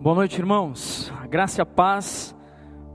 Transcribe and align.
Boa 0.00 0.14
noite, 0.14 0.38
irmãos. 0.38 1.12
A 1.20 1.26
graça 1.26 1.60
e 1.60 1.62
a 1.62 1.66
paz 1.66 2.34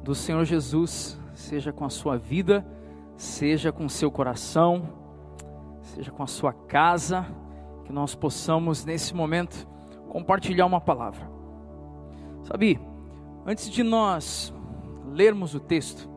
do 0.04 0.16
Senhor 0.16 0.44
Jesus 0.44 1.22
seja 1.36 1.72
com 1.72 1.86
a 1.86 1.90
sua 1.90 2.18
vida, 2.18 2.66
seja 3.16 3.72
com 3.72 3.86
o 3.86 3.90
seu 3.92 4.10
coração, 4.10 4.90
seja 5.82 6.10
com 6.10 6.24
a 6.24 6.28
sua 6.28 6.52
casa, 6.52 7.28
que 7.84 7.94
nós 7.94 8.16
possamos 8.16 8.84
nesse 8.84 9.14
momento 9.14 9.68
compartilhar 10.10 10.66
uma 10.66 10.82
palavra. 10.82 11.30
Sabe, 12.42 12.80
antes 13.46 13.70
de 13.70 13.84
nós 13.84 14.52
lermos 15.14 15.54
o 15.54 15.60
texto, 15.60 16.10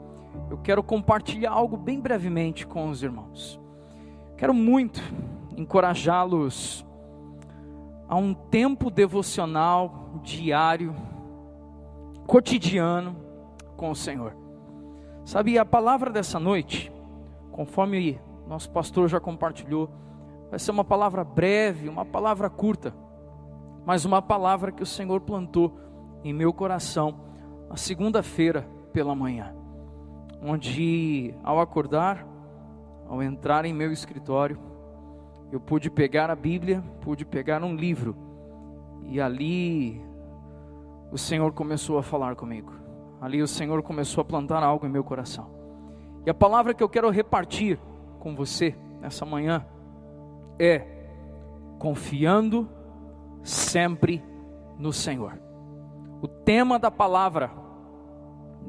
eu 0.50 0.56
quero 0.56 0.82
compartilhar 0.82 1.50
algo 1.50 1.76
bem 1.76 2.00
brevemente 2.00 2.66
com 2.66 2.88
os 2.88 3.02
irmãos. 3.02 3.60
Quero 4.38 4.54
muito 4.54 5.02
encorajá-los 5.54 6.82
a 8.08 8.16
um 8.16 8.32
tempo 8.32 8.90
devocional 8.90 10.18
diário, 10.22 10.96
cotidiano 12.26 13.14
com 13.76 13.90
o 13.90 13.94
Senhor. 13.94 14.34
Sabe, 15.24 15.58
a 15.58 15.64
palavra 15.64 16.10
dessa 16.10 16.40
noite, 16.40 16.90
conforme 17.52 18.18
nosso 18.46 18.70
pastor 18.70 19.08
já 19.08 19.20
compartilhou, 19.20 19.90
vai 20.48 20.58
ser 20.58 20.70
uma 20.70 20.84
palavra 20.84 21.22
breve, 21.22 21.88
uma 21.88 22.04
palavra 22.04 22.48
curta, 22.48 22.94
mas 23.84 24.06
uma 24.06 24.22
palavra 24.22 24.72
que 24.72 24.82
o 24.82 24.86
Senhor 24.86 25.20
plantou 25.20 25.78
em 26.24 26.32
meu 26.32 26.52
coração 26.52 27.20
na 27.68 27.76
segunda-feira 27.76 28.66
pela 28.90 29.14
manhã, 29.14 29.54
onde 30.42 31.34
ao 31.44 31.60
acordar, 31.60 32.26
ao 33.06 33.22
entrar 33.22 33.66
em 33.66 33.74
meu 33.74 33.92
escritório, 33.92 34.58
eu 35.50 35.58
pude 35.58 35.90
pegar 35.90 36.30
a 36.30 36.36
Bíblia, 36.36 36.82
pude 37.00 37.24
pegar 37.24 37.62
um 37.62 37.74
livro, 37.74 38.14
e 39.06 39.20
ali 39.20 40.02
o 41.10 41.16
Senhor 41.16 41.52
começou 41.52 41.98
a 41.98 42.02
falar 42.02 42.36
comigo. 42.36 42.72
Ali 43.20 43.42
o 43.42 43.48
Senhor 43.48 43.82
começou 43.82 44.22
a 44.22 44.24
plantar 44.24 44.62
algo 44.62 44.86
em 44.86 44.90
meu 44.90 45.02
coração. 45.02 45.50
E 46.26 46.30
a 46.30 46.34
palavra 46.34 46.74
que 46.74 46.82
eu 46.82 46.88
quero 46.88 47.08
repartir 47.10 47.78
com 48.20 48.34
você 48.36 48.76
nessa 49.00 49.24
manhã 49.24 49.64
é 50.58 50.86
confiando 51.78 52.68
sempre 53.42 54.22
no 54.78 54.92
Senhor. 54.92 55.40
O 56.20 56.28
tema 56.28 56.78
da 56.78 56.90
palavra 56.90 57.50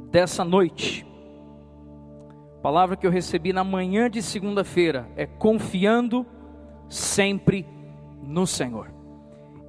dessa 0.09 0.45
noite, 0.45 1.05
palavra 2.61 2.95
que 2.95 3.05
eu 3.05 3.11
recebi 3.11 3.51
na 3.51 3.63
manhã 3.63 4.09
de 4.09 4.21
segunda-feira, 4.21 5.09
é 5.15 5.25
confiando 5.25 6.25
sempre 6.25 6.38
no 8.21 8.47
Senhor. 8.47 8.91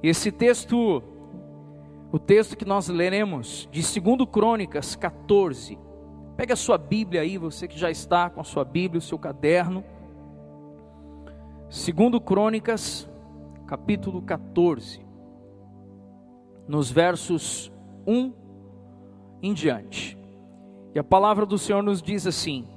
Esse 0.01 0.31
texto, 0.31 1.03
o 2.11 2.17
texto 2.17 2.57
que 2.57 2.65
nós 2.65 2.87
leremos 2.87 3.69
de 3.71 3.81
2 3.81 4.29
Crônicas 4.29 4.95
14. 4.95 5.77
Pega 6.35 6.53
a 6.53 6.57
sua 6.57 6.77
Bíblia 6.77 7.21
aí, 7.21 7.37
você 7.37 7.67
que 7.67 7.77
já 7.77 7.91
está 7.91 8.29
com 8.29 8.41
a 8.41 8.43
sua 8.43 8.65
Bíblia, 8.65 8.97
o 8.97 9.01
seu 9.01 9.19
caderno. 9.19 9.83
2 11.69 12.23
Crônicas, 12.25 13.07
capítulo 13.67 14.21
14, 14.23 15.05
nos 16.67 16.91
versos 16.91 17.71
1 18.05 18.33
em 19.41 19.53
diante. 19.53 20.17
E 20.93 20.99
a 20.99 21.03
palavra 21.03 21.45
do 21.45 21.57
Senhor 21.57 21.81
nos 21.81 22.01
diz 22.01 22.27
assim: 22.27 22.67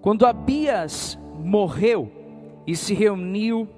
Quando 0.00 0.24
Abias 0.24 1.18
morreu, 1.38 2.10
e 2.66 2.74
se 2.74 2.94
reuniu 2.94 3.68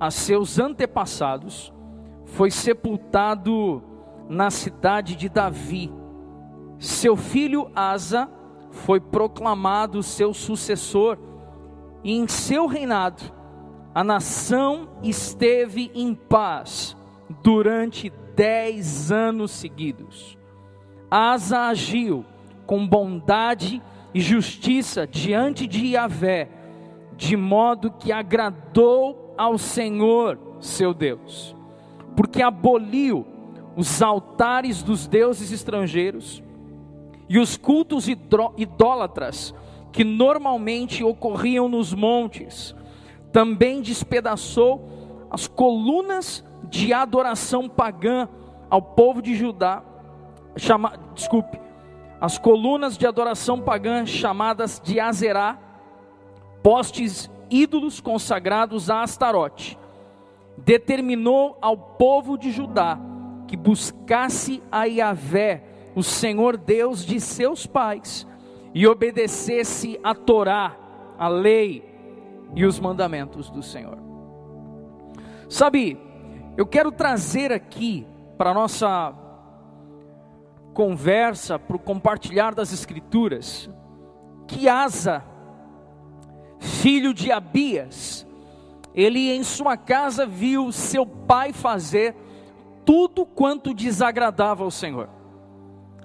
a 0.00 0.10
seus 0.10 0.58
antepassados, 0.58 1.72
foi 2.24 2.50
sepultado 2.50 3.82
na 4.28 4.50
cidade 4.50 5.16
de 5.16 5.28
Davi. 5.28 5.92
Seu 6.78 7.16
filho 7.16 7.70
Asa 7.74 8.28
foi 8.70 9.00
proclamado 9.00 10.02
seu 10.02 10.34
sucessor, 10.34 11.18
e 12.04 12.12
em 12.12 12.28
seu 12.28 12.66
reinado 12.66 13.22
a 13.94 14.04
nação 14.04 14.88
esteve 15.02 15.90
em 15.94 16.14
paz 16.14 16.96
durante 17.42 18.12
dez 18.36 19.10
anos 19.10 19.50
seguidos. 19.50 20.38
Asa 21.10 21.68
agiu 21.68 22.24
com 22.66 22.86
bondade 22.86 23.82
e 24.14 24.20
justiça 24.20 25.06
diante 25.06 25.66
de 25.66 25.86
Yahvé 25.86 26.57
de 27.18 27.36
modo 27.36 27.90
que 27.90 28.12
agradou 28.12 29.34
ao 29.36 29.58
Senhor 29.58 30.38
seu 30.60 30.94
Deus, 30.94 31.54
porque 32.16 32.40
aboliu 32.40 33.26
os 33.76 34.00
altares 34.00 34.84
dos 34.84 35.08
deuses 35.08 35.50
estrangeiros 35.50 36.42
e 37.28 37.38
os 37.38 37.56
cultos 37.56 38.06
idólatras 38.56 39.52
que 39.92 40.04
normalmente 40.04 41.02
ocorriam 41.02 41.68
nos 41.68 41.92
montes. 41.92 42.74
Também 43.32 43.82
despedaçou 43.82 45.26
as 45.28 45.48
colunas 45.48 46.44
de 46.70 46.92
adoração 46.92 47.68
pagã 47.68 48.28
ao 48.70 48.80
povo 48.80 49.20
de 49.20 49.34
Judá, 49.34 49.82
chama, 50.56 50.92
desculpe, 51.14 51.60
as 52.20 52.38
colunas 52.38 52.96
de 52.96 53.06
adoração 53.06 53.60
pagã 53.60 54.06
chamadas 54.06 54.80
de 54.82 55.00
Azerá, 55.00 55.58
postes 56.62 57.30
ídolos 57.50 58.00
consagrados 58.00 58.90
a 58.90 59.02
Astarote, 59.02 59.78
determinou 60.56 61.56
ao 61.60 61.76
povo 61.76 62.36
de 62.36 62.50
Judá 62.50 62.98
que 63.46 63.56
buscasse 63.56 64.62
a 64.70 64.84
Yahvé, 64.84 65.62
o 65.94 66.02
Senhor 66.02 66.56
Deus 66.56 67.04
de 67.04 67.18
seus 67.20 67.66
pais, 67.66 68.26
e 68.74 68.86
obedecesse 68.86 69.98
a 70.04 70.14
Torá, 70.14 70.76
a 71.18 71.28
lei 71.28 71.82
e 72.54 72.64
os 72.64 72.78
mandamentos 72.78 73.48
do 73.48 73.62
Senhor. 73.62 73.98
Sabe, 75.48 75.98
eu 76.56 76.66
quero 76.66 76.92
trazer 76.92 77.50
aqui 77.50 78.06
para 78.36 78.52
nossa 78.52 79.14
conversa, 80.74 81.58
para 81.58 81.76
o 81.76 81.80
compartilhar 81.80 82.54
das 82.54 82.72
Escrituras, 82.72 83.70
que 84.46 84.68
Asa 84.68 85.24
filho 86.58 87.12
de 87.12 87.30
Abias, 87.30 88.26
ele 88.94 89.30
em 89.30 89.42
sua 89.42 89.76
casa 89.76 90.26
viu 90.26 90.72
seu 90.72 91.06
pai 91.06 91.52
fazer 91.52 92.14
tudo 92.84 93.24
quanto 93.24 93.74
desagradava 93.74 94.64
ao 94.64 94.70
Senhor. 94.70 95.08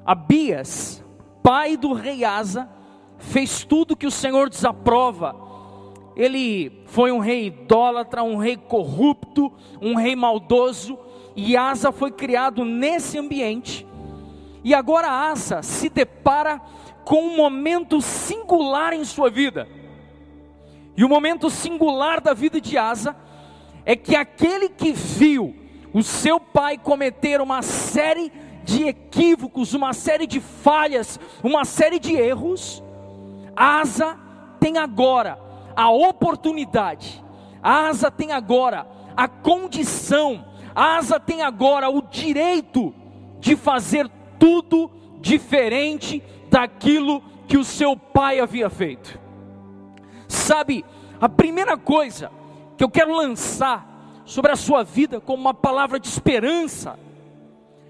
Abias, 0.05 1.03
pai 1.41 1.77
do 1.77 1.93
rei 1.93 2.23
Asa, 2.23 2.69
fez 3.17 3.63
tudo 3.63 3.95
que 3.95 4.05
o 4.05 4.11
Senhor 4.11 4.49
desaprova. 4.49 5.35
Ele 6.15 6.83
foi 6.85 7.11
um 7.11 7.19
rei 7.19 7.47
idólatra, 7.47 8.21
um 8.21 8.37
rei 8.37 8.57
corrupto, 8.57 9.51
um 9.81 9.95
rei 9.95 10.15
maldoso, 10.15 10.99
e 11.35 11.57
Asa 11.57 11.91
foi 11.91 12.11
criado 12.11 12.63
nesse 12.63 13.17
ambiente. 13.17 13.87
E 14.63 14.73
agora 14.73 15.09
Asa 15.09 15.63
se 15.63 15.89
depara 15.89 16.61
com 17.03 17.23
um 17.23 17.37
momento 17.37 18.01
singular 18.01 18.93
em 18.93 19.03
sua 19.03 19.29
vida 19.29 19.67
e 20.95 21.03
o 21.03 21.09
momento 21.09 21.49
singular 21.49 22.21
da 22.21 22.33
vida 22.33 22.61
de 22.61 22.77
Asa 22.77 23.15
é 23.85 23.95
que 23.95 24.15
aquele 24.15 24.69
que 24.69 24.91
viu 24.91 25.55
o 25.93 26.03
seu 26.03 26.39
pai 26.39 26.77
cometer 26.77 27.41
uma 27.41 27.61
série 27.61 28.31
de 28.63 28.83
equívocos, 28.83 29.73
uma 29.73 29.93
série 29.93 30.25
de 30.25 30.39
falhas, 30.39 31.19
uma 31.43 31.65
série 31.65 31.99
de 31.99 32.15
erros, 32.15 32.83
Asa 33.55 34.17
tem 34.59 34.77
agora 34.77 35.37
a 35.75 35.89
oportunidade, 35.89 37.23
Asa 37.61 38.09
tem 38.09 38.31
agora 38.31 38.87
a 39.17 39.27
condição, 39.27 40.45
Asa 40.75 41.19
tem 41.19 41.41
agora 41.41 41.89
o 41.89 42.01
direito 42.01 42.93
de 43.39 43.55
fazer 43.55 44.09
tudo 44.39 44.89
diferente 45.19 46.23
daquilo 46.49 47.21
que 47.47 47.57
o 47.57 47.63
seu 47.63 47.97
pai 47.97 48.39
havia 48.39 48.69
feito. 48.69 49.22
Sabe, 50.43 50.83
a 51.21 51.29
primeira 51.29 51.77
coisa 51.77 52.29
que 52.75 52.83
eu 52.83 52.89
quero 52.89 53.15
lançar 53.15 54.21
sobre 54.25 54.51
a 54.51 54.57
sua 54.57 54.83
vida 54.83 55.21
como 55.21 55.39
uma 55.41 55.53
palavra 55.53 55.97
de 55.97 56.09
esperança 56.09 56.99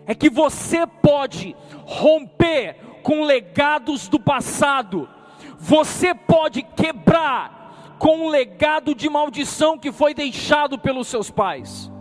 é 0.05 0.13
que 0.13 0.29
você 0.29 0.85
pode 0.85 1.55
romper 1.83 2.75
com 3.01 3.23
legados 3.23 4.07
do 4.07 4.19
passado, 4.19 5.09
você 5.57 6.13
pode 6.13 6.61
quebrar 6.61 7.95
com 7.97 8.27
um 8.27 8.29
legado 8.29 8.93
de 8.93 9.09
maldição 9.09 9.75
que 9.75 9.91
foi 9.91 10.13
deixado 10.13 10.77
pelos 10.77 11.07
seus 11.07 11.31
pais. 11.31 11.91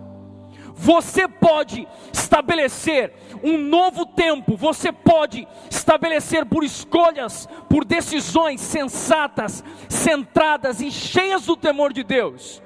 Você 0.82 1.29
pode 1.29 1.87
estabelecer 2.12 3.12
um 3.40 3.56
novo 3.56 4.05
tempo, 4.05 4.56
você 4.56 4.90
pode 4.90 5.46
estabelecer 5.70 6.44
por 6.44 6.64
escolhas, 6.64 7.49
por 7.69 7.84
decisões 7.84 8.61
sensatas, 8.61 9.62
centradas 9.88 10.81
e 10.81 10.90
cheias 10.90 11.46
do 11.46 11.56
temor 11.56 11.93
de 11.93 12.02
Deus. 12.02 12.61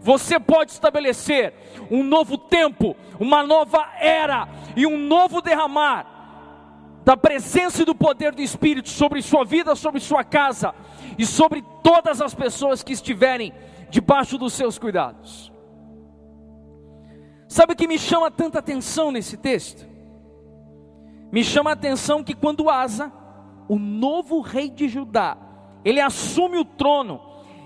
você 0.00 0.40
pode 0.40 0.70
estabelecer 0.70 1.52
um 1.90 2.02
novo 2.02 2.38
tempo, 2.38 2.96
uma 3.20 3.42
nova 3.42 3.86
era 4.00 4.48
e 4.74 4.86
um 4.86 4.96
novo 4.96 5.42
derramar 5.42 6.06
da 7.04 7.18
presença 7.18 7.82
e 7.82 7.84
do 7.84 7.94
poder 7.94 8.34
do 8.34 8.40
Espírito 8.40 8.88
sobre 8.88 9.20
sua 9.20 9.44
vida, 9.44 9.74
sobre 9.74 10.00
sua 10.00 10.24
casa 10.24 10.74
e 11.18 11.26
sobre 11.26 11.62
todas 11.82 12.22
as 12.22 12.34
pessoas 12.34 12.82
que 12.82 12.94
estiverem 12.94 13.52
debaixo 13.90 14.38
dos 14.38 14.54
seus 14.54 14.78
cuidados. 14.78 15.57
Sabe 17.48 17.72
o 17.72 17.76
que 17.76 17.88
me 17.88 17.98
chama 17.98 18.30
tanta 18.30 18.58
atenção 18.58 19.10
nesse 19.10 19.36
texto? 19.36 19.86
Me 21.32 21.42
chama 21.42 21.70
a 21.70 21.72
atenção 21.72 22.22
que 22.22 22.34
quando 22.34 22.70
Asa, 22.70 23.12
o 23.68 23.78
novo 23.78 24.40
rei 24.40 24.70
de 24.70 24.88
Judá, 24.88 25.36
ele 25.84 26.00
assume 26.00 26.58
o 26.58 26.64
trono, 26.64 27.20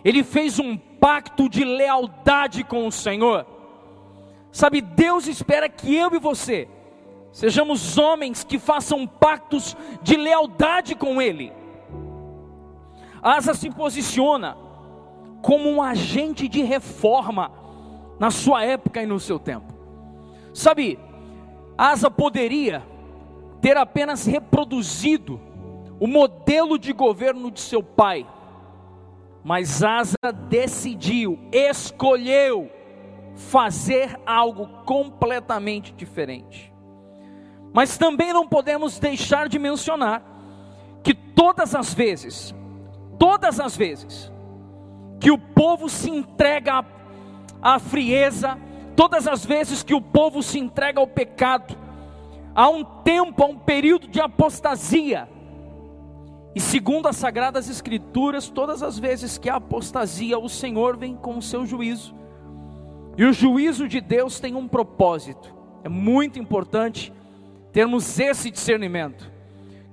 ele 0.04 0.24
fez 0.24 0.58
um 0.58 0.76
pacto 0.76 1.48
de 1.48 1.64
lealdade 1.64 2.64
com 2.64 2.86
o 2.86 2.92
Senhor. 2.92 3.46
Sabe, 4.50 4.80
Deus 4.80 5.26
espera 5.26 5.68
que 5.68 5.94
eu 5.94 6.14
e 6.14 6.18
você 6.18 6.68
Sejamos 7.32 7.96
homens 7.96 8.44
que 8.44 8.58
façam 8.58 9.06
pactos 9.06 9.74
de 10.02 10.16
lealdade 10.16 10.94
com 10.94 11.20
Ele. 11.20 11.50
Asa 13.22 13.54
se 13.54 13.70
posiciona 13.70 14.56
como 15.40 15.68
um 15.68 15.80
agente 15.80 16.46
de 16.46 16.62
reforma 16.62 17.50
na 18.18 18.30
sua 18.30 18.64
época 18.64 19.02
e 19.02 19.06
no 19.06 19.18
seu 19.18 19.38
tempo. 19.38 19.71
Sabe, 20.52 20.98
Asa 21.76 22.10
poderia 22.10 22.82
ter 23.60 23.76
apenas 23.76 24.26
reproduzido 24.26 25.40
o 25.98 26.06
modelo 26.06 26.78
de 26.78 26.92
governo 26.92 27.50
de 27.50 27.60
seu 27.60 27.82
pai, 27.82 28.26
mas 29.44 29.82
Asa 29.82 30.32
decidiu, 30.48 31.38
escolheu 31.52 32.70
fazer 33.34 34.18
algo 34.26 34.66
completamente 34.84 35.92
diferente. 35.92 36.72
Mas 37.72 37.96
também 37.96 38.32
não 38.32 38.46
podemos 38.46 38.98
deixar 38.98 39.48
de 39.48 39.58
mencionar 39.58 40.22
que 41.02 41.14
todas 41.14 41.74
as 41.74 41.94
vezes, 41.94 42.54
todas 43.18 43.58
as 43.58 43.76
vezes, 43.76 44.30
que 45.18 45.30
o 45.30 45.38
povo 45.38 45.88
se 45.88 46.10
entrega 46.10 46.84
à, 47.62 47.78
frieza, 47.78 48.58
todas 48.96 49.26
as 49.26 49.44
vezes 49.44 49.82
que 49.82 49.94
o 49.94 50.00
povo 50.00 50.42
se 50.42 50.58
entrega 50.58 51.00
ao 51.00 51.06
pecado, 51.06 51.76
há 52.54 52.68
um 52.68 52.84
tempo, 52.84 53.42
há 53.42 53.46
um 53.46 53.58
período 53.58 54.08
de 54.08 54.20
apostasia. 54.20 55.28
E 56.54 56.60
segundo 56.60 57.08
as 57.08 57.16
sagradas 57.16 57.68
escrituras, 57.68 58.48
todas 58.48 58.82
as 58.82 58.98
vezes 58.98 59.38
que 59.38 59.48
há 59.48 59.56
apostasia, 59.56 60.38
o 60.38 60.48
Senhor 60.48 60.96
vem 60.96 61.16
com 61.16 61.38
o 61.38 61.42
seu 61.42 61.64
juízo. 61.64 62.14
E 63.16 63.24
o 63.24 63.32
juízo 63.32 63.88
de 63.88 64.00
Deus 64.00 64.38
tem 64.38 64.54
um 64.54 64.68
propósito. 64.68 65.54
É 65.84 65.88
muito 65.88 66.38
importante 66.38 67.12
termos 67.72 68.18
esse 68.18 68.50
discernimento, 68.50 69.30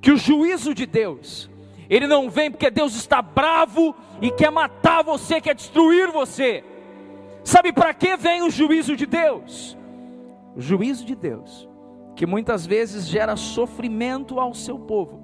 que 0.01 0.12
o 0.12 0.18
juízo 0.18 0.74
de 0.74 0.86
Deus, 0.86 1.50
ele 1.90 2.07
não 2.07 2.30
vem 2.30 2.51
porque 2.51 2.69
Deus 2.69 2.94
está 2.94 3.22
bravo 3.22 3.96
e 4.22 4.30
quer 4.30 4.51
matar 4.51 5.01
você, 5.01 5.40
quer 5.40 5.56
destruir 5.56 6.12
você. 6.12 6.63
Sabe 7.44 7.71
para 7.74 7.94
que 7.94 8.15
vem 8.18 8.41
o 8.41 8.50
juízo 8.50 8.95
de 8.95 9.06
Deus? 9.06 9.77
O 10.56 10.62
juízo 10.62 11.06
de 11.06 11.15
Deus, 11.15 11.68
que 12.15 12.25
muitas 12.25 12.65
vezes 12.65 13.07
gera 13.07 13.36
sofrimento 13.36 14.39
ao 14.39 14.53
seu 14.53 14.77
povo, 14.77 15.21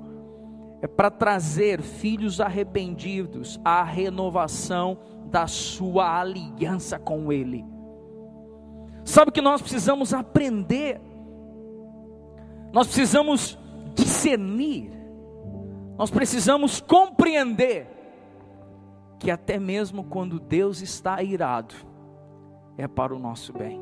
é 0.82 0.88
para 0.88 1.10
trazer 1.10 1.82
filhos 1.82 2.40
arrependidos 2.40 3.60
à 3.64 3.84
renovação 3.84 4.98
da 5.26 5.48
sua 5.48 6.20
aliança 6.20 7.00
com 7.00 7.32
Ele. 7.32 7.66
Sabe 9.04 9.32
que 9.32 9.42
nós 9.42 9.62
precisamos 9.62 10.14
aprender 10.14 11.00
nós 12.76 12.88
precisamos 12.88 13.58
discernir, 13.94 14.92
nós 15.98 16.12
precisamos 16.12 16.82
compreender 16.82 17.88
que 19.18 19.32
até 19.32 19.58
mesmo 19.58 20.04
quando 20.04 20.42
Deus 20.42 20.82
está 20.82 21.24
irado, 21.24 21.74
é 22.78 22.88
para 22.88 23.16
o 23.16 23.20
nosso 23.20 23.54
bem. 23.54 23.82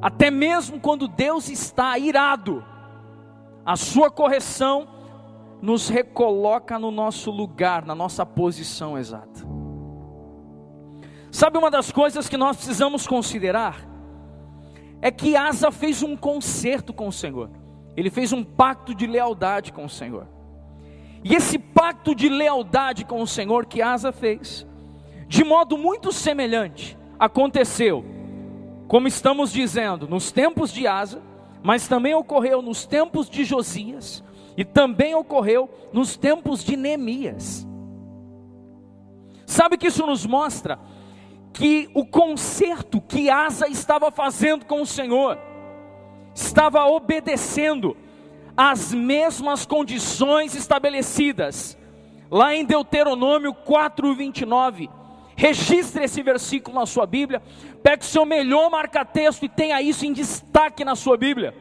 Até 0.00 0.30
mesmo 0.30 0.80
quando 0.80 1.06
Deus 1.06 1.48
está 1.48 1.96
irado, 1.98 2.64
a 3.64 3.76
sua 3.76 4.10
correção 4.10 4.88
nos 5.60 5.88
recoloca 5.88 6.78
no 6.78 6.90
nosso 6.90 7.30
lugar, 7.30 7.86
na 7.86 7.94
nossa 7.94 8.26
posição 8.26 8.98
exata. 8.98 9.46
Sabe 11.30 11.56
uma 11.56 11.70
das 11.70 11.92
coisas 11.92 12.28
que 12.28 12.36
nós 12.36 12.56
precisamos 12.56 13.06
considerar? 13.06 13.88
É 15.00 15.10
que 15.10 15.36
Asa 15.36 15.70
fez 15.70 16.02
um 16.02 16.16
concerto 16.16 16.92
com 16.92 17.08
o 17.08 17.12
Senhor. 17.12 17.50
Ele 17.96 18.10
fez 18.10 18.32
um 18.32 18.42
pacto 18.42 18.94
de 18.94 19.06
lealdade 19.06 19.72
com 19.72 19.84
o 19.84 19.88
Senhor. 19.88 20.26
E 21.24 21.34
esse 21.34 21.58
pacto 21.58 22.14
de 22.14 22.28
lealdade 22.28 23.04
com 23.04 23.22
o 23.22 23.26
Senhor 23.26 23.66
que 23.66 23.80
Asa 23.80 24.10
fez, 24.10 24.66
de 25.28 25.44
modo 25.44 25.78
muito 25.78 26.10
semelhante, 26.12 26.98
aconteceu, 27.22 28.04
como 28.88 29.06
estamos 29.06 29.52
dizendo, 29.52 30.08
nos 30.08 30.32
tempos 30.32 30.72
de 30.72 30.88
Asa, 30.88 31.22
mas 31.62 31.86
também 31.86 32.14
ocorreu 32.16 32.60
nos 32.60 32.84
tempos 32.84 33.30
de 33.30 33.44
Josias, 33.44 34.24
e 34.56 34.64
também 34.64 35.14
ocorreu 35.14 35.70
nos 35.92 36.16
tempos 36.16 36.64
de 36.64 36.76
Neemias. 36.76 37.64
Sabe 39.46 39.78
que 39.78 39.86
isso 39.86 40.04
nos 40.04 40.26
mostra 40.26 40.80
que 41.52 41.88
o 41.94 42.04
conserto 42.04 43.00
que 43.00 43.30
Asa 43.30 43.68
estava 43.68 44.10
fazendo 44.10 44.66
com 44.66 44.82
o 44.82 44.86
Senhor, 44.86 45.38
estava 46.34 46.84
obedecendo 46.86 47.96
às 48.56 48.92
mesmas 48.92 49.64
condições 49.64 50.56
estabelecidas. 50.56 51.78
Lá 52.28 52.52
em 52.52 52.64
Deuteronômio 52.64 53.54
4:29, 53.54 54.90
registre 55.42 56.04
esse 56.04 56.22
versículo 56.22 56.78
na 56.78 56.86
sua 56.86 57.04
Bíblia, 57.04 57.42
pegue 57.82 58.04
o 58.04 58.06
seu 58.06 58.24
melhor 58.24 58.70
marca-texto 58.70 59.44
e 59.44 59.48
tenha 59.48 59.82
isso 59.82 60.06
em 60.06 60.12
destaque 60.12 60.84
na 60.84 60.94
sua 60.94 61.16
Bíblia. 61.16 61.52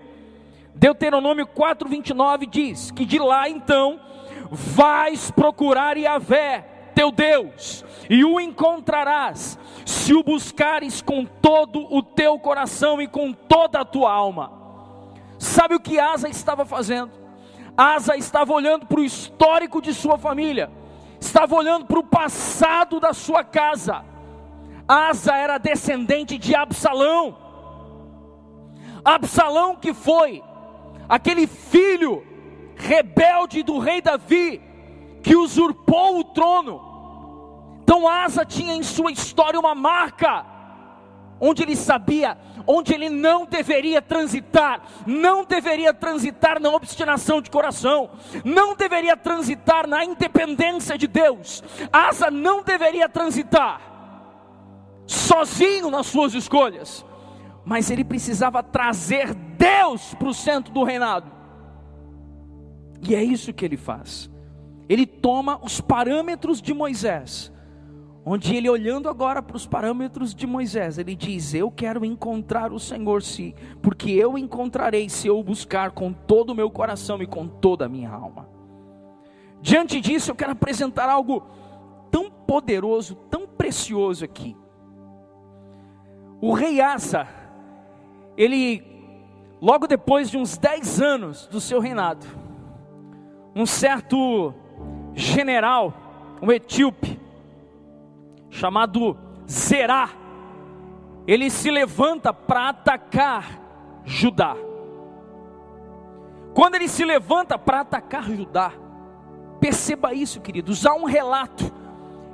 Deuteronômio 0.76 1.48
4:29 1.48 2.46
diz 2.46 2.92
que 2.92 3.04
de 3.04 3.18
lá 3.18 3.50
então 3.50 4.00
vais 4.52 5.32
procurar 5.32 5.98
Yahvé, 5.98 6.64
teu 6.94 7.12
Deus, 7.12 7.84
e 8.08 8.24
o 8.24 8.40
encontrarás, 8.40 9.58
se 9.84 10.14
o 10.14 10.22
buscares 10.22 11.02
com 11.02 11.26
todo 11.26 11.92
o 11.92 12.04
teu 12.04 12.38
coração 12.38 13.02
e 13.02 13.08
com 13.08 13.34
toda 13.34 13.80
a 13.80 13.86
tua 13.86 14.14
alma. 14.14 14.52
Sabe 15.40 15.74
o 15.74 15.80
que 15.80 16.00
Asa 16.00 16.30
estava 16.30 16.66
fazendo? 16.66 17.10
Asa 17.76 18.16
estava 18.16 18.54
olhando 18.54 18.86
para 18.86 19.00
o 19.00 19.04
histórico 19.04 19.82
de 19.82 19.92
sua 19.92 20.20
família, 20.20 20.70
estava 21.22 21.56
olhando 21.56 21.86
para 21.86 22.00
o 22.00 22.04
passado 22.04 23.00
da 23.00 23.14
sua 23.14 23.44
casa. 23.44 24.04
Asa 24.88 25.38
era 25.38 25.58
descendente 25.60 26.38
de 26.38 26.56
Absalão. 26.56 27.38
Absalão 29.06 29.76
que 29.76 29.94
foi 29.94 30.44
aquele 31.08 31.48
filho 31.48 32.26
rebelde 32.76 33.62
do 33.64 33.78
rei 33.78 34.02
Davi 34.02 34.62
que 35.22 35.36
usurpou 35.36 36.20
o 36.20 36.24
trono. 36.24 37.80
Então 37.84 38.08
Asa 38.08 38.44
tinha 38.44 38.74
em 38.74 38.84
sua 38.84 39.12
história 39.12 39.60
uma 39.60 39.76
marca 39.76 40.46
onde 41.40 41.64
ele 41.64 41.76
sabia 41.76 42.38
onde 42.72 42.94
ele 42.94 43.10
não 43.10 43.46
deveria 43.46 44.02
transitar, 44.02 44.82
não 45.06 45.44
deveria 45.44 45.94
transitar 45.94 46.60
na 46.60 46.70
obstinação 46.70 47.42
de 47.42 47.52
coração, 47.52 48.12
não 48.46 48.76
deveria 48.76 49.18
transitar 49.18 49.86
na 49.86 50.06
independência 50.06 50.98
de 50.98 51.06
Deus, 51.06 51.62
Asa 51.92 52.32
não 52.32 52.64
deveria 52.64 53.10
transitar 53.10 53.82
sozinho 55.06 55.92
nas 55.92 56.08
suas 56.08 56.34
escolhas, 56.34 57.06
mas 57.66 57.92
ele 57.92 58.06
precisava 58.06 58.64
trazer 58.64 59.34
Deus 59.34 60.14
para 60.14 60.30
o 60.30 60.34
centro 60.34 60.74
do 60.74 60.84
reinado, 60.84 61.30
e 63.02 63.14
é 63.14 63.22
isso 63.24 63.52
que 63.52 63.66
ele 63.66 63.78
faz. 63.78 64.30
Ele 64.88 65.06
toma 65.06 65.60
os 65.64 65.82
parâmetros 65.82 66.62
de 66.62 66.74
Moisés 66.74 67.51
onde 68.26 68.56
ele 68.56 68.70
olhando 68.70 69.10
agora 69.10 69.42
para 69.42 69.58
os 69.58 69.66
parâmetros 69.66 70.34
de 70.34 70.46
Moisés, 70.46 70.98
ele 70.98 71.16
diz: 71.16 71.54
Eu 71.54 71.72
quero 71.72 72.06
encontrar 72.06 72.72
o 72.72 72.80
Senhor, 72.80 73.22
se, 73.24 73.56
porque 73.82 74.12
eu 74.12 74.38
encontrarei 74.38 75.10
se 75.10 75.28
eu 75.28 75.42
buscar 75.44 75.92
com 75.92 76.14
todo 76.14 76.52
o 76.52 76.56
meu 76.56 76.70
coração 76.70 77.22
e 77.22 77.28
com 77.28 77.48
toda 77.48 77.86
a 77.86 77.90
minha 77.90 78.10
alma. 78.10 78.48
Diante 79.62 80.02
disso, 80.02 80.32
eu 80.32 80.36
quero 80.36 80.52
apresentar 80.52 81.10
algo 81.10 81.44
tão 82.10 82.30
poderoso, 82.30 83.16
tão 83.30 83.48
precioso 83.48 84.26
aqui. 84.26 84.58
O 86.42 86.54
rei 86.54 86.82
Asa, 86.82 87.28
ele, 88.36 88.84
logo 89.62 89.86
depois 89.86 90.30
de 90.30 90.38
uns 90.38 90.58
10 90.58 91.02
anos 91.02 91.46
do 91.46 91.62
seu 91.62 91.80
reinado, 91.80 92.26
um 93.56 93.66
certo 93.66 94.54
general, 95.14 95.94
um 96.42 96.52
etíope, 96.52 97.11
chamado 98.52 99.18
Zerá, 99.50 100.10
ele 101.26 101.50
se 101.50 101.72
levanta 101.72 102.32
para 102.32 102.70
atacar 102.70 103.60
Judá. 104.06 104.56
Quando 106.54 106.76
ele 106.76 106.88
se 106.88 107.06
levanta 107.06 107.58
para 107.58 107.80
atacar 107.80 108.30
Judá, 108.30 108.74
perceba 109.60 110.14
isso, 110.14 110.42
queridos, 110.42 110.86
há 110.86 110.94
um 110.94 111.06
relato 111.06 111.72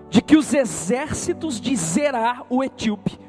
de 0.09 0.21
que 0.21 0.35
os 0.35 0.53
exércitos 0.53 1.61
de 1.61 1.75
Zerá, 1.75 2.43
o 2.49 2.63
etíope, 2.63 3.19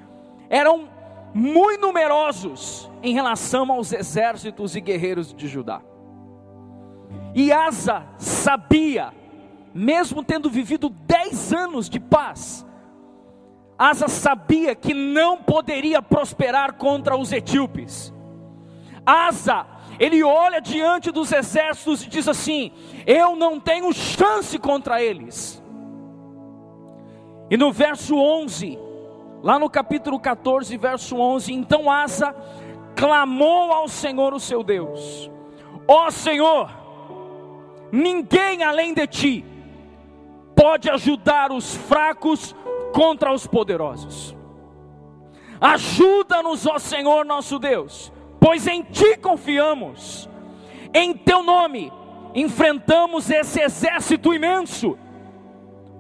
eram 0.48 0.88
muito 1.34 1.82
numerosos 1.82 2.90
em 3.02 3.12
relação 3.12 3.70
aos 3.70 3.92
exércitos 3.92 4.74
e 4.74 4.80
guerreiros 4.80 5.34
de 5.34 5.46
Judá. 5.46 5.82
E 7.34 7.52
Asa 7.52 8.06
sabia, 8.16 9.12
mesmo 9.74 10.24
tendo 10.24 10.48
vivido 10.48 10.88
dez 10.88 11.52
anos 11.52 11.88
de 11.88 12.00
paz, 12.00 12.66
Asa 13.78 14.08
sabia 14.08 14.74
que 14.74 14.92
não 14.92 15.36
poderia 15.36 16.02
prosperar 16.02 16.74
contra 16.74 17.16
os 17.16 17.30
etíopes. 17.30 18.12
Asa, 19.06 19.64
ele 20.00 20.22
olha 20.24 20.60
diante 20.60 21.12
dos 21.12 21.30
exércitos 21.30 22.02
e 22.02 22.08
diz 22.08 22.26
assim: 22.26 22.72
Eu 23.06 23.36
não 23.36 23.60
tenho 23.60 23.92
chance 23.92 24.58
contra 24.58 25.00
eles. 25.00 25.62
E 27.48 27.56
no 27.56 27.72
verso 27.72 28.16
11, 28.16 28.76
lá 29.42 29.60
no 29.60 29.70
capítulo 29.70 30.18
14, 30.18 30.76
verso 30.76 31.16
11: 31.16 31.52
Então 31.52 31.88
Asa 31.88 32.34
clamou 32.96 33.72
ao 33.72 33.86
Senhor, 33.86 34.34
o 34.34 34.40
seu 34.40 34.64
Deus: 34.64 35.30
Ó 35.86 36.08
oh, 36.08 36.10
Senhor, 36.10 36.68
ninguém 37.92 38.64
além 38.64 38.92
de 38.92 39.06
ti 39.06 39.44
pode 40.56 40.90
ajudar 40.90 41.52
os 41.52 41.76
fracos 41.76 42.54
contra 42.92 43.32
os 43.32 43.46
poderosos. 43.46 44.36
Ajuda-nos, 45.60 46.66
ó 46.66 46.78
Senhor 46.78 47.24
nosso 47.24 47.58
Deus, 47.58 48.12
pois 48.40 48.66
em 48.66 48.82
ti 48.82 49.16
confiamos. 49.16 50.28
Em 50.94 51.14
teu 51.14 51.42
nome 51.42 51.92
enfrentamos 52.34 53.30
esse 53.30 53.60
exército 53.60 54.32
imenso. 54.32 54.96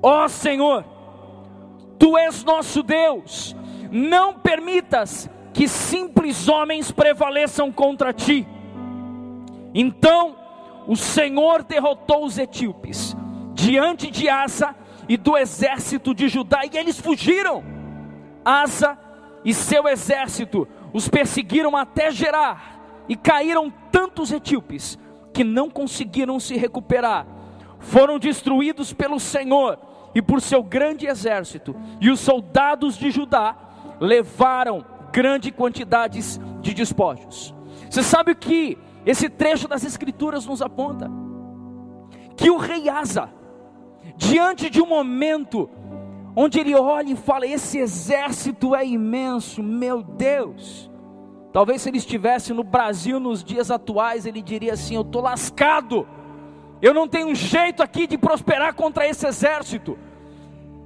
Ó 0.00 0.28
Senhor, 0.28 0.84
Tu 1.98 2.16
és 2.16 2.44
nosso 2.44 2.82
Deus, 2.82 3.56
não 3.90 4.34
permitas 4.34 5.28
que 5.52 5.66
simples 5.66 6.48
homens 6.48 6.92
prevaleçam 6.92 7.72
contra 7.72 8.12
ti. 8.12 8.46
Então 9.74 10.36
o 10.86 10.94
Senhor 10.96 11.64
derrotou 11.64 12.24
os 12.24 12.38
etíopes 12.38 13.16
diante 13.52 14.10
de 14.10 14.28
Asa 14.28 14.74
e 15.08 15.16
do 15.16 15.36
exército 15.36 16.14
de 16.14 16.28
Judá, 16.28 16.60
e 16.64 16.76
eles 16.76 16.98
fugiram. 16.98 17.64
Asa 18.44 18.98
e 19.44 19.54
seu 19.54 19.88
exército 19.88 20.66
os 20.92 21.08
perseguiram 21.08 21.76
até 21.76 22.10
Gerar, 22.10 23.04
e 23.08 23.16
caíram 23.16 23.72
tantos 23.90 24.30
etíopes 24.32 24.98
que 25.32 25.42
não 25.42 25.70
conseguiram 25.70 26.38
se 26.38 26.56
recuperar. 26.56 27.26
Foram 27.78 28.18
destruídos 28.18 28.92
pelo 28.92 29.18
Senhor 29.18 29.78
e 30.14 30.20
por 30.20 30.40
seu 30.40 30.62
grande 30.62 31.06
exército, 31.06 31.74
e 32.00 32.10
os 32.10 32.20
soldados 32.20 32.96
de 32.96 33.10
Judá 33.10 33.56
levaram 34.00 34.84
grandes 35.12 35.52
quantidades 35.52 36.40
de 36.60 36.74
despojos. 36.74 37.54
Você 37.88 38.02
sabe 38.02 38.32
o 38.32 38.36
que 38.36 38.76
esse 39.06 39.28
trecho 39.28 39.66
das 39.68 39.84
Escrituras 39.84 40.44
nos 40.44 40.60
aponta? 40.60 41.10
Que 42.36 42.50
o 42.50 42.56
rei 42.56 42.88
Asa, 42.88 43.30
diante 44.18 44.68
de 44.68 44.82
um 44.82 44.86
momento 44.86 45.70
onde 46.36 46.58
ele 46.58 46.74
olha 46.74 47.12
e 47.12 47.16
fala: 47.16 47.46
Esse 47.46 47.78
exército 47.78 48.74
é 48.74 48.84
imenso, 48.84 49.62
meu 49.62 50.02
Deus. 50.02 50.90
Talvez 51.52 51.80
se 51.80 51.88
ele 51.88 51.96
estivesse 51.96 52.52
no 52.52 52.62
Brasil 52.62 53.18
nos 53.18 53.42
dias 53.42 53.70
atuais, 53.70 54.26
ele 54.26 54.42
diria 54.42 54.74
assim: 54.74 54.96
Eu 54.96 55.02
estou 55.02 55.22
lascado, 55.22 56.06
eu 56.82 56.92
não 56.92 57.08
tenho 57.08 57.34
jeito 57.34 57.82
aqui 57.82 58.06
de 58.06 58.18
prosperar 58.18 58.74
contra 58.74 59.08
esse 59.08 59.26
exército. 59.26 59.96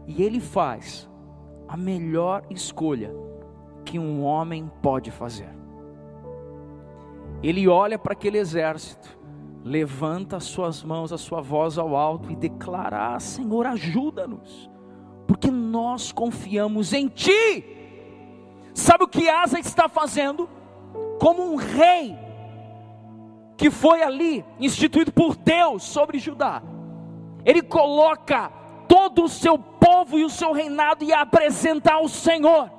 E 0.07 0.23
ele 0.23 0.41
faz 0.41 1.09
a 1.67 1.77
melhor 1.77 2.45
escolha 2.51 3.15
que 3.85 3.99
um 3.99 4.23
homem 4.23 4.71
pode 4.83 5.11
fazer. 5.11 5.49
Ele 7.43 7.67
olha 7.67 7.99
para 7.99 8.13
aquele 8.13 8.39
exército, 8.39 9.19
levanta 9.65 10.37
as 10.37 10.45
suas 10.45 10.83
mãos, 10.83 11.13
a 11.13 11.19
sua 11.19 11.41
voz 11.41 11.79
ao 11.79 11.97
alto 11.97 12.31
e 12.31 12.37
declara: 12.37 13.15
ah, 13.15 13.21
Senhor, 13.21 13.67
ajuda-nos, 13.67 14.71
porque 15.27 15.51
nós 15.51 16.13
confiamos 16.13 16.93
em 16.93 17.09
Ti. 17.09 17.65
Sabe 18.75 19.05
o 19.05 19.09
que 19.09 19.29
Asa 19.29 19.59
está 19.59 19.89
fazendo? 19.89 20.49
Como 21.21 21.53
um 21.53 21.57
rei 21.57 22.17
que 23.57 23.71
foi 23.71 24.03
ali 24.03 24.45
instituído 24.59 25.13
por 25.13 25.37
Deus 25.37 25.85
sobre 25.85 26.19
Judá, 26.19 26.63
ele 27.45 27.63
coloca 27.63 28.51
todo 28.89 29.25
o 29.25 29.29
seu 29.29 29.59
povo 29.59 30.19
e 30.19 30.25
o 30.25 30.31
seu 30.31 30.53
reinado 30.53 31.05
e 31.05 31.13
apresentar 31.13 31.95
ao 31.95 32.09
Senhor, 32.09 32.71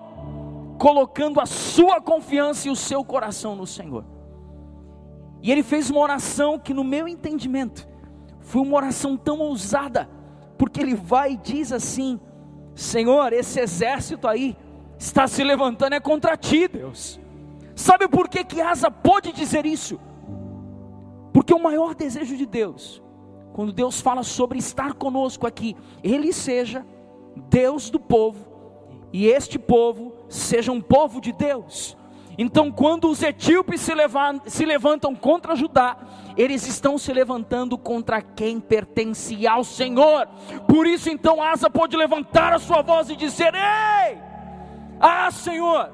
colocando 0.77 1.39
a 1.39 1.45
sua 1.45 2.01
confiança 2.01 2.67
e 2.67 2.71
o 2.71 2.75
seu 2.75 3.03
coração 3.03 3.55
no 3.55 3.65
Senhor. 3.65 4.12
E 5.43 5.51
ele 5.51 5.61
fez 5.61 5.91
uma 5.91 5.99
oração 5.99 6.57
que, 6.57 6.73
no 6.73 6.83
meu 6.83 7.07
entendimento, 7.07 7.87
foi 8.39 8.61
uma 8.61 8.77
oração 8.77 9.15
tão 9.15 9.39
ousada, 9.39 10.09
porque 10.57 10.81
ele 10.81 10.95
vai 10.95 11.33
e 11.33 11.37
diz 11.37 11.71
assim: 11.71 12.19
Senhor, 12.73 13.31
esse 13.33 13.59
exército 13.59 14.27
aí 14.27 14.57
está 14.97 15.27
se 15.27 15.43
levantando 15.43 15.93
é 15.93 15.99
contra 15.99 16.35
ti, 16.35 16.67
Deus. 16.67 17.19
Sabe 17.75 18.07
por 18.07 18.27
que 18.27 18.43
que 18.43 18.61
Asa 18.61 18.89
pôde 18.89 19.31
dizer 19.31 19.65
isso? 19.65 19.99
Porque 21.31 21.53
o 21.53 21.61
maior 21.61 21.93
desejo 21.93 22.35
de 22.35 22.45
Deus 22.45 23.03
quando 23.53 23.71
Deus 23.71 24.01
fala 24.01 24.23
sobre 24.23 24.57
estar 24.57 24.93
conosco 24.95 25.45
aqui, 25.45 25.77
Ele 26.03 26.33
seja 26.33 26.85
Deus 27.49 27.89
do 27.89 27.99
povo, 27.99 28.45
e 29.13 29.27
este 29.27 29.59
povo 29.59 30.13
seja 30.27 30.71
um 30.71 30.81
povo 30.81 31.21
de 31.21 31.31
Deus. 31.31 31.95
Então, 32.37 32.71
quando 32.71 33.09
os 33.09 33.21
etíopes 33.21 33.81
se, 33.81 33.93
levantam, 33.93 34.49
se 34.49 34.65
levantam 34.65 35.15
contra 35.15 35.55
Judá, 35.55 35.97
eles 36.35 36.67
estão 36.67 36.97
se 36.97 37.13
levantando 37.13 37.77
contra 37.77 38.21
quem 38.21 38.59
pertence 38.59 39.47
ao 39.47 39.63
Senhor. 39.63 40.27
Por 40.67 40.87
isso, 40.87 41.09
então, 41.09 41.41
Asa 41.41 41.69
pode 41.69 41.95
levantar 41.95 42.53
a 42.53 42.59
sua 42.59 42.81
voz 42.81 43.09
e 43.09 43.15
dizer: 43.15 43.53
Ei, 43.53 44.17
ah, 44.99 45.29
Senhor, 45.29 45.91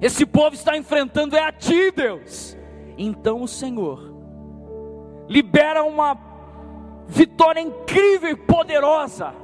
esse 0.00 0.26
povo 0.26 0.54
está 0.54 0.76
enfrentando 0.76 1.36
é 1.36 1.42
a 1.42 1.52
Ti, 1.52 1.90
Deus. 1.90 2.56
Então, 2.96 3.42
o 3.42 3.48
Senhor 3.48 4.14
libera 5.28 5.84
uma 5.84 6.16
vitória 7.06 7.60
incrível 7.60 8.30
e 8.30 8.36
poderosa 8.36 9.34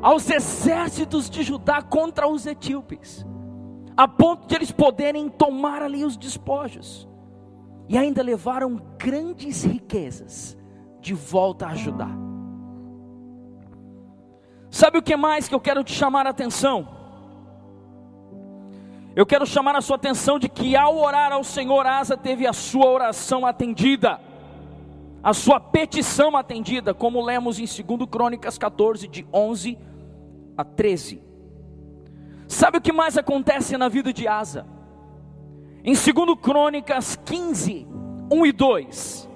aos 0.00 0.28
exércitos 0.28 1.30
de 1.30 1.42
Judá 1.42 1.80
contra 1.80 2.26
os 2.26 2.44
etíopes, 2.44 3.24
a 3.96 4.08
ponto 4.08 4.46
de 4.46 4.54
eles 4.54 4.70
poderem 4.70 5.28
tomar 5.28 5.82
ali 5.82 6.04
os 6.04 6.16
despojos, 6.16 7.08
e 7.88 7.98
ainda 7.98 8.22
levaram 8.22 8.80
grandes 8.98 9.64
riquezas 9.64 10.56
de 11.00 11.14
volta 11.14 11.66
a 11.66 11.74
Judá. 11.74 12.08
Sabe 14.70 14.98
o 14.98 15.02
que 15.02 15.16
mais 15.16 15.48
que 15.48 15.54
eu 15.54 15.60
quero 15.60 15.84
te 15.84 15.92
chamar 15.92 16.26
a 16.26 16.30
atenção? 16.30 16.88
Eu 19.14 19.26
quero 19.26 19.44
chamar 19.44 19.76
a 19.76 19.82
sua 19.82 19.96
atenção 19.96 20.38
de 20.38 20.48
que 20.48 20.74
ao 20.74 20.96
orar 20.96 21.32
ao 21.32 21.44
Senhor, 21.44 21.86
Asa 21.86 22.16
teve 22.16 22.46
a 22.46 22.52
sua 22.54 22.86
oração 22.86 23.44
atendida 23.44 24.18
a 25.22 25.32
sua 25.32 25.60
petição 25.60 26.36
atendida, 26.36 26.92
como 26.92 27.24
lemos 27.24 27.60
em 27.60 27.64
2 27.64 28.10
Crônicas 28.10 28.58
14, 28.58 29.06
de 29.06 29.24
11 29.32 29.78
a 30.56 30.64
13. 30.64 31.22
Sabe 32.52 32.76
o 32.76 32.80
que 32.82 32.92
mais 32.92 33.16
acontece 33.16 33.78
na 33.78 33.88
vida 33.88 34.12
de 34.12 34.28
Asa? 34.28 34.66
Em 35.82 35.94
2 35.94 36.38
Crônicas 36.38 37.16
15, 37.24 37.88
1 38.30 38.46
e 38.46 38.52
2, 38.52 39.28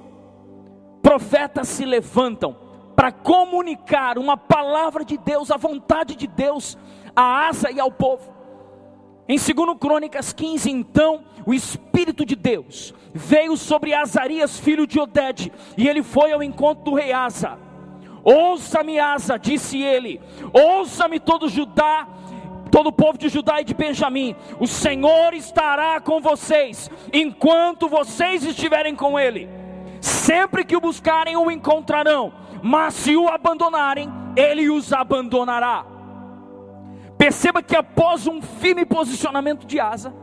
profetas 1.01 1.67
se 1.67 1.87
levantam 1.87 2.55
para 2.95 3.11
comunicar 3.11 4.19
uma 4.19 4.37
palavra 4.37 5.03
de 5.03 5.17
Deus, 5.17 5.51
a 5.51 5.57
vontade 5.57 6.15
de 6.15 6.27
Deus 6.27 6.77
a 7.17 7.49
Asa 7.49 7.71
e 7.71 7.81
ao 7.81 7.91
povo. 7.91 8.31
Em 9.27 9.39
2 9.39 9.79
Crônicas 9.81 10.35
15, 10.35 10.71
então, 10.71 11.25
o 11.47 11.55
Espírito 11.55 12.23
de 12.23 12.37
Deus 12.37 12.93
veio 13.15 13.57
sobre 13.57 13.95
Azarias, 13.95 14.61
filho 14.61 14.87
de 14.87 15.01
Oded, 15.01 15.51
e 15.79 15.89
ele 15.89 16.03
foi 16.03 16.33
ao 16.33 16.43
encontro 16.43 16.85
do 16.85 16.95
rei 16.95 17.15
Asa. 17.15 17.59
Ouça-me, 18.23 18.99
Asa, 18.99 19.39
disse 19.39 19.81
ele, 19.81 20.21
ouça-me 20.53 21.19
todo 21.19 21.49
Judá, 21.49 22.09
todo 22.77 22.89
o 22.89 22.93
povo 22.93 23.17
de 23.17 23.31
Judá 23.31 23.63
e 23.63 23.65
de 23.65 23.73
Benjamim, 23.73 24.37
o 24.61 24.67
Senhor 24.67 25.33
estará 25.33 25.99
com 25.99 26.21
vocês, 26.21 26.91
enquanto 27.11 27.89
vocês 27.89 28.45
estiverem 28.45 28.95
com 28.95 29.19
ele. 29.19 29.49
Sempre 29.99 30.63
que 30.63 30.77
o 30.77 30.81
buscarem, 30.81 31.39
o 31.39 31.51
encontrarão, 31.51 32.35
mas 32.63 32.93
se 32.93 33.17
o 33.17 33.29
abandonarem, 33.29 34.13
ele 34.37 34.69
os 34.69 34.93
abandonará. 34.93 35.87
Perceba 37.17 37.63
que 37.63 37.75
após 37.75 38.27
um 38.27 38.43
firme 38.43 38.85
posicionamento 38.85 39.67
de 39.67 39.81
Asa, 39.81 40.15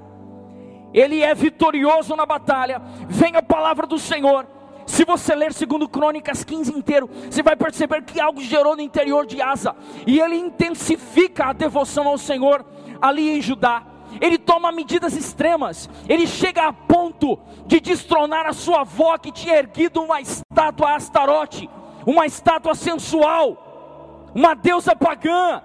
ele 0.93 1.23
é 1.23 1.33
vitorioso 1.33 2.15
na 2.15 2.23
batalha. 2.23 2.79
Vem 3.09 3.35
a 3.35 3.41
palavra 3.41 3.87
do 3.87 3.97
Senhor. 3.97 4.45
Se 4.85 5.05
você 5.05 5.33
ler 5.35 5.53
segundo 5.53 5.87
Crônicas 5.87 6.43
15 6.43 6.71
inteiro, 6.77 7.09
você 7.29 7.41
vai 7.41 7.55
perceber 7.55 8.03
que 8.03 8.19
algo 8.19 8.41
gerou 8.41 8.75
no 8.75 8.81
interior 8.81 9.25
de 9.25 9.41
Asa, 9.41 9.75
e 10.05 10.19
ele 10.19 10.35
intensifica 10.35 11.45
a 11.45 11.53
devoção 11.53 12.07
ao 12.07 12.17
Senhor 12.17 12.65
ali 13.01 13.29
em 13.29 13.41
Judá. 13.41 13.83
Ele 14.21 14.37
toma 14.37 14.71
medidas 14.71 15.15
extremas, 15.15 15.89
ele 16.07 16.27
chega 16.27 16.67
a 16.67 16.73
ponto 16.73 17.39
de 17.65 17.79
destronar 17.79 18.45
a 18.45 18.53
sua 18.53 18.81
avó 18.81 19.17
que 19.17 19.31
tinha 19.31 19.57
erguido 19.57 20.01
uma 20.01 20.21
estátua 20.21 20.95
Astarote, 20.95 21.69
uma 22.05 22.25
estátua 22.25 22.75
sensual, 22.75 24.31
uma 24.35 24.53
deusa 24.53 24.95
pagã. 24.95 25.61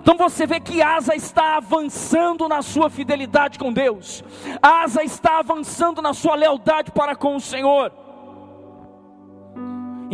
Então 0.00 0.16
você 0.16 0.46
vê 0.46 0.60
que 0.60 0.82
Asa 0.82 1.14
está 1.14 1.56
avançando 1.56 2.48
na 2.48 2.62
sua 2.62 2.90
fidelidade 2.90 3.58
com 3.58 3.72
Deus, 3.72 4.24
Asa 4.60 5.02
está 5.02 5.38
avançando 5.38 6.02
na 6.02 6.12
sua 6.12 6.34
lealdade 6.34 6.90
para 6.90 7.14
com 7.14 7.36
o 7.36 7.40
Senhor. 7.40 8.03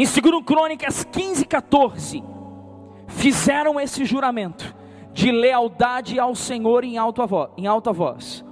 Em 0.01 0.07
2 0.07 0.43
Crônicas 0.47 1.05
15, 1.05 1.45
14, 1.45 2.25
fizeram 3.07 3.79
esse 3.79 4.07
juramento 4.07 4.75
de 5.13 5.31
lealdade 5.31 6.19
ao 6.19 6.35
Senhor 6.35 6.85
em 6.85 6.97
alta 6.97 7.27
voz, 7.27 7.51
em 7.59 7.67
alta 7.67 7.93
voz. 7.93 8.43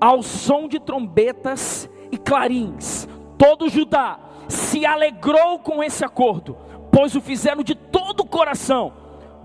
Ao 0.00 0.22
som 0.22 0.68
de 0.68 0.78
trombetas 0.78 1.90
e 2.12 2.16
clarins, 2.16 3.08
todo 3.36 3.68
Judá 3.68 4.20
se 4.48 4.86
alegrou 4.86 5.58
com 5.58 5.82
esse 5.82 6.04
acordo, 6.04 6.56
pois 6.92 7.16
o 7.16 7.20
fizeram 7.20 7.64
de 7.64 7.74
todo 7.74 8.20
o 8.20 8.28
coração, 8.28 8.92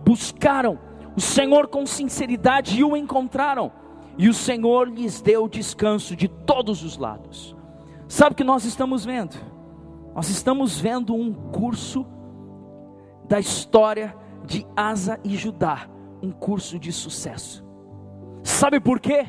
buscaram 0.06 0.78
o 1.18 1.20
Senhor 1.20 1.70
com 1.70 1.88
sinceridade 1.88 2.80
e 2.80 2.84
o 2.84 2.96
encontraram, 2.96 3.72
e 4.16 4.30
o 4.30 4.34
Senhor 4.36 4.88
lhes 4.88 5.24
deu 5.24 5.48
descanso 5.48 6.16
de 6.16 6.28
todos 6.28 6.84
os 6.84 6.98
lados. 6.98 7.56
Sabe 8.08 8.34
o 8.34 8.36
que 8.36 8.44
nós 8.44 8.64
estamos 8.64 9.04
vendo? 9.04 9.51
Nós 10.14 10.30
estamos 10.30 10.80
vendo 10.80 11.14
um 11.16 11.34
curso 11.34 12.06
da 13.28 13.40
história 13.40 14.16
de 14.46 14.66
Asa 14.76 15.20
e 15.24 15.36
Judá, 15.38 15.88
um 16.22 16.32
curso 16.32 16.78
de 16.78 16.92
sucesso. 16.92 17.66
Sabe 18.44 18.80
por 18.80 19.00
quê? 19.00 19.28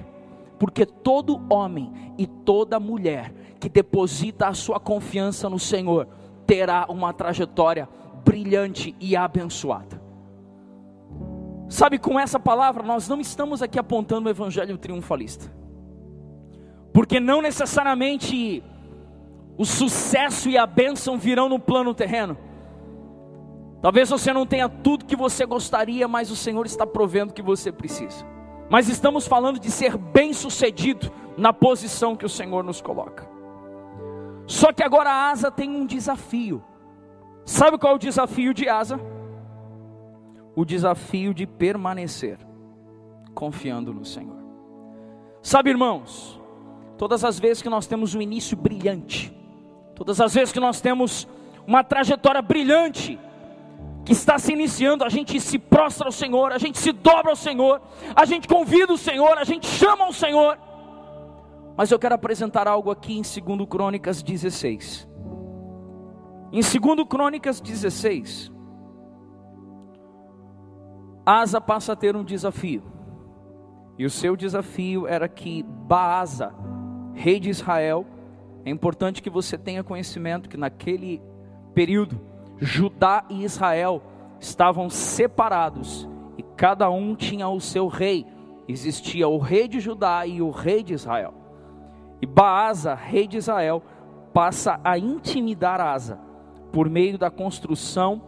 Porque 0.58 0.84
todo 0.84 1.44
homem 1.50 1.92
e 2.18 2.26
toda 2.26 2.80
mulher 2.80 3.32
que 3.60 3.68
deposita 3.68 4.48
a 4.48 4.54
sua 4.54 4.80
confiança 4.80 5.48
no 5.48 5.58
Senhor 5.58 6.08
terá 6.46 6.86
uma 6.88 7.12
trajetória 7.12 7.88
brilhante 8.24 8.94
e 9.00 9.14
abençoada. 9.14 10.00
Sabe, 11.68 11.98
com 11.98 12.20
essa 12.20 12.38
palavra, 12.38 12.82
nós 12.82 13.08
não 13.08 13.20
estamos 13.20 13.62
aqui 13.62 13.78
apontando 13.78 14.28
o 14.28 14.30
evangelho 14.30 14.76
triunfalista, 14.76 15.50
porque 16.92 17.18
não 17.18 17.40
necessariamente 17.40 18.62
o 19.62 19.64
sucesso 19.64 20.48
e 20.48 20.58
a 20.58 20.66
bênção 20.66 21.16
virão 21.16 21.48
no 21.48 21.58
plano 21.58 21.94
terreno. 21.94 22.36
Talvez 23.80 24.10
você 24.10 24.32
não 24.32 24.46
tenha 24.46 24.68
tudo 24.68 25.04
que 25.04 25.16
você 25.16 25.44
gostaria, 25.46 26.06
mas 26.06 26.30
o 26.30 26.36
Senhor 26.36 26.66
está 26.66 26.86
provendo 26.86 27.32
que 27.32 27.42
você 27.42 27.72
precisa. 27.72 28.24
Mas 28.70 28.88
estamos 28.88 29.26
falando 29.26 29.58
de 29.58 29.70
ser 29.70 29.96
bem 29.96 30.32
sucedido 30.32 31.10
na 31.36 31.52
posição 31.52 32.14
que 32.14 32.24
o 32.24 32.28
Senhor 32.28 32.62
nos 32.62 32.80
coloca. 32.80 33.28
Só 34.46 34.72
que 34.72 34.82
agora 34.82 35.10
a 35.10 35.30
Asa 35.30 35.50
tem 35.50 35.70
um 35.70 35.86
desafio. 35.86 36.62
Sabe 37.44 37.78
qual 37.78 37.94
é 37.94 37.96
o 37.96 37.98
desafio 37.98 38.54
de 38.54 38.68
Asa? 38.68 39.00
o 40.54 40.64
desafio 40.64 41.32
de 41.32 41.46
permanecer 41.46 42.38
confiando 43.34 43.92
no 43.92 44.04
Senhor. 44.04 44.42
Sabe, 45.40 45.70
irmãos, 45.70 46.40
todas 46.98 47.24
as 47.24 47.38
vezes 47.38 47.62
que 47.62 47.70
nós 47.70 47.86
temos 47.86 48.14
um 48.14 48.20
início 48.20 48.56
brilhante, 48.56 49.34
todas 50.02 50.20
as 50.20 50.34
vezes 50.34 50.52
que 50.52 50.58
nós 50.58 50.80
temos 50.80 51.28
uma 51.64 51.84
trajetória 51.84 52.42
brilhante, 52.42 53.16
que 54.04 54.10
está 54.10 54.36
se 54.36 54.52
iniciando, 54.52 55.04
a 55.04 55.08
gente 55.08 55.38
se 55.38 55.60
prostra 55.60 56.08
ao 56.08 56.12
Senhor, 56.12 56.50
a 56.50 56.58
gente 56.58 56.76
se 56.76 56.90
dobra 56.90 57.30
ao 57.30 57.36
Senhor, 57.36 57.80
a 58.16 58.24
gente 58.24 58.48
convida 58.48 58.92
o 58.92 58.98
Senhor, 58.98 59.38
a 59.38 59.44
gente 59.44 59.64
chama 59.64 60.08
o 60.08 60.12
Senhor. 60.12 60.58
Mas 61.76 61.92
eu 61.92 62.00
quero 62.00 62.16
apresentar 62.16 62.66
algo 62.66 62.90
aqui 62.90 63.16
em 63.16 63.22
2 63.22 63.68
Crônicas 63.68 64.24
16. 64.24 65.08
Em 66.50 66.60
2 66.60 67.08
Crônicas 67.08 67.60
16, 67.60 68.50
Asa 71.24 71.60
passa 71.60 71.92
a 71.92 71.96
ter 71.96 72.16
um 72.16 72.24
desafio. 72.24 72.82
E 73.96 74.04
o 74.04 74.10
seu 74.10 74.36
desafio 74.36 75.06
era 75.06 75.28
que 75.28 75.62
Baasa, 75.62 76.52
rei 77.14 77.38
de 77.38 77.50
Israel, 77.50 78.04
é 78.64 78.70
importante 78.70 79.22
que 79.22 79.30
você 79.30 79.58
tenha 79.58 79.82
conhecimento 79.82 80.48
que 80.48 80.56
naquele 80.56 81.20
período 81.74 82.20
Judá 82.58 83.24
e 83.28 83.44
Israel 83.44 84.02
estavam 84.38 84.88
separados 84.88 86.08
e 86.38 86.42
cada 86.42 86.88
um 86.90 87.14
tinha 87.14 87.48
o 87.48 87.60
seu 87.60 87.88
rei. 87.88 88.26
Existia 88.68 89.26
o 89.26 89.38
rei 89.38 89.66
de 89.66 89.80
Judá 89.80 90.24
e 90.26 90.40
o 90.40 90.50
rei 90.50 90.82
de 90.82 90.94
Israel. 90.94 91.34
E 92.20 92.26
Baasa, 92.26 92.94
rei 92.94 93.26
de 93.26 93.36
Israel, 93.36 93.82
passa 94.32 94.80
a 94.84 94.96
intimidar 94.96 95.80
Asa 95.80 96.20
por 96.70 96.88
meio 96.88 97.18
da 97.18 97.30
construção 97.30 98.22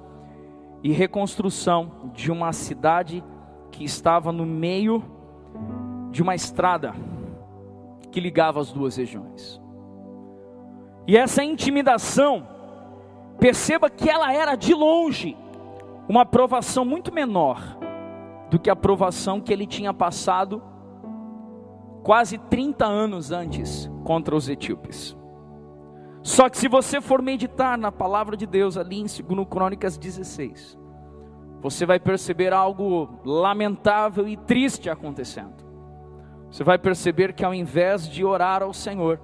e 0.83 0.93
reconstrução 0.93 2.11
de 2.13 2.31
uma 2.31 2.53
cidade 2.53 3.25
que 3.71 3.85
estava 3.85 4.33
no 4.33 4.45
meio 4.45 5.03
de 6.11 6.23
uma 6.23 6.35
estrada 6.35 6.93
que 8.11 8.21
ligava 8.21 8.61
as 8.61 8.73
duas 8.73 8.97
regiões. 8.97 9.64
E 11.07 11.17
essa 11.17 11.45
intimidação, 11.45 12.47
perceba 13.39 13.91
que 13.91 14.09
ela 14.09 14.33
era 14.33 14.55
de 14.55 14.73
longe 14.73 15.37
uma 16.09 16.23
aprovação 16.23 16.85
muito 16.85 17.13
menor 17.13 17.61
do 18.51 18.59
que 18.59 18.71
a 18.71 18.75
aprovação 18.75 19.41
que 19.41 19.53
ele 19.53 19.67
tinha 19.67 19.93
passado 19.93 20.63
quase 22.03 22.39
30 22.39 22.85
anos 22.85 23.33
antes 23.33 23.91
contra 24.05 24.37
os 24.37 24.49
etíopes. 24.49 25.17
Só 26.23 26.49
que 26.49 26.57
se 26.57 26.69
você 26.69 27.01
for 27.01 27.21
meditar 27.21 27.77
na 27.77 27.93
palavra 27.93 28.37
de 28.37 28.47
Deus 28.47 28.77
ali 28.77 28.99
em 28.99 29.05
2 29.05 29.47
Crônicas 29.49 29.99
16, 29.99 30.79
você 31.61 31.85
vai 31.85 31.99
perceber 31.99 32.53
algo 32.53 33.21
lamentável 33.25 34.29
e 34.29 34.37
triste 34.37 34.89
acontecendo. 34.89 35.65
Você 36.51 36.63
vai 36.63 36.79
perceber 36.79 37.33
que 37.33 37.45
ao 37.45 37.53
invés 37.53 38.09
de 38.09 38.25
orar 38.25 38.63
ao 38.63 38.73
Senhor, 38.73 39.19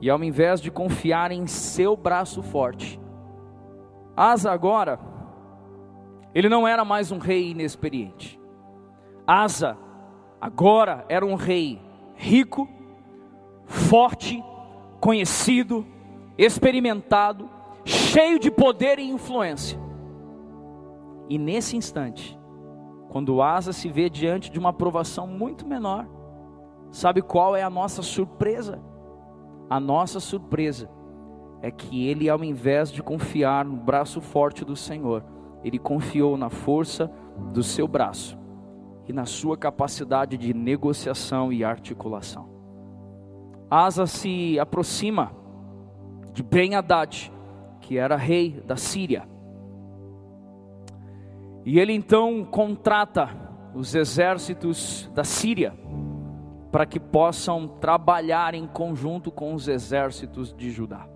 e 0.00 0.08
ao 0.08 0.22
invés 0.22 0.60
de 0.60 0.70
confiar 0.70 1.32
em 1.32 1.46
seu 1.46 1.96
braço 1.96 2.42
forte, 2.42 3.00
Asa 4.16 4.50
agora, 4.50 4.98
ele 6.34 6.48
não 6.48 6.66
era 6.66 6.84
mais 6.84 7.12
um 7.12 7.18
rei 7.18 7.50
inexperiente. 7.50 8.40
Asa 9.26 9.78
agora 10.40 11.04
era 11.08 11.24
um 11.24 11.34
rei 11.34 11.80
rico, 12.14 12.68
forte, 13.64 14.42
conhecido, 15.00 15.86
experimentado, 16.36 17.48
cheio 17.84 18.38
de 18.38 18.50
poder 18.50 18.98
e 18.98 19.08
influência. 19.08 19.78
E 21.28 21.38
nesse 21.38 21.76
instante, 21.76 22.38
quando 23.08 23.40
Asa 23.40 23.72
se 23.72 23.88
vê 23.88 24.10
diante 24.10 24.50
de 24.50 24.58
uma 24.58 24.70
aprovação 24.70 25.26
muito 25.26 25.66
menor, 25.66 26.06
sabe 26.90 27.22
qual 27.22 27.54
é 27.54 27.62
a 27.62 27.70
nossa 27.70 28.02
surpresa? 28.02 28.82
A 29.70 29.78
nossa 29.78 30.18
surpresa 30.18 30.88
é 31.60 31.70
que 31.70 32.06
ele, 32.06 32.28
ao 32.28 32.42
invés 32.42 32.90
de 32.90 33.02
confiar 33.02 33.64
no 33.64 33.76
braço 33.76 34.20
forte 34.20 34.64
do 34.64 34.76
Senhor, 34.76 35.24
ele 35.62 35.78
confiou 35.78 36.36
na 36.36 36.48
força 36.48 37.10
do 37.52 37.62
seu 37.62 37.86
braço 37.86 38.38
e 39.06 39.12
na 39.12 39.26
sua 39.26 39.56
capacidade 39.56 40.36
de 40.36 40.54
negociação 40.54 41.52
e 41.52 41.64
articulação. 41.64 42.48
Asa 43.70 44.06
se 44.06 44.58
aproxima 44.58 45.32
de 46.32 46.42
Ben 46.42 46.74
Haddad, 46.74 47.32
que 47.80 47.98
era 47.98 48.16
rei 48.16 48.62
da 48.66 48.76
Síria. 48.76 49.28
E 51.64 51.78
ele 51.78 51.92
então 51.92 52.44
contrata 52.44 53.28
os 53.74 53.94
exércitos 53.94 55.10
da 55.14 55.24
Síria 55.24 55.74
para 56.70 56.86
que 56.86 57.00
possam 57.00 57.66
trabalhar 57.66 58.54
em 58.54 58.66
conjunto 58.66 59.30
com 59.30 59.54
os 59.54 59.68
exércitos 59.68 60.54
de 60.54 60.70
Judá. 60.70 61.08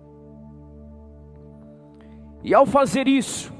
E 2.43 2.53
ao 2.53 2.65
fazer 2.65 3.07
isso, 3.07 3.53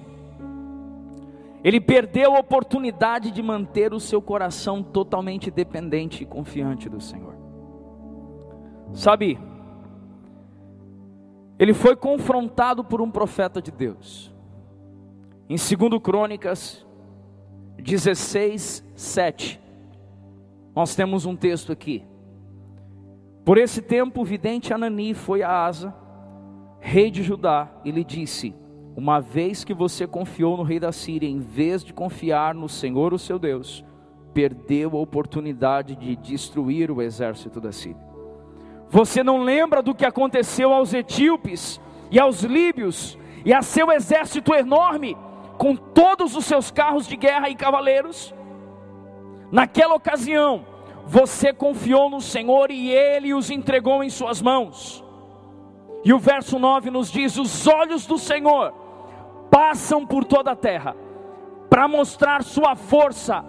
ele 1.64 1.80
perdeu 1.80 2.36
a 2.36 2.40
oportunidade 2.40 3.32
de 3.32 3.42
manter 3.42 3.94
o 3.94 4.00
seu 4.00 4.22
coração 4.22 4.84
totalmente 4.84 5.50
dependente 5.50 6.24
e 6.24 6.26
confiante 6.26 6.90
do 6.90 7.00
Senhor. 7.00 7.36
Sabe, 8.94 9.40
ele 11.58 11.74
foi 11.74 11.96
confrontado 11.96 12.84
por 12.84 13.02
um 13.02 13.10
profeta 13.10 13.62
de 13.62 13.72
Deus. 13.72 14.34
Em 15.48 15.56
2 15.56 16.02
Crônicas 16.02 16.86
16, 17.78 18.84
7, 18.96 19.63
Nós 20.76 20.96
temos 20.96 21.26
um 21.26 21.36
texto 21.36 21.72
aqui. 21.72 22.04
Por 23.46 23.58
esse 23.58 23.82
tempo, 23.82 24.22
o 24.22 24.26
vidente 24.26 24.74
Anani 24.74 25.14
foi 25.14 25.44
a 25.44 25.66
Asa, 25.66 25.94
rei 26.80 27.12
de 27.12 27.22
Judá, 27.22 27.70
e 27.84 27.92
lhe 27.92 28.04
disse: 28.04 28.56
Uma 28.96 29.20
vez 29.20 29.64
que 29.64 29.74
você 29.74 30.08
confiou 30.08 30.58
no 30.58 30.64
rei 30.64 30.80
da 30.80 30.92
Síria, 30.92 31.30
em 31.30 31.40
vez 31.40 31.84
de 31.84 31.94
confiar 31.94 32.56
no 32.56 32.70
Senhor, 32.70 33.14
o 33.14 33.20
seu 33.20 33.38
Deus, 33.38 33.84
perdeu 34.34 34.98
a 34.98 35.00
oportunidade 35.02 35.96
de 35.96 36.16
destruir 36.16 36.90
o 36.90 37.02
exército 37.02 37.62
da 37.62 37.72
Síria. 37.72 38.02
Você 38.90 39.24
não 39.24 39.42
lembra 39.42 39.82
do 39.82 39.94
que 39.94 40.06
aconteceu 40.06 40.72
aos 40.72 40.94
etíopes 40.94 41.80
e 42.10 42.20
aos 42.20 42.44
líbios 42.44 43.18
e 43.46 43.54
a 43.54 43.62
seu 43.62 43.92
exército 43.92 44.54
enorme, 44.54 45.18
com 45.58 45.76
todos 45.76 46.36
os 46.36 46.46
seus 46.46 46.72
carros 46.72 47.08
de 47.08 47.16
guerra 47.16 47.50
e 47.50 47.56
cavaleiros? 47.56 48.34
Naquela 49.54 49.94
ocasião, 49.94 50.66
você 51.06 51.54
confiou 51.54 52.10
no 52.10 52.20
Senhor 52.20 52.72
e 52.72 52.90
Ele 52.90 53.36
os 53.36 53.52
entregou 53.52 54.04
em 54.04 54.10
suas 54.10 54.42
mãos. 54.42 55.06
E 56.04 56.12
o 56.12 56.18
verso 56.18 56.58
9 56.58 56.90
nos 56.90 57.12
diz: 57.12 57.38
Os 57.38 57.68
olhos 57.68 58.08
do 58.08 58.18
Senhor 58.18 58.74
passam 59.52 60.08
por 60.08 60.26
toda 60.26 60.54
a 60.54 60.56
terra, 60.56 60.96
para 61.70 61.88
mostrar 61.88 62.44
sua 62.44 62.76
força, 62.76 63.46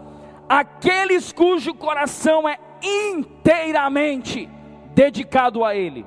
aqueles 0.47 1.33
cujo 1.33 1.73
coração 1.73 2.47
é 2.47 2.59
inteiramente 2.83 4.47
dedicado 4.95 5.65
a 5.65 5.75
Ele. 5.75 6.05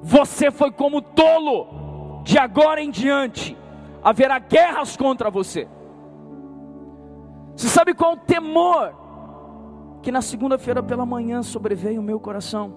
Você 0.00 0.50
foi 0.50 0.72
como 0.72 1.02
tolo, 1.02 2.22
de 2.24 2.38
agora 2.38 2.80
em 2.80 2.90
diante 2.90 3.54
haverá 4.02 4.38
guerras 4.38 4.96
contra 4.96 5.30
você. 5.30 5.68
Você 7.56 7.68
sabe 7.68 7.94
qual 7.94 8.14
o 8.14 8.16
temor 8.16 8.94
que 10.02 10.10
na 10.10 10.20
segunda-feira 10.20 10.82
pela 10.82 11.06
manhã 11.06 11.42
sobreveio 11.42 12.00
o 12.00 12.04
meu 12.04 12.18
coração? 12.18 12.74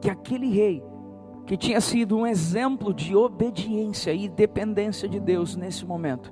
Que 0.00 0.10
aquele 0.10 0.50
rei, 0.50 0.84
que 1.46 1.56
tinha 1.56 1.80
sido 1.80 2.16
um 2.16 2.26
exemplo 2.26 2.92
de 2.92 3.16
obediência 3.16 4.12
e 4.12 4.28
dependência 4.28 5.08
de 5.08 5.18
Deus 5.18 5.56
nesse 5.56 5.86
momento, 5.86 6.30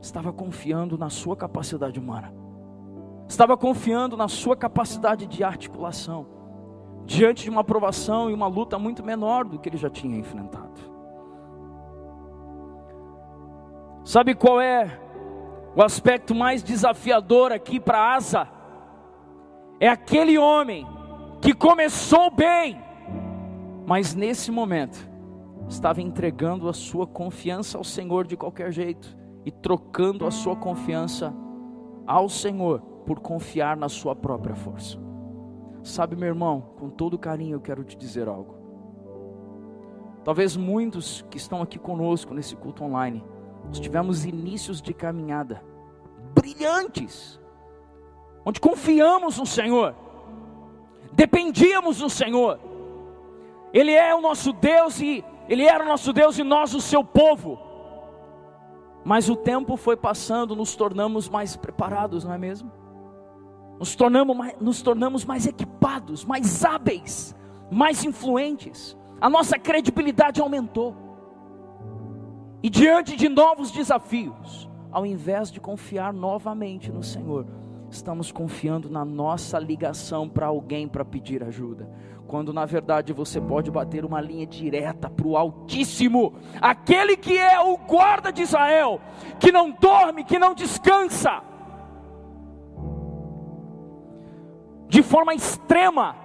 estava 0.00 0.32
confiando 0.32 0.98
na 0.98 1.08
sua 1.08 1.34
capacidade 1.34 1.98
humana, 1.98 2.32
estava 3.26 3.56
confiando 3.56 4.16
na 4.16 4.28
sua 4.28 4.54
capacidade 4.54 5.26
de 5.26 5.42
articulação, 5.42 6.26
diante 7.06 7.44
de 7.44 7.50
uma 7.50 7.62
aprovação 7.62 8.28
e 8.28 8.34
uma 8.34 8.48
luta 8.48 8.78
muito 8.78 9.02
menor 9.02 9.44
do 9.44 9.58
que 9.58 9.68
ele 9.68 9.78
já 9.78 9.88
tinha 9.88 10.18
enfrentado. 10.18 10.94
Sabe 14.04 14.34
qual 14.34 14.60
é 14.60 15.05
o 15.76 15.82
aspecto 15.82 16.34
mais 16.34 16.62
desafiador 16.62 17.52
aqui 17.52 17.78
para 17.78 18.14
Asa? 18.14 18.48
É 19.78 19.86
aquele 19.86 20.38
homem 20.38 20.86
que 21.42 21.52
começou 21.52 22.30
bem, 22.30 22.80
mas 23.86 24.14
nesse 24.14 24.50
momento 24.50 25.06
estava 25.68 26.00
entregando 26.00 26.66
a 26.66 26.72
sua 26.72 27.06
confiança 27.06 27.76
ao 27.76 27.84
Senhor 27.84 28.26
de 28.26 28.38
qualquer 28.38 28.72
jeito 28.72 29.14
e 29.44 29.50
trocando 29.50 30.26
a 30.26 30.30
sua 30.30 30.56
confiança 30.56 31.34
ao 32.06 32.26
Senhor 32.30 32.80
por 33.04 33.20
confiar 33.20 33.76
na 33.76 33.90
sua 33.90 34.16
própria 34.16 34.54
força. 34.54 34.98
Sabe, 35.82 36.16
meu 36.16 36.28
irmão, 36.28 36.72
com 36.78 36.88
todo 36.88 37.18
carinho 37.18 37.54
eu 37.56 37.60
quero 37.60 37.84
te 37.84 37.98
dizer 37.98 38.28
algo. 38.28 38.56
Talvez 40.24 40.56
muitos 40.56 41.22
que 41.30 41.36
estão 41.36 41.60
aqui 41.60 41.78
conosco 41.78 42.32
nesse 42.32 42.56
culto 42.56 42.82
online, 42.82 43.22
nós 43.68 43.80
tivemos 43.80 44.24
inícios 44.24 44.80
de 44.80 44.94
caminhada 44.94 45.62
brilhantes, 46.34 47.40
onde 48.44 48.60
confiamos 48.60 49.38
no 49.38 49.46
Senhor, 49.46 49.94
dependíamos 51.12 51.98
do 51.98 52.10
Senhor. 52.10 52.60
Ele 53.72 53.92
é 53.92 54.14
o 54.14 54.20
nosso 54.20 54.52
Deus 54.52 55.00
e 55.00 55.24
ele 55.48 55.64
era 55.64 55.84
o 55.84 55.88
nosso 55.88 56.12
Deus 56.12 56.38
e 56.38 56.42
nós 56.42 56.74
o 56.74 56.80
seu 56.80 57.02
povo. 57.02 57.58
Mas 59.04 59.28
o 59.28 59.36
tempo 59.36 59.76
foi 59.76 59.96
passando, 59.96 60.56
nos 60.56 60.74
tornamos 60.74 61.28
mais 61.28 61.56
preparados, 61.56 62.24
não 62.24 62.32
é 62.32 62.38
mesmo? 62.38 62.72
Nos 63.78 63.94
tornamos 63.94 64.36
mais, 64.36 64.60
nos 64.60 64.82
tornamos 64.82 65.24
mais 65.24 65.46
equipados, 65.46 66.24
mais 66.24 66.64
hábeis, 66.64 67.36
mais 67.70 68.04
influentes. 68.04 68.96
A 69.20 69.30
nossa 69.30 69.58
credibilidade 69.58 70.40
aumentou. 70.40 71.05
E 72.66 72.68
diante 72.68 73.14
de 73.14 73.28
novos 73.28 73.70
desafios, 73.70 74.68
ao 74.90 75.06
invés 75.06 75.52
de 75.52 75.60
confiar 75.60 76.12
novamente 76.12 76.90
no 76.90 77.00
Senhor, 77.00 77.46
estamos 77.88 78.32
confiando 78.32 78.90
na 78.90 79.04
nossa 79.04 79.56
ligação 79.56 80.28
para 80.28 80.46
alguém 80.46 80.88
para 80.88 81.04
pedir 81.04 81.44
ajuda 81.44 81.88
quando 82.26 82.52
na 82.52 82.64
verdade 82.64 83.12
você 83.12 83.40
pode 83.40 83.70
bater 83.70 84.04
uma 84.04 84.20
linha 84.20 84.44
direta 84.44 85.08
para 85.08 85.28
o 85.28 85.36
Altíssimo, 85.36 86.34
aquele 86.60 87.16
que 87.16 87.38
é 87.38 87.60
o 87.60 87.76
guarda 87.76 88.32
de 88.32 88.42
Israel, 88.42 89.00
que 89.38 89.52
não 89.52 89.70
dorme, 89.70 90.24
que 90.24 90.36
não 90.36 90.52
descansa, 90.52 91.40
de 94.88 95.04
forma 95.04 95.32
extrema, 95.32 96.16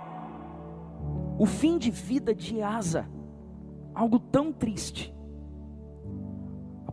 o 1.37 1.45
fim 1.45 1.77
de 1.77 1.91
vida 1.91 2.33
de 2.33 2.63
Asa, 2.63 3.07
algo 3.93 4.17
tão 4.17 4.51
triste. 4.51 5.20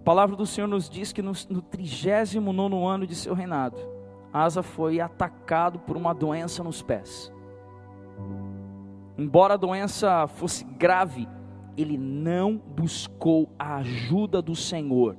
Palavra 0.09 0.35
do 0.35 0.47
Senhor 0.47 0.67
nos 0.67 0.89
diz 0.89 1.13
que 1.13 1.21
no, 1.21 1.33
no 1.51 1.61
39 1.61 2.39
ano 2.83 3.07
de 3.07 3.15
seu 3.15 3.35
reinado, 3.35 3.77
Asa 4.33 4.63
foi 4.63 5.03
atacado 5.03 5.81
por 5.81 5.99
uma 5.99 6.15
doença 6.15 6.65
nos 6.65 6.81
pés. 6.81 7.31
Embora 9.19 9.53
a 9.53 9.57
doença 9.59 10.27
fosse 10.27 10.65
grave, 10.65 11.29
ele 11.77 11.99
não 11.99 12.57
buscou 12.57 13.51
a 13.59 13.77
ajuda 13.77 14.41
do 14.41 14.57
Senhor, 14.57 15.15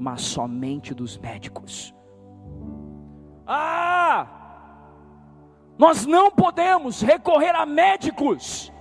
mas 0.00 0.22
somente 0.22 0.92
dos 0.92 1.16
médicos. 1.16 1.94
Ah! 3.46 4.26
Nós 5.78 6.06
não 6.06 6.32
podemos 6.32 7.02
recorrer 7.02 7.54
a 7.54 7.64
médicos 7.64 8.72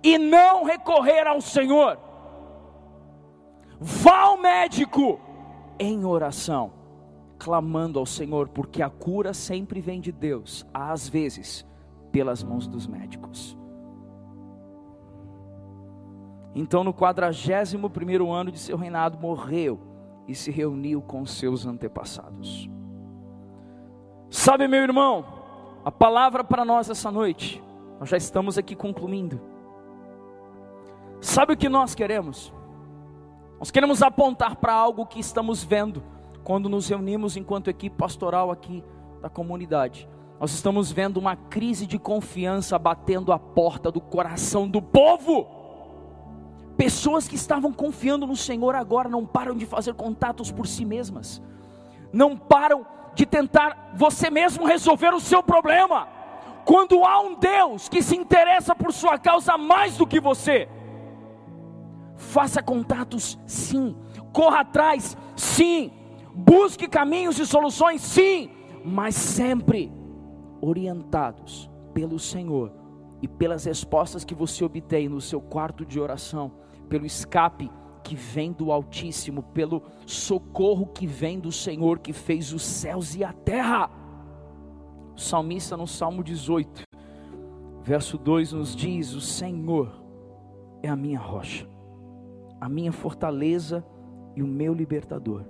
e 0.00 0.16
não 0.16 0.62
recorrer 0.62 1.26
ao 1.26 1.40
Senhor. 1.40 2.05
Vá 3.80 4.20
ao 4.20 4.38
médico 4.38 5.20
em 5.78 6.04
oração, 6.04 6.72
clamando 7.38 7.98
ao 7.98 8.06
Senhor, 8.06 8.48
porque 8.48 8.82
a 8.82 8.88
cura 8.88 9.34
sempre 9.34 9.80
vem 9.80 10.00
de 10.00 10.10
Deus, 10.10 10.66
às 10.72 11.08
vezes 11.08 11.66
pelas 12.10 12.42
mãos 12.42 12.66
dos 12.66 12.86
médicos. 12.86 13.56
Então, 16.54 16.82
no 16.82 16.94
quadragésimo 16.94 17.90
primeiro 17.90 18.30
ano 18.32 18.50
de 18.50 18.58
seu 18.58 18.78
reinado, 18.78 19.18
morreu 19.18 19.78
e 20.26 20.34
se 20.34 20.50
reuniu 20.50 21.02
com 21.02 21.26
seus 21.26 21.66
antepassados. 21.66 22.70
Sabe, 24.30 24.66
meu 24.66 24.82
irmão, 24.82 25.24
a 25.84 25.92
palavra 25.92 26.42
para 26.42 26.64
nós 26.64 26.88
essa 26.88 27.10
noite, 27.10 27.62
nós 28.00 28.08
já 28.08 28.16
estamos 28.16 28.56
aqui 28.56 28.74
concluindo. 28.74 29.38
Sabe 31.20 31.52
o 31.52 31.56
que 31.56 31.68
nós 31.68 31.94
queremos? 31.94 32.55
Nós 33.58 33.70
queremos 33.70 34.02
apontar 34.02 34.56
para 34.56 34.74
algo 34.74 35.06
que 35.06 35.18
estamos 35.18 35.64
vendo 35.64 36.02
quando 36.44 36.68
nos 36.68 36.88
reunimos 36.88 37.36
enquanto 37.36 37.68
equipe 37.68 37.96
pastoral 37.96 38.50
aqui 38.50 38.84
da 39.20 39.28
comunidade. 39.28 40.08
Nós 40.38 40.52
estamos 40.52 40.92
vendo 40.92 41.16
uma 41.16 41.34
crise 41.34 41.86
de 41.86 41.98
confiança 41.98 42.78
batendo 42.78 43.32
a 43.32 43.38
porta 43.38 43.90
do 43.90 44.00
coração 44.00 44.68
do 44.68 44.82
povo. 44.82 45.48
Pessoas 46.76 47.26
que 47.26 47.34
estavam 47.34 47.72
confiando 47.72 48.26
no 48.26 48.36
Senhor 48.36 48.74
agora 48.74 49.08
não 49.08 49.24
param 49.24 49.56
de 49.56 49.64
fazer 49.64 49.94
contatos 49.94 50.52
por 50.52 50.66
si 50.66 50.84
mesmas, 50.84 51.42
não 52.12 52.36
param 52.36 52.84
de 53.14 53.24
tentar 53.24 53.92
você 53.94 54.28
mesmo 54.28 54.66
resolver 54.66 55.14
o 55.14 55.20
seu 55.20 55.42
problema. 55.42 56.06
Quando 56.66 57.02
há 57.02 57.18
um 57.20 57.34
Deus 57.34 57.88
que 57.88 58.02
se 58.02 58.14
interessa 58.14 58.76
por 58.76 58.92
sua 58.92 59.18
causa 59.18 59.56
mais 59.56 59.96
do 59.96 60.06
que 60.06 60.20
você, 60.20 60.68
faça 62.16 62.62
contatos, 62.62 63.38
sim, 63.46 63.94
corra 64.32 64.60
atrás, 64.60 65.16
sim, 65.36 65.90
busque 66.34 66.88
caminhos 66.88 67.38
e 67.38 67.46
soluções, 67.46 68.00
sim, 68.00 68.50
mas 68.84 69.14
sempre 69.14 69.92
orientados 70.60 71.70
pelo 71.92 72.18
Senhor 72.18 72.72
e 73.22 73.28
pelas 73.28 73.64
respostas 73.64 74.24
que 74.24 74.34
você 74.34 74.64
obtém 74.64 75.08
no 75.08 75.20
seu 75.20 75.40
quarto 75.40 75.84
de 75.84 75.98
oração 75.98 76.52
pelo 76.88 77.06
escape 77.06 77.70
que 78.02 78.14
vem 78.14 78.52
do 78.52 78.70
Altíssimo, 78.70 79.42
pelo 79.42 79.82
socorro 80.06 80.86
que 80.86 81.06
vem 81.06 81.40
do 81.40 81.50
Senhor 81.50 81.98
que 81.98 82.12
fez 82.12 82.52
os 82.52 82.62
céus 82.62 83.16
e 83.16 83.24
a 83.24 83.32
terra. 83.32 83.90
O 85.16 85.20
salmista 85.20 85.76
no 85.76 85.86
Salmo 85.86 86.22
18, 86.22 86.84
verso 87.82 88.16
2 88.16 88.52
nos 88.52 88.76
diz: 88.76 89.12
O 89.14 89.20
Senhor 89.20 90.00
é 90.82 90.88
a 90.88 90.94
minha 90.94 91.18
rocha, 91.18 91.66
a 92.60 92.68
minha 92.68 92.92
fortaleza 92.92 93.84
e 94.34 94.42
o 94.42 94.46
meu 94.46 94.74
libertador. 94.74 95.44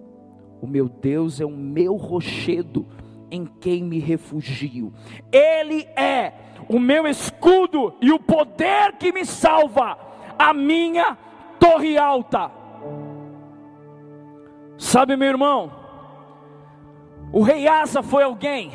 O 0.60 0.66
meu 0.66 0.88
Deus 0.88 1.40
é 1.40 1.44
o 1.44 1.50
meu 1.50 1.96
rochedo 1.96 2.86
em 3.30 3.44
quem 3.44 3.82
me 3.82 3.98
refugio. 3.98 4.92
Ele 5.30 5.82
é 5.96 6.32
o 6.68 6.78
meu 6.78 7.06
escudo 7.06 7.94
e 8.00 8.12
o 8.12 8.18
poder 8.18 8.92
que 8.98 9.12
me 9.12 9.24
salva, 9.24 9.98
a 10.38 10.52
minha 10.52 11.16
torre 11.58 11.98
alta. 11.98 12.50
Sabe, 14.78 15.16
meu 15.16 15.28
irmão, 15.28 15.72
o 17.32 17.42
rei 17.42 17.66
Asa 17.66 18.02
foi 18.02 18.22
alguém 18.22 18.72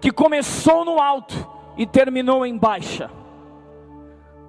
que 0.00 0.10
começou 0.10 0.84
no 0.84 1.00
alto 1.00 1.34
e 1.76 1.86
terminou 1.86 2.44
em 2.44 2.56
baixa. 2.56 3.10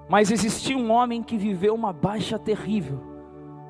Mas 0.10 0.32
existia 0.32 0.78
um 0.78 0.92
homem 0.92 1.24
que 1.24 1.38
viveu 1.38 1.74
uma 1.74 1.94
baixa 1.94 2.38
terrível, 2.38 3.00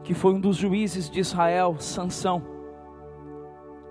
que 0.03 0.13
foi 0.13 0.33
um 0.33 0.39
dos 0.39 0.57
juízes 0.57 1.09
de 1.09 1.19
Israel, 1.19 1.77
Sansão. 1.79 2.43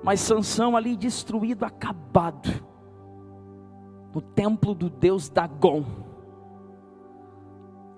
Mas 0.02 0.20
Sansão 0.20 0.76
ali 0.76 0.96
destruído, 0.96 1.64
acabado, 1.64 2.50
no 4.14 4.20
templo 4.20 4.74
do 4.74 4.90
deus 4.90 5.28
Dagon. 5.28 5.84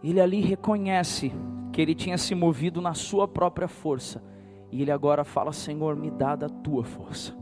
Ele 0.03 0.21
ali 0.21 0.41
reconhece 0.41 1.33
que 1.73 1.81
ele 1.81 1.95
tinha 1.95 2.17
se 2.17 2.35
movido 2.35 2.81
na 2.81 2.95
sua 2.95 3.27
própria 3.27 3.67
força, 3.67 4.23
e 4.71 4.83
ele 4.83 4.91
agora 4.91 5.25
fala: 5.25 5.53
Senhor, 5.53 5.97
me 5.97 6.11
dá 6.11 6.37
da 6.37 6.49
tua 6.49 6.85
força. 6.85 7.35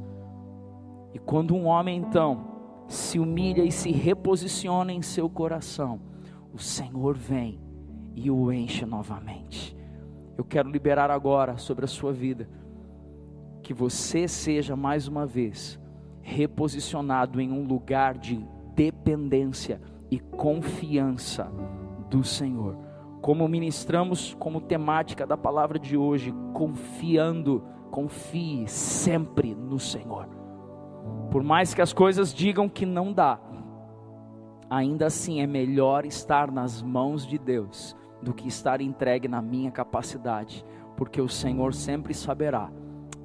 E 1.13 1.19
quando 1.19 1.55
um 1.55 1.67
homem 1.67 1.99
então 1.99 2.53
se 2.89 3.19
humilha 3.19 3.63
e 3.63 3.73
se 3.73 3.91
reposiciona 3.91 4.93
em 4.93 5.03
seu 5.03 5.29
coração, 5.29 6.01
o 6.53 6.59
Senhor 6.59 7.17
vem 7.17 7.61
e 8.15 8.31
o 8.31 8.53
enche 8.53 8.87
novamente. 8.87 9.77
Eu 10.37 10.45
quero 10.45 10.71
liberar 10.71 11.11
agora 11.11 11.57
sobre 11.59 11.85
a 11.85 11.89
sua 11.89 12.13
vida 12.13 12.49
que 13.63 13.73
você 13.73 14.27
seja 14.27 14.75
mais 14.75 15.07
uma 15.07 15.25
vez 15.25 15.81
reposicionado 16.21 17.41
em 17.41 17.53
um 17.53 17.65
lugar 17.65 18.17
de 18.17 18.45
dependência 18.75 19.81
e 20.11 20.19
confiança 20.19 21.51
do 22.09 22.25
Senhor. 22.25 22.77
Como 23.21 23.47
ministramos 23.47 24.35
como 24.39 24.61
temática 24.61 25.27
da 25.27 25.37
palavra 25.37 25.79
de 25.79 25.97
hoje, 25.97 26.35
confiando, 26.53 27.65
confie 27.91 28.67
sempre 28.67 29.55
no 29.55 29.79
Senhor. 29.79 30.29
Por 31.31 31.43
mais 31.43 31.73
que 31.73 31.83
as 31.83 31.93
coisas 31.93 32.35
digam 32.35 32.69
que 32.69 32.85
não 32.85 33.13
dá, 33.13 33.39
ainda 34.69 35.07
assim 35.07 35.41
é 35.41 35.47
melhor 35.47 36.05
estar 36.05 36.51
nas 36.51 36.83
mãos 36.83 37.27
de 37.27 37.39
Deus 37.39 37.97
do 38.23 38.33
que 38.33 38.47
estar 38.47 38.81
entregue 38.81 39.27
na 39.27 39.43
minha 39.43 39.71
capacidade, 39.71 40.65
porque 40.97 41.21
o 41.21 41.29
Senhor 41.29 41.75
sempre 41.75 42.15
saberá 42.15 42.71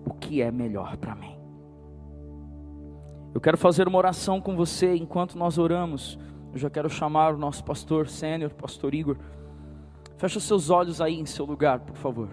o 0.05 0.13
que 0.13 0.41
é 0.41 0.51
melhor 0.51 0.97
para 0.97 1.15
mim. 1.15 1.37
Eu 3.33 3.39
quero 3.39 3.57
fazer 3.57 3.87
uma 3.87 3.97
oração 3.97 4.41
com 4.41 4.55
você 4.55 4.95
enquanto 4.95 5.37
nós 5.37 5.57
oramos. 5.57 6.17
Eu 6.51 6.57
já 6.57 6.69
quero 6.69 6.89
chamar 6.89 7.35
o 7.35 7.37
nosso 7.37 7.63
pastor 7.63 8.07
sênior, 8.07 8.51
pastor 8.53 8.95
Igor. 8.95 9.17
Feche 10.17 10.37
os 10.37 10.43
seus 10.43 10.71
olhos 10.71 10.99
aí 10.99 11.19
em 11.19 11.25
seu 11.25 11.45
lugar, 11.45 11.81
por 11.81 11.95
favor. 11.95 12.29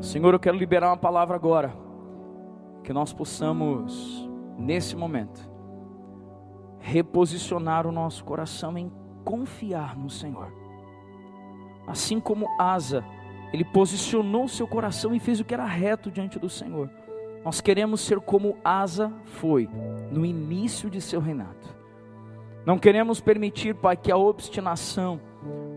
Senhor, 0.00 0.32
eu 0.32 0.40
quero 0.40 0.56
liberar 0.56 0.88
uma 0.88 0.96
palavra 0.96 1.36
agora. 1.36 1.72
Que 2.82 2.92
nós 2.92 3.12
possamos, 3.12 4.26
nesse 4.56 4.96
momento, 4.96 5.50
reposicionar 6.78 7.86
o 7.86 7.92
nosso 7.92 8.24
coração 8.24 8.78
em 8.78 8.90
confiar 9.24 9.98
no 9.98 10.08
Senhor. 10.08 10.65
Assim 11.86 12.18
como 12.18 12.48
Asa 12.58 13.04
ele 13.52 13.64
posicionou 13.64 14.48
seu 14.48 14.66
coração 14.66 15.14
e 15.14 15.20
fez 15.20 15.40
o 15.40 15.44
que 15.44 15.54
era 15.54 15.64
reto 15.64 16.10
diante 16.10 16.38
do 16.38 16.48
Senhor. 16.48 16.90
Nós 17.44 17.60
queremos 17.60 18.00
ser 18.00 18.20
como 18.20 18.58
Asa 18.64 19.12
foi 19.24 19.68
no 20.10 20.26
início 20.26 20.90
de 20.90 21.00
seu 21.00 21.20
reinado. 21.20 21.76
Não 22.64 22.78
queremos 22.78 23.20
permitir, 23.20 23.74
Pai, 23.74 23.96
que 23.96 24.10
a 24.10 24.16
obstinação, 24.16 25.20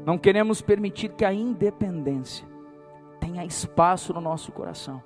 não 0.03 0.17
queremos 0.17 0.61
permitir 0.61 1.09
que 1.09 1.23
a 1.23 1.31
independência 1.31 2.47
tenha 3.19 3.45
espaço 3.45 4.13
no 4.13 4.19
nosso 4.19 4.51
coração. 4.51 5.01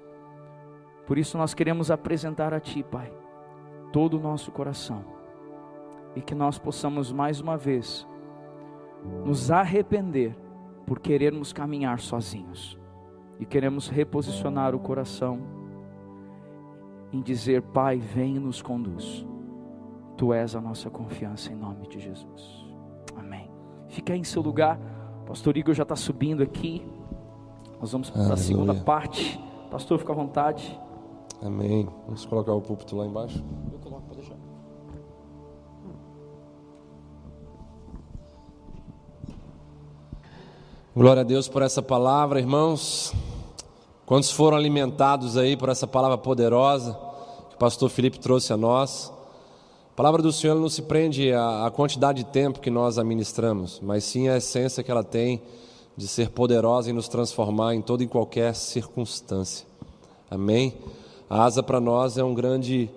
Por 1.05 1.17
isso 1.17 1.37
nós 1.37 1.53
queremos 1.53 1.91
apresentar 1.91 2.53
a 2.53 2.59
Ti, 2.59 2.81
Pai, 2.81 3.11
todo 3.91 4.17
o 4.17 4.21
nosso 4.21 4.51
coração. 4.51 5.03
E 6.15 6.21
que 6.21 6.33
nós 6.33 6.57
possamos 6.57 7.11
mais 7.11 7.41
uma 7.41 7.57
vez 7.57 8.07
nos 9.25 9.51
arrepender 9.51 10.33
por 10.85 10.99
querermos 10.99 11.53
caminhar 11.53 11.99
sozinhos 11.99 12.77
e 13.39 13.45
queremos 13.45 13.87
reposicionar 13.87 14.75
o 14.75 14.79
coração 14.79 15.39
em 17.11 17.21
dizer: 17.21 17.61
Pai, 17.61 17.97
vem 17.97 18.35
e 18.35 18.39
nos 18.39 18.61
conduz. 18.61 19.25
Tu 20.17 20.33
és 20.33 20.55
a 20.55 20.61
nossa 20.61 20.89
confiança 20.89 21.51
em 21.51 21.55
nome 21.55 21.87
de 21.87 21.99
Jesus. 21.99 22.65
Amém. 23.17 23.49
Fica 23.87 24.13
aí 24.13 24.19
em 24.19 24.23
seu 24.23 24.41
lugar. 24.41 24.79
Pastor 25.25 25.57
Igor 25.57 25.73
já 25.73 25.83
está 25.83 25.95
subindo 25.95 26.43
aqui. 26.43 26.85
Nós 27.79 27.91
vamos 27.91 28.09
para 28.09 28.33
a 28.33 28.37
segunda 28.37 28.73
parte. 28.73 29.39
Pastor, 29.69 29.99
fica 29.99 30.13
à 30.13 30.15
vontade. 30.15 30.79
Amém. 31.41 31.89
Vamos 32.05 32.25
colocar 32.25 32.53
o 32.53 32.61
púlpito 32.61 32.95
lá 32.95 33.05
embaixo. 33.05 33.43
Glória 40.95 41.21
a 41.21 41.23
Deus 41.23 41.47
por 41.47 41.63
essa 41.63 41.81
palavra, 41.81 42.39
irmãos. 42.39 43.11
Quantos 44.05 44.29
foram 44.29 44.55
alimentados 44.55 45.37
aí 45.37 45.57
por 45.57 45.67
essa 45.69 45.87
palavra 45.87 46.19
poderosa 46.19 46.93
que 47.49 47.55
o 47.55 47.57
pastor 47.57 47.89
Felipe 47.89 48.19
trouxe 48.19 48.53
a 48.53 48.57
nós? 48.57 49.11
A 49.91 49.95
palavra 49.95 50.21
do 50.21 50.31
Senhor 50.31 50.53
não 50.53 50.69
se 50.69 50.83
prende 50.83 51.33
à, 51.33 51.71
quantidade 51.73 52.23
de 52.23 52.29
tempo 52.29 52.59
que 52.59 52.69
nós 52.69 52.99
administramos, 52.99 53.79
mas 53.81 54.03
sim 54.03 54.29
à 54.29 54.37
essência 54.37 54.83
que 54.83 54.91
ela 54.91 55.03
tem 55.03 55.41
de 55.97 56.07
ser 56.07 56.29
poderosa 56.29 56.91
e 56.91 56.93
nos 56.93 57.07
transformar 57.07 57.73
em 57.73 57.81
toda 57.81 58.03
e 58.03 58.07
qualquer 58.07 58.53
circunstância. 58.53 59.65
Amém? 60.29 60.75
A 61.27 61.43
asa 61.43 61.63
para 61.63 61.79
nós 61.79 62.19
é 62.19 62.23
um 62.23 62.35
grande 62.35 62.87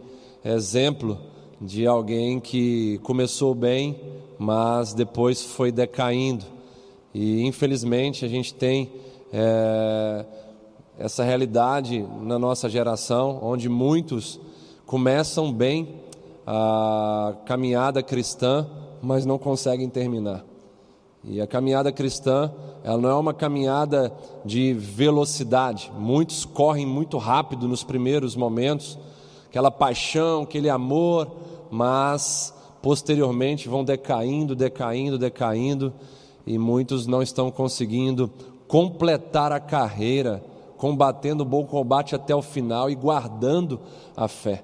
exemplo 0.45 1.19
de 1.59 1.87
alguém 1.87 2.41
que 2.41 3.01
começou 3.03 3.55
bem, 3.55 3.99
mas 4.39 4.93
depois 4.93 5.43
foi 5.43 5.73
decaindo 5.73 6.56
e 7.19 7.47
infelizmente 7.47 8.27
a 8.27 8.29
gente 8.29 8.53
tem 8.53 8.93
é, 9.33 10.27
essa 10.99 11.25
realidade 11.25 12.07
na 12.21 12.39
nossa 12.39 12.69
geração, 12.69 13.39
onde 13.43 13.71
muitos 13.71 14.39
começam 14.85 15.51
bem 15.51 16.03
a 16.47 17.33
caminhada 17.47 18.03
cristã, 18.03 18.67
mas 19.01 19.25
não 19.25 19.39
conseguem 19.39 19.89
terminar. 19.89 20.45
E 21.25 21.41
a 21.41 21.47
caminhada 21.47 21.91
cristã, 21.91 22.53
ela 22.85 22.99
não 22.99 23.09
é 23.09 23.15
uma 23.15 23.33
caminhada 23.33 24.13
de 24.45 24.75
velocidade. 24.75 25.91
Muitos 25.99 26.45
correm 26.45 26.85
muito 26.85 27.17
rápido 27.17 27.67
nos 27.67 27.83
primeiros 27.83 28.37
momentos, 28.37 28.99
aquela 29.49 29.71
paixão, 29.71 30.43
aquele 30.43 30.69
amor, 30.69 31.35
mas 31.71 32.53
posteriormente 32.83 33.71
vão 33.71 33.83
decaindo, 33.83 34.55
decaindo, 34.55 35.17
decaindo 35.17 35.95
e 36.47 36.59
muitos 36.59 37.07
não 37.07 37.23
estão 37.23 37.51
conseguindo 37.51 38.31
completar 38.69 39.53
a 39.53 39.61
carreira, 39.61 40.43
combatendo 40.77 41.43
o 41.43 41.47
bom 41.47 41.65
combate 41.65 42.15
até 42.15 42.35
o 42.35 42.43
final 42.43 42.89
e 42.89 42.95
guardando 42.95 43.81
a 44.17 44.29
fé. 44.29 44.63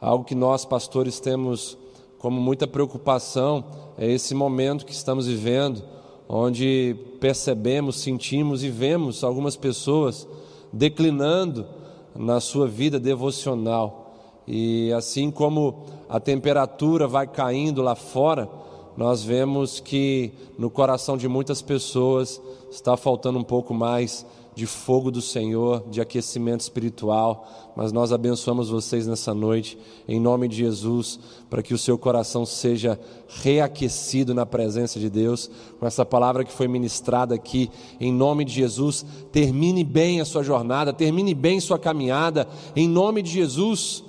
Algo 0.00 0.24
que 0.24 0.34
nós, 0.34 0.64
pastores, 0.64 1.18
temos 1.18 1.76
como 2.18 2.40
muita 2.40 2.66
preocupação 2.66 3.64
é 3.96 4.10
esse 4.10 4.34
momento 4.34 4.84
que 4.84 4.92
estamos 4.92 5.26
vivendo, 5.26 5.82
onde 6.28 6.96
percebemos, 7.20 7.96
sentimos 7.96 8.62
e 8.62 8.68
vemos 8.68 9.24
algumas 9.24 9.56
pessoas 9.56 10.26
declinando 10.72 11.66
na 12.14 12.40
sua 12.40 12.66
vida 12.66 13.00
devocional. 13.00 14.14
E 14.46 14.92
assim 14.92 15.30
como 15.30 15.84
a 16.08 16.20
temperatura 16.20 17.06
vai 17.06 17.26
caindo 17.26 17.82
lá 17.82 17.94
fora, 17.94 18.48
nós 18.98 19.22
vemos 19.22 19.78
que 19.78 20.32
no 20.58 20.68
coração 20.68 21.16
de 21.16 21.28
muitas 21.28 21.62
pessoas 21.62 22.42
está 22.68 22.96
faltando 22.96 23.38
um 23.38 23.44
pouco 23.44 23.72
mais 23.72 24.26
de 24.56 24.66
fogo 24.66 25.08
do 25.12 25.22
Senhor, 25.22 25.84
de 25.88 26.00
aquecimento 26.00 26.62
espiritual, 26.62 27.72
mas 27.76 27.92
nós 27.92 28.12
abençoamos 28.12 28.70
vocês 28.70 29.06
nessa 29.06 29.32
noite, 29.32 29.78
em 30.08 30.18
nome 30.18 30.48
de 30.48 30.56
Jesus, 30.56 31.20
para 31.48 31.62
que 31.62 31.72
o 31.72 31.78
seu 31.78 31.96
coração 31.96 32.44
seja 32.44 32.98
reaquecido 33.28 34.34
na 34.34 34.44
presença 34.44 34.98
de 34.98 35.08
Deus, 35.08 35.48
com 35.78 35.86
essa 35.86 36.04
palavra 36.04 36.44
que 36.44 36.50
foi 36.50 36.66
ministrada 36.66 37.36
aqui, 37.36 37.70
em 38.00 38.12
nome 38.12 38.44
de 38.44 38.52
Jesus. 38.52 39.06
Termine 39.30 39.84
bem 39.84 40.20
a 40.20 40.24
sua 40.24 40.42
jornada, 40.42 40.92
termine 40.92 41.36
bem 41.36 41.60
sua 41.60 41.78
caminhada, 41.78 42.48
em 42.74 42.88
nome 42.88 43.22
de 43.22 43.30
Jesus, 43.30 44.02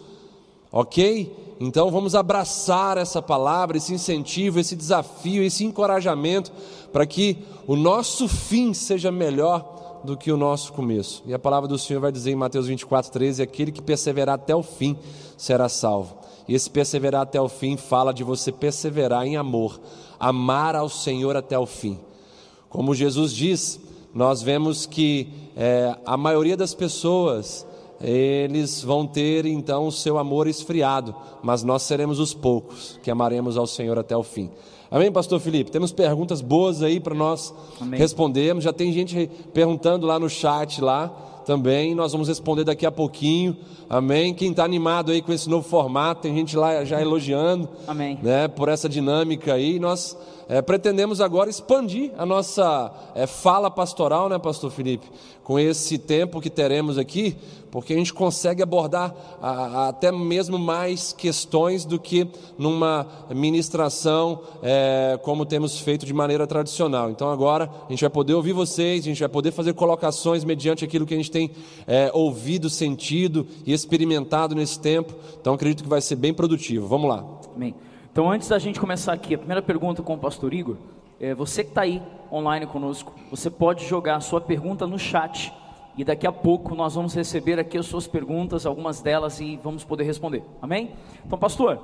ok? 0.71 1.48
Então 1.59 1.91
vamos 1.91 2.15
abraçar 2.15 2.97
essa 2.97 3.21
palavra, 3.21 3.77
esse 3.77 3.93
incentivo, 3.93 4.59
esse 4.59 4.75
desafio, 4.75 5.43
esse 5.43 5.65
encorajamento, 5.65 6.51
para 6.93 7.05
que 7.05 7.37
o 7.67 7.75
nosso 7.75 8.27
fim 8.29 8.73
seja 8.73 9.11
melhor 9.11 10.01
do 10.03 10.15
que 10.15 10.31
o 10.31 10.37
nosso 10.37 10.71
começo. 10.71 11.21
E 11.25 11.33
a 11.33 11.39
palavra 11.39 11.67
do 11.67 11.77
Senhor 11.77 11.99
vai 11.99 12.11
dizer 12.11 12.31
em 12.31 12.35
Mateus 12.35 12.67
24, 12.67 13.11
13: 13.11 13.41
aquele 13.41 13.71
que 13.71 13.81
perseverar 13.81 14.35
até 14.35 14.55
o 14.55 14.63
fim 14.63 14.97
será 15.37 15.67
salvo. 15.67 16.17
E 16.47 16.55
esse 16.55 16.69
perseverar 16.69 17.21
até 17.21 17.39
o 17.39 17.49
fim 17.49 17.77
fala 17.77 18.13
de 18.13 18.23
você 18.23 18.51
perseverar 18.51 19.25
em 19.25 19.35
amor, 19.35 19.79
amar 20.19 20.75
ao 20.75 20.89
Senhor 20.89 21.35
até 21.35 21.59
o 21.59 21.65
fim. 21.65 21.99
Como 22.69 22.95
Jesus 22.95 23.33
diz, 23.33 23.79
nós 24.13 24.41
vemos 24.41 24.85
que 24.85 25.27
é, 25.55 25.95
a 26.05 26.15
maioria 26.15 26.55
das 26.55 26.73
pessoas 26.73 27.67
eles 28.01 28.81
vão 28.83 29.05
ter 29.05 29.45
então 29.45 29.87
o 29.87 29.91
seu 29.91 30.17
amor 30.17 30.47
esfriado, 30.47 31.15
mas 31.43 31.63
nós 31.63 31.83
seremos 31.83 32.19
os 32.19 32.33
poucos 32.33 32.99
que 33.03 33.11
amaremos 33.11 33.57
ao 33.57 33.67
Senhor 33.67 33.97
até 33.99 34.15
o 34.15 34.23
fim. 34.23 34.49
Amém, 34.91 35.11
Pastor 35.11 35.39
Felipe? 35.39 35.69
Temos 35.69 35.91
perguntas 35.91 36.41
boas 36.41 36.81
aí 36.81 36.99
para 36.99 37.13
nós 37.13 37.53
Amém. 37.79 37.99
respondermos. 37.99 38.63
Já 38.63 38.73
tem 38.73 38.91
gente 38.91 39.29
perguntando 39.53 40.07
lá 40.07 40.17
no 40.17 40.27
chat 40.27 40.81
lá 40.81 41.09
também. 41.45 41.93
Nós 41.93 42.11
vamos 42.11 42.27
responder 42.27 42.63
daqui 42.63 42.87
a 42.87 42.91
pouquinho. 42.91 43.55
Amém. 43.87 44.33
Quem 44.33 44.49
está 44.49 44.63
animado 44.63 45.11
aí 45.11 45.21
com 45.21 45.31
esse 45.31 45.47
novo 45.47 45.67
formato, 45.67 46.23
tem 46.23 46.35
gente 46.35 46.57
lá 46.57 46.83
já 46.85 46.99
elogiando, 46.99 47.69
Amém. 47.87 48.17
né, 48.23 48.47
por 48.47 48.67
essa 48.67 48.89
dinâmica 48.89 49.53
aí. 49.53 49.79
Nós 49.79 50.17
é, 50.49 50.63
pretendemos 50.63 51.21
agora 51.21 51.47
expandir 51.47 52.11
a 52.17 52.25
nossa 52.25 52.91
é, 53.13 53.27
fala 53.27 53.69
pastoral, 53.69 54.27
né, 54.27 54.39
Pastor 54.39 54.71
Felipe, 54.71 55.05
com 55.43 55.59
esse 55.59 55.99
tempo 55.99 56.41
que 56.41 56.49
teremos 56.49 56.97
aqui, 56.97 57.37
porque 57.69 57.93
a 57.93 57.95
gente 57.95 58.11
consegue 58.11 58.63
abordar 58.63 59.13
a, 59.39 59.51
a, 59.51 59.87
até 59.89 60.11
mesmo 60.11 60.57
mais 60.57 61.13
questões 61.13 61.85
do 61.85 61.99
que 61.99 62.27
numa 62.57 63.05
ministração 63.29 64.41
é, 64.63 65.19
como 65.21 65.45
temos 65.45 65.79
feito 65.79 66.03
de 66.03 66.15
maneira 66.15 66.47
tradicional. 66.47 67.11
Então 67.11 67.29
agora 67.29 67.69
a 67.87 67.91
gente 67.91 68.01
vai 68.01 68.09
poder 68.09 68.33
ouvir 68.33 68.53
vocês, 68.53 69.03
a 69.03 69.07
gente 69.07 69.19
vai 69.19 69.29
poder 69.29 69.51
fazer 69.51 69.73
colocações 69.73 70.43
mediante 70.43 70.83
aquilo 70.83 71.05
que 71.05 71.13
a 71.13 71.17
gente 71.17 71.29
tem 71.29 71.51
é, 71.85 72.09
ouvido, 72.11 72.71
sentido 72.71 73.45
e 73.67 73.71
experimentado 73.71 74.55
nesse 74.55 74.79
tempo. 74.79 75.13
Então 75.39 75.53
acredito 75.53 75.83
que 75.83 75.89
vai 75.89 76.01
ser 76.01 76.15
bem 76.15 76.33
produtivo. 76.33 76.87
Vamos 76.87 77.07
lá. 77.07 77.23
Amém. 77.55 77.75
Então, 78.19 78.29
antes 78.29 78.49
da 78.49 78.59
gente 78.59 78.81
começar 78.81 79.13
aqui, 79.13 79.33
a 79.33 79.37
primeira 79.37 79.61
pergunta 79.61 80.03
com 80.03 80.13
o 80.13 80.17
pastor 80.17 80.53
Igor, 80.53 80.75
é, 81.21 81.33
você 81.33 81.63
que 81.63 81.69
está 81.69 81.83
aí 81.83 82.03
online 82.29 82.65
conosco, 82.67 83.13
você 83.31 83.49
pode 83.49 83.85
jogar 83.85 84.17
a 84.17 84.19
sua 84.19 84.41
pergunta 84.41 84.85
no 84.85 84.99
chat 84.99 85.53
e 85.97 86.03
daqui 86.03 86.27
a 86.27 86.31
pouco 86.33 86.75
nós 86.75 86.95
vamos 86.95 87.13
receber 87.13 87.57
aqui 87.57 87.77
as 87.77 87.85
suas 87.85 88.07
perguntas, 88.07 88.65
algumas 88.65 89.01
delas, 89.01 89.39
e 89.39 89.55
vamos 89.63 89.85
poder 89.85 90.03
responder. 90.03 90.43
Amém? 90.61 90.91
Então, 91.25 91.39
pastor, 91.39 91.79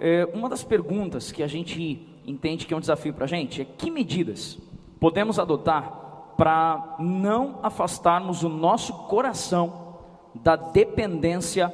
é, 0.00 0.28
uma 0.34 0.48
das 0.48 0.64
perguntas 0.64 1.30
que 1.30 1.40
a 1.40 1.46
gente 1.46 2.04
entende 2.26 2.66
que 2.66 2.74
é 2.74 2.76
um 2.76 2.80
desafio 2.80 3.14
para 3.14 3.26
a 3.26 3.28
gente 3.28 3.62
é 3.62 3.64
que 3.64 3.88
medidas 3.88 4.58
podemos 4.98 5.38
adotar 5.38 6.34
para 6.36 6.96
não 6.98 7.60
afastarmos 7.62 8.42
o 8.42 8.48
nosso 8.48 8.92
coração 8.92 9.98
da 10.34 10.56
dependência 10.56 11.72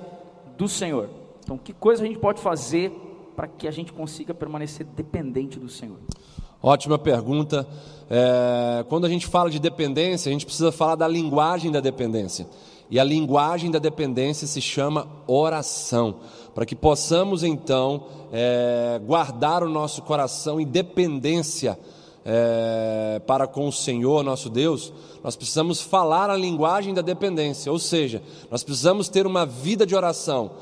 do 0.59 0.69
Senhor. 0.69 1.09
Então, 1.43 1.57
que 1.57 1.73
coisa 1.73 2.05
a 2.05 2.07
gente 2.07 2.19
pode 2.19 2.43
fazer 2.43 2.93
para 3.35 3.47
que 3.49 3.67
a 3.67 3.71
gente 3.71 3.93
consiga 3.93 4.33
permanecer 4.35 4.87
dependente 4.87 5.59
do 5.59 5.69
Senhor? 5.69 5.99
Ótima 6.63 6.99
pergunta. 6.99 7.67
É, 8.09 8.85
quando 8.89 9.05
a 9.05 9.09
gente 9.09 9.27
fala 9.27 9.51
de 9.51 9.59
dependência, 9.59 10.31
a 10.31 10.33
gente 10.33 10.47
precisa 10.47 10.71
falar 10.71 10.95
da 10.95 11.09
linguagem 11.09 11.73
da 11.73 11.81
dependência. 11.81 12.47
E 12.89 13.01
a 13.01 13.05
linguagem 13.05 13.71
da 13.71 13.79
dependência 13.79 14.47
se 14.47 14.61
chama 14.61 15.09
oração. 15.27 16.17
Para 16.55 16.67
que 16.67 16.77
possamos 16.77 17.43
então 17.43 18.05
é, 18.31 19.01
guardar 19.05 19.63
o 19.63 19.69
nosso 19.69 20.03
coração 20.03 20.61
em 20.61 20.67
dependência 20.67 21.79
é, 22.25 23.21
para 23.27 23.47
com 23.47 23.67
o 23.67 23.73
Senhor 23.73 24.23
nosso 24.23 24.49
Deus, 24.49 24.93
nós 25.23 25.37
precisamos 25.37 25.81
falar 25.81 26.31
a 26.31 26.37
linguagem 26.37 26.95
da 26.95 27.03
dependência, 27.03 27.71
ou 27.71 27.79
seja, 27.79 28.23
nós 28.51 28.63
precisamos 28.63 29.09
ter 29.09 29.27
uma 29.27 29.45
vida 29.45 29.85
de 29.85 29.95
oração, 29.95 30.53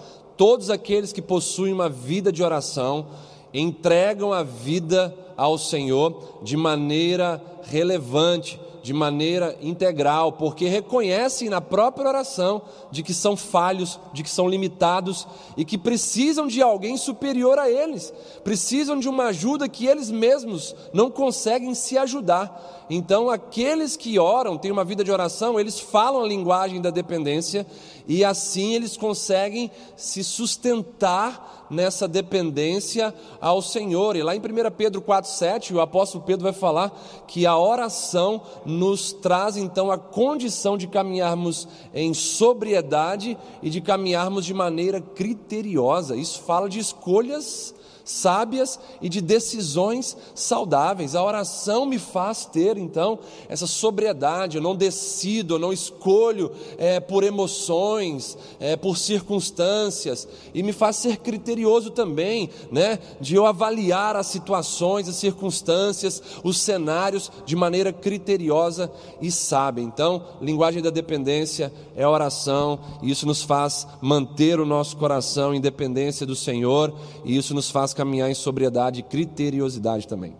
todos 0.41 0.71
aqueles 0.71 1.13
que 1.13 1.21
possuem 1.21 1.71
uma 1.71 1.91
vida 1.91 2.33
de 2.33 2.43
oração 2.43 3.09
entregam 3.53 4.33
a 4.33 4.43
vida 4.43 5.15
ao 5.37 5.59
Senhor 5.59 6.41
de 6.43 6.57
maneira 6.57 7.43
relevante, 7.65 8.59
de 8.83 8.95
maneira 8.95 9.55
integral, 9.61 10.33
porque 10.33 10.67
reconhecem 10.67 11.51
na 11.51 11.61
própria 11.61 12.09
oração 12.09 12.63
de 12.91 13.03
que 13.03 13.13
são 13.13 13.37
falhos, 13.37 14.01
de 14.15 14.23
que 14.23 14.31
são 14.31 14.49
limitados 14.49 15.29
e 15.59 15.63
que 15.63 15.77
precisam 15.77 16.47
de 16.47 16.63
alguém 16.63 16.97
superior 16.97 17.59
a 17.59 17.71
eles, 17.71 18.11
precisam 18.43 18.99
de 18.99 19.11
uma 19.11 19.25
ajuda 19.25 19.69
que 19.69 19.85
eles 19.85 20.11
mesmos 20.11 20.75
não 20.91 21.11
conseguem 21.11 21.75
se 21.75 21.99
ajudar. 21.99 22.80
Então, 22.93 23.31
aqueles 23.31 23.97
que 23.97 24.19
oram, 24.19 24.59
têm 24.59 24.73
uma 24.73 24.85
vida 24.85 25.05
de 25.05 25.13
oração, 25.13 25.61
eles 25.61 25.79
falam 25.79 26.25
a 26.25 26.27
linguagem 26.27 26.81
da 26.81 26.91
dependência 26.91 27.65
e 28.09 28.25
assim 28.25 28.75
eles 28.75 28.97
conseguem 28.97 29.71
se 29.97 30.25
sustentar 30.25 31.69
nessa 31.71 32.09
dependência 32.09 33.15
ao 33.41 33.63
Senhor. 33.63 34.17
E 34.17 34.25
lá 34.25 34.35
em 34.35 34.41
1 34.41 34.43
Pedro 34.77 35.01
4,7, 35.01 35.73
o 35.73 35.81
apóstolo 35.81 36.25
Pedro 36.25 36.43
vai 36.43 36.53
falar 36.53 36.91
que 37.29 37.47
a 37.47 37.57
oração 37.57 38.43
nos 38.67 39.13
traz 39.13 39.57
então 39.57 39.93
a 39.93 39.97
condição 39.97 40.77
de 40.77 40.89
caminharmos 40.89 41.69
em 41.95 42.13
sobriedade 42.13 43.39
e 43.63 43.71
de 43.71 43.81
caminharmos 43.81 44.45
de 44.45 44.53
maneira 44.53 45.01
criteriosa. 45.01 46.17
Isso 46.17 46.41
fala 46.41 46.69
de 46.69 46.81
escolhas 46.81 47.73
sábias 48.11 48.79
e 49.01 49.09
de 49.09 49.21
decisões 49.21 50.17
saudáveis. 50.35 51.15
A 51.15 51.25
oração 51.25 51.87
me 51.87 51.99
faz 51.99 52.45
ter, 52.45 52.77
então, 52.77 53.19
essa 53.49 53.67
sobriedade. 53.67 54.57
Eu 54.57 54.63
não 54.63 54.75
decido, 54.75 55.55
eu 55.55 55.59
não 55.59 55.73
escolho 55.73 56.51
é, 56.77 56.99
por 56.99 57.23
emoções, 57.25 58.37
é, 58.59 58.77
por 58.77 58.97
circunstâncias, 58.99 60.29
e 60.53 60.63
me 60.63 60.73
faz 60.73 60.97
ser 60.97 61.19
criterioso 61.19 61.91
também, 61.91 62.51
né, 62.71 62.99
de 63.21 63.35
eu 63.35 63.47
avaliar 63.47 64.17
as 64.17 64.27
situações, 64.27 65.09
as 65.09 65.17
circunstâncias, 65.17 66.23
os 66.43 66.59
cenários 66.59 67.31
de 67.47 67.55
maneira 67.55 67.93
criteriosa 67.93 68.91
e 69.21 69.31
sábia. 69.31 69.83
Então, 69.83 70.25
linguagem 70.41 70.83
da 70.83 70.91
dependência 70.91 71.73
é 71.97 72.07
oração, 72.07 72.79
e 73.03 73.11
isso 73.11 73.27
nos 73.27 73.43
faz 73.43 73.87
manter 74.01 74.59
o 74.59 74.67
nosso 74.67 74.97
coração 74.97 75.55
em 75.55 75.61
dependência 75.61 76.27
do 76.27 76.35
Senhor, 76.35 76.93
e 77.25 77.37
isso 77.37 77.55
nos 77.55 77.71
faz 77.71 77.95
caminhar 78.01 78.31
em 78.31 78.35
sobriedade 78.35 79.01
e 79.01 79.03
criteriosidade 79.03 80.09
também. 80.09 80.35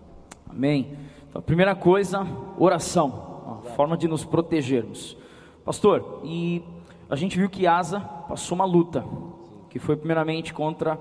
Amém. 0.49 0.97
Então, 1.29 1.43
primeira 1.43 1.75
coisa, 1.75 2.27
oração, 2.59 3.61
a 3.67 3.71
forma 3.73 3.99
de 3.99 4.09
nos 4.09 4.25
protegermos. 4.25 5.15
Pastor, 5.63 6.23
e 6.25 6.63
a 7.11 7.17
gente 7.17 7.37
viu 7.37 7.51
que 7.51 7.67
Asa 7.67 8.01
passou 8.01 8.55
uma 8.55 8.65
luta, 8.65 9.05
que 9.69 9.79
foi 9.79 9.95
primeiramente 9.95 10.55
contra 10.55 10.99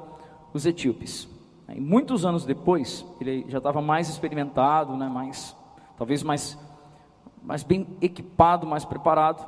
os 0.54 0.66
etíopes. 0.66 1.30
E 1.74 1.80
muitos 1.80 2.26
anos 2.26 2.44
depois, 2.44 3.06
ele 3.22 3.46
já 3.48 3.60
estava 3.60 3.82
mais 3.82 4.10
experimentado, 4.10 4.98
né, 4.98 5.08
mais, 5.08 5.56
talvez 5.98 6.24
mais, 6.24 6.60
mais 7.42 7.64
bem 7.64 7.88
equipado, 8.02 8.68
mais 8.68 8.84
preparado. 8.84 9.48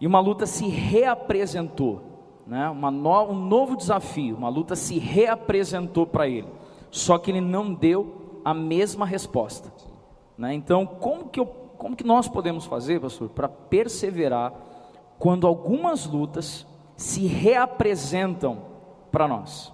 E 0.00 0.06
uma 0.06 0.20
luta 0.20 0.46
se 0.46 0.68
reapresentou 0.68 2.13
né, 2.46 2.70
no, 2.72 3.22
um 3.30 3.34
novo 3.34 3.76
desafio, 3.76 4.36
uma 4.36 4.48
luta 4.48 4.76
se 4.76 4.98
reapresentou 4.98 6.06
para 6.06 6.28
ele, 6.28 6.48
só 6.90 7.18
que 7.18 7.30
ele 7.30 7.40
não 7.40 7.72
deu 7.72 8.40
a 8.44 8.52
mesma 8.52 9.06
resposta. 9.06 9.72
Né? 10.36 10.54
Então, 10.54 10.84
como 10.86 11.28
que, 11.28 11.40
eu, 11.40 11.46
como 11.46 11.96
que 11.96 12.04
nós 12.04 12.28
podemos 12.28 12.66
fazer, 12.66 13.00
pastor, 13.00 13.30
para 13.30 13.48
perseverar 13.48 14.52
quando 15.18 15.46
algumas 15.46 16.06
lutas 16.06 16.66
se 16.96 17.26
reapresentam 17.26 18.58
para 19.10 19.26
nós? 19.26 19.72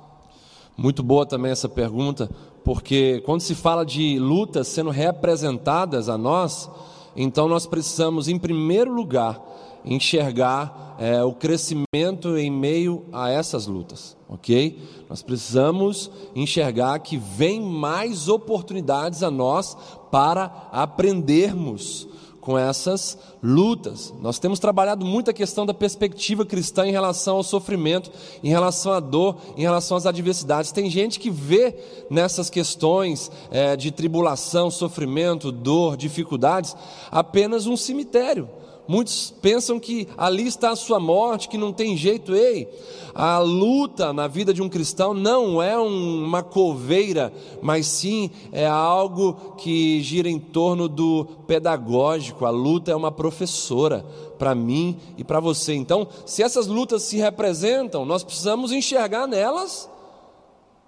Muito 0.76 1.02
boa 1.02 1.26
também 1.26 1.50
essa 1.50 1.68
pergunta, 1.68 2.30
porque 2.64 3.20
quando 3.26 3.40
se 3.40 3.54
fala 3.54 3.84
de 3.84 4.18
lutas 4.18 4.68
sendo 4.68 4.90
reapresentadas 4.90 6.08
a 6.08 6.16
nós, 6.16 6.70
então 7.16 7.48
nós 7.48 7.66
precisamos, 7.66 8.28
em 8.28 8.38
primeiro 8.38 8.92
lugar, 8.92 9.40
enxergar 9.84 10.96
é, 10.98 11.22
o 11.24 11.32
crescimento 11.32 12.36
em 12.36 12.50
meio 12.50 13.06
a 13.12 13.30
essas 13.30 13.66
lutas, 13.66 14.16
ok? 14.28 14.78
Nós 15.08 15.22
precisamos 15.22 16.10
enxergar 16.34 16.98
que 16.98 17.16
vem 17.16 17.60
mais 17.60 18.28
oportunidades 18.28 19.22
a 19.22 19.30
nós 19.30 19.76
para 20.10 20.68
aprendermos 20.70 22.08
com 22.40 22.56
essas 22.56 23.18
lutas. 23.42 24.12
Nós 24.20 24.38
temos 24.38 24.58
trabalhado 24.58 25.04
muito 25.04 25.30
a 25.30 25.34
questão 25.34 25.66
da 25.66 25.74
perspectiva 25.74 26.44
cristã 26.44 26.86
em 26.86 26.90
relação 26.90 27.36
ao 27.36 27.42
sofrimento, 27.42 28.10
em 28.42 28.48
relação 28.48 28.92
à 28.92 29.00
dor, 29.00 29.36
em 29.56 29.62
relação 29.62 29.96
às 29.96 30.06
adversidades. 30.06 30.72
Tem 30.72 30.90
gente 30.90 31.20
que 31.20 31.30
vê 31.30 31.76
nessas 32.10 32.48
questões 32.48 33.30
é, 33.50 33.76
de 33.76 33.90
tribulação, 33.90 34.70
sofrimento, 34.70 35.52
dor, 35.52 35.96
dificuldades, 35.96 36.74
apenas 37.10 37.66
um 37.66 37.76
cemitério 37.76 38.48
Muitos 38.88 39.32
pensam 39.40 39.78
que 39.78 40.08
ali 40.16 40.46
está 40.46 40.70
a 40.70 40.76
sua 40.76 40.98
morte, 40.98 41.48
que 41.48 41.56
não 41.56 41.72
tem 41.72 41.96
jeito. 41.96 42.34
Ei, 42.34 42.68
a 43.14 43.38
luta 43.38 44.12
na 44.12 44.26
vida 44.26 44.52
de 44.52 44.62
um 44.62 44.68
cristão 44.68 45.14
não 45.14 45.62
é 45.62 45.78
uma 45.78 46.42
coveira, 46.42 47.32
mas 47.62 47.86
sim 47.86 48.30
é 48.50 48.66
algo 48.66 49.54
que 49.56 50.02
gira 50.02 50.28
em 50.28 50.38
torno 50.38 50.88
do 50.88 51.24
pedagógico. 51.46 52.44
A 52.44 52.50
luta 52.50 52.90
é 52.90 52.96
uma 52.96 53.12
professora 53.12 54.04
para 54.38 54.54
mim 54.54 54.98
e 55.16 55.22
para 55.22 55.38
você. 55.38 55.74
Então, 55.74 56.08
se 56.26 56.42
essas 56.42 56.66
lutas 56.66 57.02
se 57.02 57.16
representam, 57.16 58.04
nós 58.04 58.24
precisamos 58.24 58.72
enxergar 58.72 59.26
nelas 59.26 59.88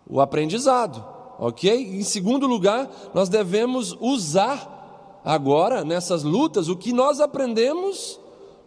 o 0.08 0.20
aprendizado, 0.20 1.04
ok? 1.38 1.98
Em 1.98 2.02
segundo 2.02 2.46
lugar, 2.46 2.90
nós 3.14 3.28
devemos 3.28 3.96
usar 4.00 4.81
agora 5.24 5.84
nessas 5.84 6.22
lutas 6.22 6.68
o 6.68 6.76
que 6.76 6.92
nós 6.92 7.20
aprendemos 7.20 8.20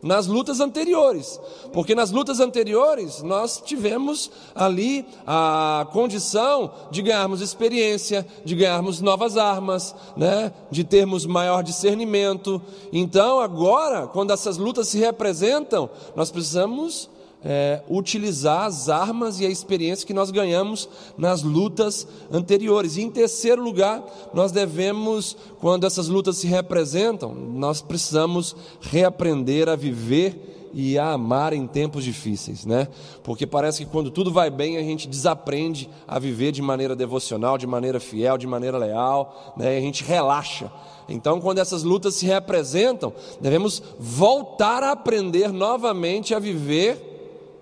nas 0.05 0.27
lutas 0.27 0.59
anteriores, 0.59 1.39
porque 1.73 1.95
nas 1.95 2.11
lutas 2.11 2.39
anteriores 2.39 3.23
nós 3.23 3.59
tivemos 3.65 4.29
ali 4.53 5.03
a 5.25 5.87
condição 5.91 6.71
de 6.91 7.01
ganharmos 7.01 7.41
experiência, 7.41 8.23
de 8.45 8.53
ganharmos 8.53 9.01
novas 9.01 9.35
armas, 9.35 9.95
né? 10.15 10.53
de 10.69 10.83
termos 10.83 11.25
maior 11.25 11.63
discernimento. 11.63 12.61
Então, 12.93 13.39
agora, 13.39 14.05
quando 14.05 14.31
essas 14.31 14.57
lutas 14.57 14.89
se 14.89 14.99
representam, 14.99 15.89
nós 16.15 16.29
precisamos 16.29 17.09
é, 17.47 17.83
utilizar 17.87 18.65
as 18.65 18.89
armas 18.89 19.39
e 19.39 19.45
a 19.45 19.49
experiência 19.49 20.07
que 20.07 20.13
nós 20.13 20.31
ganhamos 20.31 20.89
nas 21.15 21.43
lutas 21.43 22.07
anteriores. 22.31 22.97
E 22.97 23.03
em 23.03 23.11
terceiro 23.11 23.61
lugar, 23.61 24.03
nós 24.33 24.51
devemos, 24.51 25.37
quando 25.59 25.85
essas 25.85 26.07
lutas 26.07 26.37
se 26.37 26.47
representam, 26.47 27.35
nós 27.35 27.81
precisamos 27.81 28.55
reaprender 28.81 29.69
a 29.69 29.75
viver 29.75 30.71
e 30.73 30.97
a 30.97 31.13
amar 31.13 31.53
em 31.53 31.65
tempos 31.67 32.03
difíceis, 32.03 32.65
né? 32.65 32.89
Porque 33.23 33.47
parece 33.47 33.85
que 33.85 33.91
quando 33.91 34.11
tudo 34.11 34.29
vai 34.29 34.49
bem, 34.49 34.75
a 34.75 34.81
gente 34.81 35.07
desaprende 35.07 35.89
a 36.05 36.19
viver 36.19 36.51
de 36.51 36.61
maneira 36.61 36.95
devocional, 36.95 37.57
de 37.57 37.65
maneira 37.65 37.99
fiel, 37.99 38.37
de 38.37 38.45
maneira 38.47 38.77
leal, 38.77 39.53
né? 39.55 39.75
E 39.75 39.77
a 39.77 39.81
gente 39.81 40.03
relaxa. 40.03 40.69
Então, 41.07 41.39
quando 41.39 41.59
essas 41.59 41.83
lutas 41.83 42.15
se 42.15 42.25
representam, 42.25 43.13
devemos 43.39 43.81
voltar 43.97 44.83
a 44.83 44.91
aprender 44.91 45.53
novamente 45.53 46.33
a 46.33 46.39
viver 46.39 47.14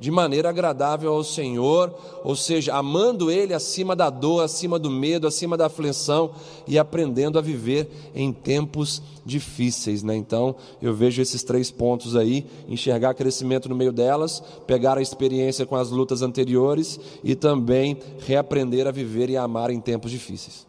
de 0.04 0.12
maneira 0.12 0.50
agradável 0.50 1.14
ao 1.14 1.24
Senhor, 1.24 1.96
ou 2.26 2.36
seja, 2.36 2.76
amando 2.76 3.32
Ele 3.32 3.54
acima 3.54 3.96
da 3.96 4.10
dor, 4.10 4.44
acima 4.44 4.78
do 4.78 4.92
medo, 4.92 5.26
acima 5.26 5.56
da 5.56 5.68
aflição 5.68 6.32
e 6.68 6.78
aprendendo 6.78 7.40
a 7.40 7.42
viver 7.42 7.90
em 8.14 8.34
tempos 8.34 9.02
difíceis. 9.26 10.04
Né? 10.04 10.14
Então, 10.14 10.58
eu 10.82 10.94
vejo 10.94 11.22
esses 11.22 11.42
três 11.42 11.72
pontos 11.72 12.18
aí: 12.18 12.46
enxergar 12.68 13.14
crescimento 13.14 13.70
no 13.70 13.76
meio 13.76 13.94
delas, 13.94 14.44
pegar 14.68 14.98
a 14.98 15.02
experiência 15.02 15.66
com 15.66 15.78
as 15.78 15.90
lutas 15.90 16.22
anteriores 16.22 17.00
e 17.24 17.34
também 17.34 17.98
reaprender 18.28 18.88
a 18.88 18.92
viver 18.92 19.30
e 19.30 19.38
a 19.38 19.44
amar 19.44 19.72
em 19.72 19.80
tempos 19.80 20.12
difíceis. 20.12 20.68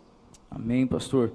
Amém, 0.49 0.87
pastor. 0.87 1.32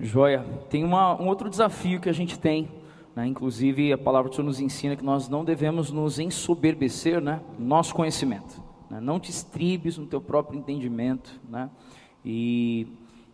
Joia. 0.00 0.44
Tem 0.68 0.82
uma, 0.82 1.14
um 1.22 1.28
outro 1.28 1.48
desafio 1.48 2.00
que 2.00 2.08
a 2.08 2.12
gente 2.12 2.36
tem 2.36 2.68
né? 3.14 3.26
Inclusive, 3.26 3.92
a 3.92 3.98
palavra 3.98 4.30
do 4.30 4.34
Senhor 4.34 4.46
nos 4.46 4.60
ensina 4.60 4.96
que 4.96 5.04
nós 5.04 5.28
não 5.28 5.44
devemos 5.44 5.90
nos 5.90 6.18
ensoberbecer 6.18 7.20
né? 7.20 7.40
no 7.58 7.66
nosso 7.66 7.94
conhecimento. 7.94 8.62
Né? 8.90 9.00
Não 9.00 9.20
te 9.20 9.30
estribes 9.30 9.98
no 9.98 10.06
teu 10.06 10.20
próprio 10.20 10.58
entendimento. 10.58 11.40
Né? 11.48 11.68
E, 12.24 12.86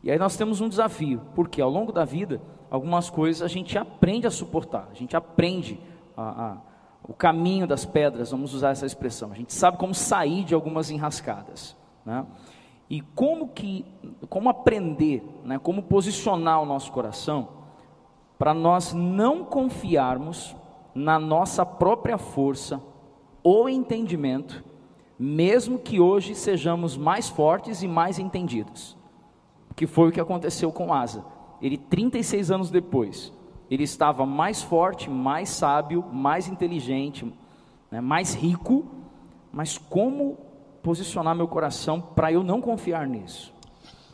e 0.03 0.11
aí 0.11 0.19
nós 0.19 0.37
temos 0.37 0.61
um 0.61 0.69
desafio, 0.69 1.21
porque 1.35 1.61
ao 1.61 1.71
longo 1.71 1.93
da 1.93 2.05
vida, 2.05 2.41
algumas 2.71 3.09
coisas 3.09 3.43
a 3.43 3.49
gente 3.49 3.79
aprende 3.79 4.27
a 4.27 4.31
suportar, 4.31 4.89
a 4.91 4.95
gente 4.95 5.17
aprende 5.17 5.81
a, 6.17 6.47
a, 6.47 6.57
o 7.05 7.13
caminho 7.13 7.67
das 7.67 7.85
pedras, 7.85 8.33
vamos 8.33 8.55
usar 8.55 8.71
essa 8.71 8.87
expressão. 8.87 9.31
A 9.31 9.35
gente 9.35 9.53
sabe 9.53 9.79
como 9.79 9.95
sair 9.95 10.45
de 10.45 10.55
algumas 10.55 10.91
enrascadas. 10.91 11.77
Né? 12.05 12.27
E 12.91 13.01
como 13.01 13.49
que, 13.49 13.85
como 14.29 14.49
aprender, 14.49 15.23
né? 15.45 15.59
como 15.59 15.83
posicionar 15.83 16.61
o 16.61 16.67
nosso 16.67 16.91
coração 16.91 17.58
para 18.39 18.55
nós 18.55 18.93
não 18.93 19.45
confiarmos 19.45 20.57
na 20.95 21.19
nossa 21.19 21.67
própria 21.67 22.17
força 22.17 22.81
ou 23.43 23.69
entendimento, 23.69 24.65
mesmo 25.19 25.79
que 25.79 25.99
hoje 25.99 26.35
sejamos 26.35 26.97
mais 26.97 27.29
fortes 27.29 27.83
e 27.83 27.89
mais 27.89 28.19
entendidos. 28.19 28.97
Que 29.75 29.87
foi 29.87 30.09
o 30.09 30.13
que 30.13 30.21
aconteceu 30.21 30.71
com 30.71 30.93
Asa. 30.93 31.25
Ele 31.61 31.77
36 31.77 32.51
anos 32.51 32.71
depois, 32.71 33.33
ele 33.71 33.83
estava 33.83 34.25
mais 34.25 34.63
forte, 34.63 35.11
mais 35.11 35.49
sábio, 35.49 36.05
mais 36.13 36.47
inteligente, 36.49 37.31
né, 37.91 38.01
mais 38.01 38.35
rico, 38.35 38.87
mas 39.53 39.77
como 39.77 40.39
posicionar 40.83 41.35
meu 41.35 41.49
coração 41.49 42.01
para 42.01 42.33
eu 42.33 42.45
não 42.45 42.61
confiar 42.61 43.07
nisso? 43.07 43.53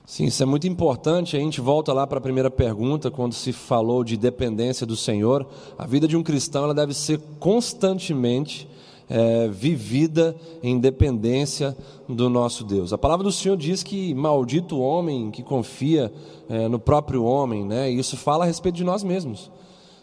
Sim, 0.07 0.27
isso 0.27 0.43
é 0.43 0.47
muito 0.47 0.69
importante. 0.69 1.35
A 1.35 1.41
gente 1.41 1.63
volta 1.63 1.91
lá 1.91 2.07
para 2.07 2.19
a 2.19 2.21
primeira 2.21 2.51
pergunta, 2.51 3.11
quando 3.11 3.33
se 3.33 3.55
falou 3.55 4.05
de 4.05 4.19
dependência 4.19 4.85
do 4.85 4.95
Senhor. 4.95 5.47
A 5.79 5.87
vida 5.87 6.07
de 6.07 6.15
um 6.15 6.23
cristão 6.23 6.65
ela 6.65 6.75
deve 6.75 6.93
ser 6.93 7.19
constantemente 7.41 8.69
é, 9.09 9.49
vivida 9.49 10.37
em 10.63 10.79
dependência 10.79 11.75
do 12.07 12.29
nosso 12.29 12.65
Deus. 12.65 12.93
A 12.93 12.99
palavra 12.99 13.25
do 13.25 13.33
Senhor 13.33 13.57
diz 13.57 13.83
que 13.83 14.15
maldito 14.15 14.77
o 14.77 14.83
homem 14.83 15.31
que 15.31 15.43
confia 15.43 16.13
é, 16.51 16.69
no 16.69 16.79
próprio 16.79 17.25
homem, 17.25 17.65
né? 17.65 17.91
E 17.91 17.99
isso 17.99 18.15
fala 18.15 18.45
a 18.45 18.47
respeito 18.47 18.77
de 18.77 18.85
nós 18.85 19.03
mesmos, 19.03 19.51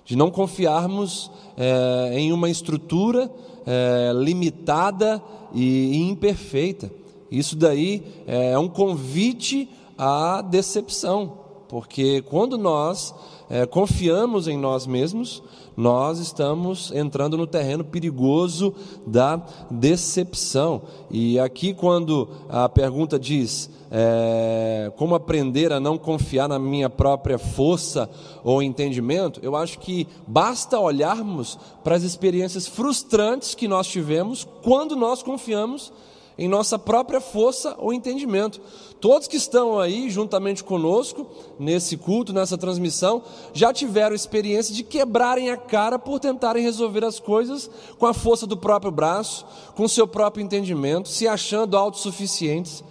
de 0.04 0.16
não 0.16 0.32
confiarmos 0.32 1.30
é, 1.56 2.14
em 2.18 2.34
uma 2.34 2.50
estrutura 2.50 3.32
é, 3.68 4.12
limitada 4.16 5.22
e, 5.54 5.92
e 5.94 6.10
imperfeita. 6.10 6.92
Isso 7.30 7.56
daí 7.56 8.04
é 8.28 8.60
um 8.60 8.68
convite 8.68 9.70
a 10.04 10.42
decepção, 10.42 11.38
porque 11.70 12.24
quando 12.24 12.58
nós 12.58 13.14
é, 13.48 13.68
confiamos 13.68 14.48
em 14.48 14.58
nós 14.58 14.88
mesmos, 14.88 15.44
nós 15.78 16.18
estamos 16.18 16.92
entrando 16.92 17.38
no 17.38 17.46
terreno 17.46 17.84
perigoso 17.84 18.74
da 19.06 19.40
decepção. 19.70 20.82
E 21.12 21.40
aqui, 21.40 21.72
quando 21.72 22.28
a 22.50 22.68
pergunta 22.68 23.20
diz 23.20 23.70
é, 23.92 24.92
como 24.98 25.14
aprender 25.14 25.72
a 25.72 25.80
não 25.80 26.00
confiar 26.00 26.50
na 26.50 26.58
minha 26.58 26.90
própria 26.90 27.38
força 27.38 28.10
ou 28.44 28.64
entendimento, 28.64 29.40
eu 29.44 29.56
acho 29.56 29.78
que 29.78 30.08
basta 30.26 30.80
olharmos 30.80 31.60
para 31.84 31.96
as 31.96 32.02
experiências 32.02 32.66
frustrantes 32.66 33.54
que 33.54 33.68
nós 33.68 33.86
tivemos 33.86 34.48
quando 34.64 34.96
nós 34.96 35.22
confiamos 35.22 35.94
em 36.42 36.48
nossa 36.48 36.80
própria 36.80 37.22
força 37.22 37.76
ou 37.78 37.94
entendimento. 37.94 38.60
Todos 39.00 39.28
que 39.28 39.38
estão 39.38 39.78
aí 39.78 40.10
juntamente 40.10 40.64
conosco, 40.64 41.28
nesse 41.60 41.96
culto, 41.96 42.34
nessa 42.34 42.58
transmissão, 42.58 43.22
já 43.54 43.72
tiveram 43.72 44.16
experiência 44.16 44.74
de 44.74 44.82
quebrarem 44.82 45.52
a 45.52 45.58
cara 45.58 46.00
por 46.00 46.20
tentarem 46.20 46.64
resolver 46.64 47.06
as 47.06 47.20
coisas 47.20 47.70
com 48.00 48.08
a 48.08 48.14
força 48.14 48.48
do 48.48 48.58
próprio 48.58 48.92
braço, 48.92 49.46
com 49.76 49.84
o 49.84 49.90
seu 49.90 50.08
próprio 50.08 50.44
entendimento, 50.44 51.10
se 51.10 51.28
achando 51.28 51.78
autossuficientes. 51.78 52.84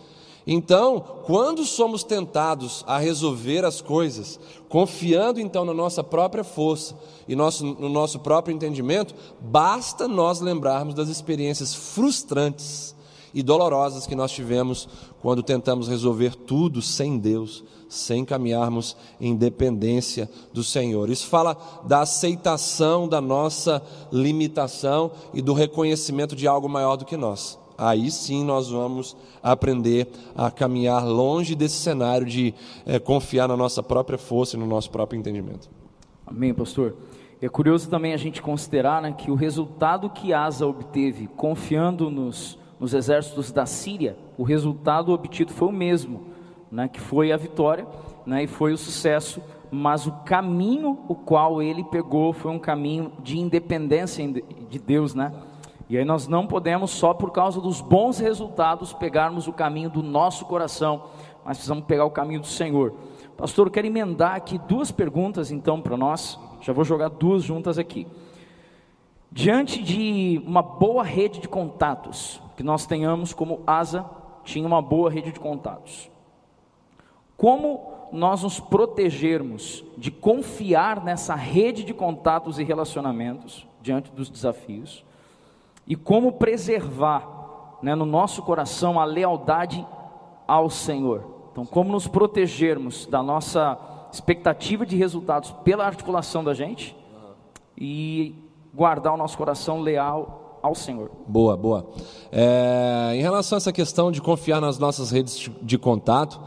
Então, 0.46 1.04
quando 1.24 1.64
somos 1.64 2.04
tentados 2.04 2.84
a 2.86 2.98
resolver 2.98 3.64
as 3.64 3.80
coisas, 3.80 4.38
confiando 4.68 5.40
então 5.40 5.64
na 5.64 5.74
nossa 5.74 6.04
própria 6.04 6.44
força 6.44 6.96
e 7.26 7.34
nosso, 7.34 7.66
no 7.66 7.88
nosso 7.88 8.20
próprio 8.20 8.54
entendimento, 8.54 9.12
basta 9.40 10.06
nós 10.06 10.40
lembrarmos 10.40 10.94
das 10.94 11.08
experiências 11.08 11.74
frustrantes 11.74 12.94
e 13.34 13.42
dolorosas 13.42 14.06
que 14.06 14.14
nós 14.14 14.32
tivemos 14.32 14.88
quando 15.20 15.42
tentamos 15.42 15.88
resolver 15.88 16.34
tudo 16.34 16.82
sem 16.82 17.18
Deus, 17.18 17.64
sem 17.88 18.24
caminharmos 18.24 18.96
em 19.20 19.36
dependência 19.36 20.30
do 20.52 20.62
Senhor. 20.62 21.10
Isso 21.10 21.26
fala 21.26 21.56
da 21.84 22.00
aceitação 22.00 23.08
da 23.08 23.20
nossa 23.20 23.82
limitação 24.12 25.10
e 25.34 25.42
do 25.42 25.52
reconhecimento 25.52 26.36
de 26.36 26.46
algo 26.46 26.68
maior 26.68 26.96
do 26.96 27.04
que 27.04 27.16
nós. 27.16 27.58
Aí 27.76 28.10
sim 28.10 28.44
nós 28.44 28.68
vamos 28.68 29.16
aprender 29.42 30.06
a 30.36 30.50
caminhar 30.50 31.02
longe 31.06 31.54
desse 31.54 31.76
cenário 31.76 32.26
de 32.26 32.54
é, 32.84 32.98
confiar 32.98 33.48
na 33.48 33.56
nossa 33.56 33.82
própria 33.82 34.18
força 34.18 34.54
e 34.54 34.60
no 34.60 34.66
nosso 34.66 34.90
próprio 34.90 35.18
entendimento. 35.18 35.70
Amém, 36.26 36.52
pastor. 36.52 36.94
É 37.42 37.48
curioso 37.48 37.88
também 37.88 38.12
a 38.12 38.18
gente 38.18 38.42
considerar 38.42 39.00
né, 39.00 39.12
que 39.12 39.30
o 39.30 39.34
resultado 39.34 40.10
que 40.10 40.34
Asa 40.34 40.66
obteve 40.66 41.26
confiando 41.26 42.10
nos 42.10 42.58
nos 42.80 42.94
exércitos 42.94 43.52
da 43.52 43.66
Síria, 43.66 44.16
o 44.38 44.42
resultado 44.42 45.12
obtido 45.12 45.52
foi 45.52 45.68
o 45.68 45.72
mesmo, 45.72 46.28
né, 46.72 46.88
que 46.88 46.98
foi 46.98 47.30
a 47.30 47.36
vitória 47.36 47.86
né, 48.24 48.44
e 48.44 48.46
foi 48.46 48.72
o 48.72 48.78
sucesso, 48.78 49.42
mas 49.70 50.06
o 50.06 50.12
caminho 50.24 50.98
o 51.06 51.14
qual 51.14 51.62
ele 51.62 51.84
pegou 51.84 52.32
foi 52.32 52.50
um 52.50 52.58
caminho 52.58 53.12
de 53.22 53.38
independência 53.38 54.26
de 54.68 54.78
Deus, 54.78 55.14
né? 55.14 55.32
E 55.88 55.98
aí 55.98 56.04
nós 56.04 56.28
não 56.28 56.46
podemos 56.46 56.92
só 56.92 57.12
por 57.12 57.32
causa 57.32 57.60
dos 57.60 57.80
bons 57.80 58.18
resultados 58.18 58.92
pegarmos 58.92 59.48
o 59.48 59.52
caminho 59.52 59.90
do 59.90 60.02
nosso 60.02 60.44
coração, 60.44 61.04
mas 61.44 61.56
precisamos 61.56 61.84
pegar 61.84 62.04
o 62.04 62.10
caminho 62.10 62.40
do 62.40 62.46
Senhor. 62.46 62.94
Pastor, 63.36 63.66
eu 63.66 63.72
quero 63.72 63.88
emendar 63.88 64.36
aqui 64.36 64.56
duas 64.56 64.92
perguntas 64.92 65.50
então 65.50 65.80
para 65.80 65.96
nós. 65.96 66.38
Já 66.60 66.72
vou 66.72 66.84
jogar 66.84 67.08
duas 67.08 67.42
juntas 67.42 67.76
aqui. 67.76 68.06
Diante 69.32 69.82
de 69.82 70.40
uma 70.46 70.62
boa 70.62 71.02
rede 71.02 71.40
de 71.40 71.48
contatos, 71.48 72.40
que 72.60 72.64
nós 72.64 72.84
tenhamos 72.84 73.32
como 73.32 73.62
Asa 73.66 74.04
tinha 74.44 74.66
uma 74.66 74.82
boa 74.82 75.10
rede 75.10 75.32
de 75.32 75.40
contatos. 75.40 76.10
Como 77.34 77.90
nós 78.12 78.42
nos 78.42 78.60
protegermos 78.60 79.82
de 79.96 80.10
confiar 80.10 81.02
nessa 81.02 81.34
rede 81.34 81.82
de 81.82 81.94
contatos 81.94 82.58
e 82.58 82.62
relacionamentos 82.62 83.66
diante 83.80 84.12
dos 84.12 84.28
desafios 84.28 85.02
e 85.86 85.96
como 85.96 86.32
preservar 86.32 87.78
né, 87.80 87.94
no 87.94 88.04
nosso 88.04 88.42
coração 88.42 89.00
a 89.00 89.06
lealdade 89.06 89.82
ao 90.46 90.68
Senhor. 90.68 91.46
Então, 91.52 91.64
como 91.64 91.90
nos 91.90 92.06
protegermos 92.06 93.06
da 93.06 93.22
nossa 93.22 93.78
expectativa 94.12 94.84
de 94.84 94.96
resultados 94.96 95.50
pela 95.64 95.86
articulação 95.86 96.44
da 96.44 96.52
gente 96.52 96.94
e 97.74 98.34
guardar 98.74 99.14
o 99.14 99.16
nosso 99.16 99.38
coração 99.38 99.80
leal 99.80 100.39
ao 100.62 100.74
Senhor. 100.74 101.10
Boa, 101.26 101.56
boa. 101.56 101.86
É, 102.30 103.12
em 103.14 103.20
relação 103.20 103.56
a 103.56 103.58
essa 103.58 103.72
questão 103.72 104.10
de 104.12 104.20
confiar 104.20 104.60
nas 104.60 104.78
nossas 104.78 105.10
redes 105.10 105.50
de 105.62 105.78
contato, 105.78 106.40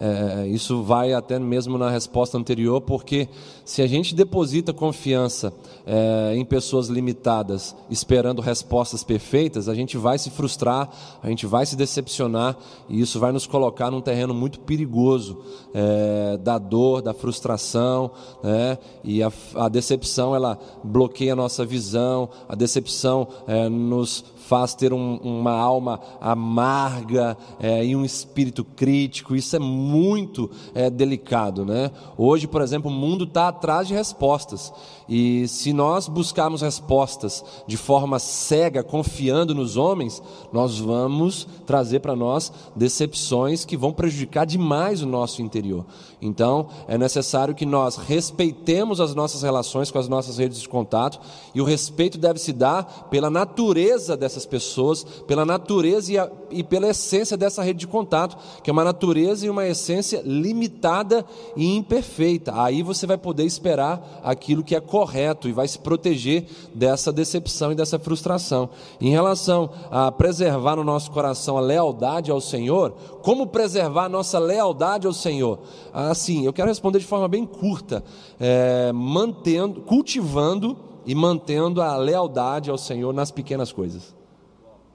é, 0.00 0.48
isso 0.48 0.82
vai 0.82 1.12
até 1.12 1.38
mesmo 1.38 1.76
na 1.76 1.90
resposta 1.90 2.38
anterior, 2.38 2.80
porque 2.80 3.28
se 3.66 3.82
a 3.82 3.86
gente 3.86 4.14
deposita 4.14 4.72
confiança 4.72 5.52
é, 5.86 6.34
em 6.34 6.44
pessoas 6.44 6.88
limitadas, 6.88 7.76
esperando 7.90 8.40
respostas 8.40 9.04
perfeitas, 9.04 9.68
a 9.68 9.74
gente 9.74 9.98
vai 9.98 10.18
se 10.18 10.30
frustrar, 10.30 10.90
a 11.22 11.28
gente 11.28 11.44
vai 11.46 11.66
se 11.66 11.76
decepcionar, 11.76 12.56
e 12.88 12.98
isso 12.98 13.20
vai 13.20 13.30
nos 13.30 13.46
colocar 13.46 13.90
num 13.90 14.00
terreno 14.00 14.32
muito 14.32 14.60
perigoso 14.60 15.38
é, 15.74 16.38
da 16.38 16.56
dor, 16.56 17.02
da 17.02 17.12
frustração, 17.12 18.10
né? 18.42 18.78
e 19.04 19.22
a, 19.22 19.30
a, 19.54 19.68
decepção 19.68 20.34
ela 20.34 20.58
bloqueia 20.82 21.34
a 21.34 21.36
nossa 21.36 21.64
visão, 21.64 22.30
a 22.48 22.54
decepção 22.54 23.28
é, 23.46 23.68
nos 23.68 24.24
faz 24.50 24.74
ter 24.74 24.92
um, 24.92 25.14
uma 25.18 25.52
alma 25.52 26.00
amarga 26.20 27.38
é, 27.60 27.84
e 27.84 27.94
um 27.94 28.04
espírito 28.04 28.64
crítico. 28.64 29.36
Isso 29.36 29.54
é 29.54 29.60
muito 29.60 30.50
é, 30.74 30.90
delicado, 30.90 31.64
né? 31.64 31.92
Hoje, 32.18 32.48
por 32.48 32.60
exemplo, 32.60 32.90
o 32.90 32.92
mundo 32.94 33.22
está 33.22 33.46
atrás 33.46 33.86
de 33.86 33.94
respostas 33.94 34.72
e 35.10 35.48
se 35.48 35.72
nós 35.72 36.06
buscarmos 36.06 36.62
respostas 36.62 37.44
de 37.66 37.76
forma 37.76 38.20
cega, 38.20 38.84
confiando 38.84 39.52
nos 39.52 39.76
homens, 39.76 40.22
nós 40.52 40.78
vamos 40.78 41.48
trazer 41.66 41.98
para 41.98 42.14
nós 42.14 42.52
decepções 42.76 43.64
que 43.64 43.76
vão 43.76 43.92
prejudicar 43.92 44.46
demais 44.46 45.02
o 45.02 45.06
nosso 45.06 45.42
interior. 45.42 45.84
Então, 46.22 46.68
é 46.86 46.96
necessário 46.96 47.56
que 47.56 47.66
nós 47.66 47.96
respeitemos 47.96 49.00
as 49.00 49.12
nossas 49.12 49.42
relações 49.42 49.90
com 49.90 49.98
as 49.98 50.08
nossas 50.08 50.38
redes 50.38 50.60
de 50.60 50.68
contato 50.68 51.18
e 51.52 51.60
o 51.60 51.64
respeito 51.64 52.16
deve 52.16 52.38
se 52.38 52.52
dar 52.52 53.08
pela 53.10 53.28
natureza 53.28 54.16
dessas 54.16 54.39
dessas 54.40 54.46
pessoas, 54.46 55.04
pela 55.26 55.44
natureza 55.44 56.12
e, 56.12 56.18
a, 56.18 56.30
e 56.50 56.62
pela 56.62 56.88
essência 56.88 57.36
dessa 57.36 57.62
rede 57.62 57.80
de 57.80 57.86
contato, 57.86 58.36
que 58.62 58.70
é 58.70 58.72
uma 58.72 58.84
natureza 58.84 59.46
e 59.46 59.50
uma 59.50 59.66
essência 59.66 60.22
limitada 60.24 61.24
e 61.56 61.76
imperfeita. 61.76 62.52
Aí 62.60 62.82
você 62.82 63.06
vai 63.06 63.18
poder 63.18 63.44
esperar 63.44 64.20
aquilo 64.24 64.64
que 64.64 64.74
é 64.74 64.80
correto 64.80 65.48
e 65.48 65.52
vai 65.52 65.68
se 65.68 65.78
proteger 65.78 66.46
dessa 66.74 67.12
decepção 67.12 67.72
e 67.72 67.74
dessa 67.74 67.98
frustração. 67.98 68.70
Em 69.00 69.10
relação 69.10 69.70
a 69.90 70.10
preservar 70.10 70.76
no 70.76 70.84
nosso 70.84 71.10
coração 71.10 71.56
a 71.56 71.60
lealdade 71.60 72.30
ao 72.30 72.40
Senhor, 72.40 72.92
como 73.22 73.46
preservar 73.46 74.04
a 74.04 74.08
nossa 74.08 74.38
lealdade 74.38 75.06
ao 75.06 75.12
Senhor? 75.12 75.60
Assim, 75.92 76.44
eu 76.44 76.52
quero 76.52 76.68
responder 76.68 76.98
de 76.98 77.06
forma 77.06 77.28
bem 77.28 77.44
curta, 77.44 78.02
é, 78.38 78.90
mantendo, 78.92 79.82
cultivando 79.82 80.76
e 81.06 81.14
mantendo 81.14 81.82
a 81.82 81.96
lealdade 81.96 82.70
ao 82.70 82.78
Senhor 82.78 83.12
nas 83.12 83.30
pequenas 83.30 83.72
coisas. 83.72 84.19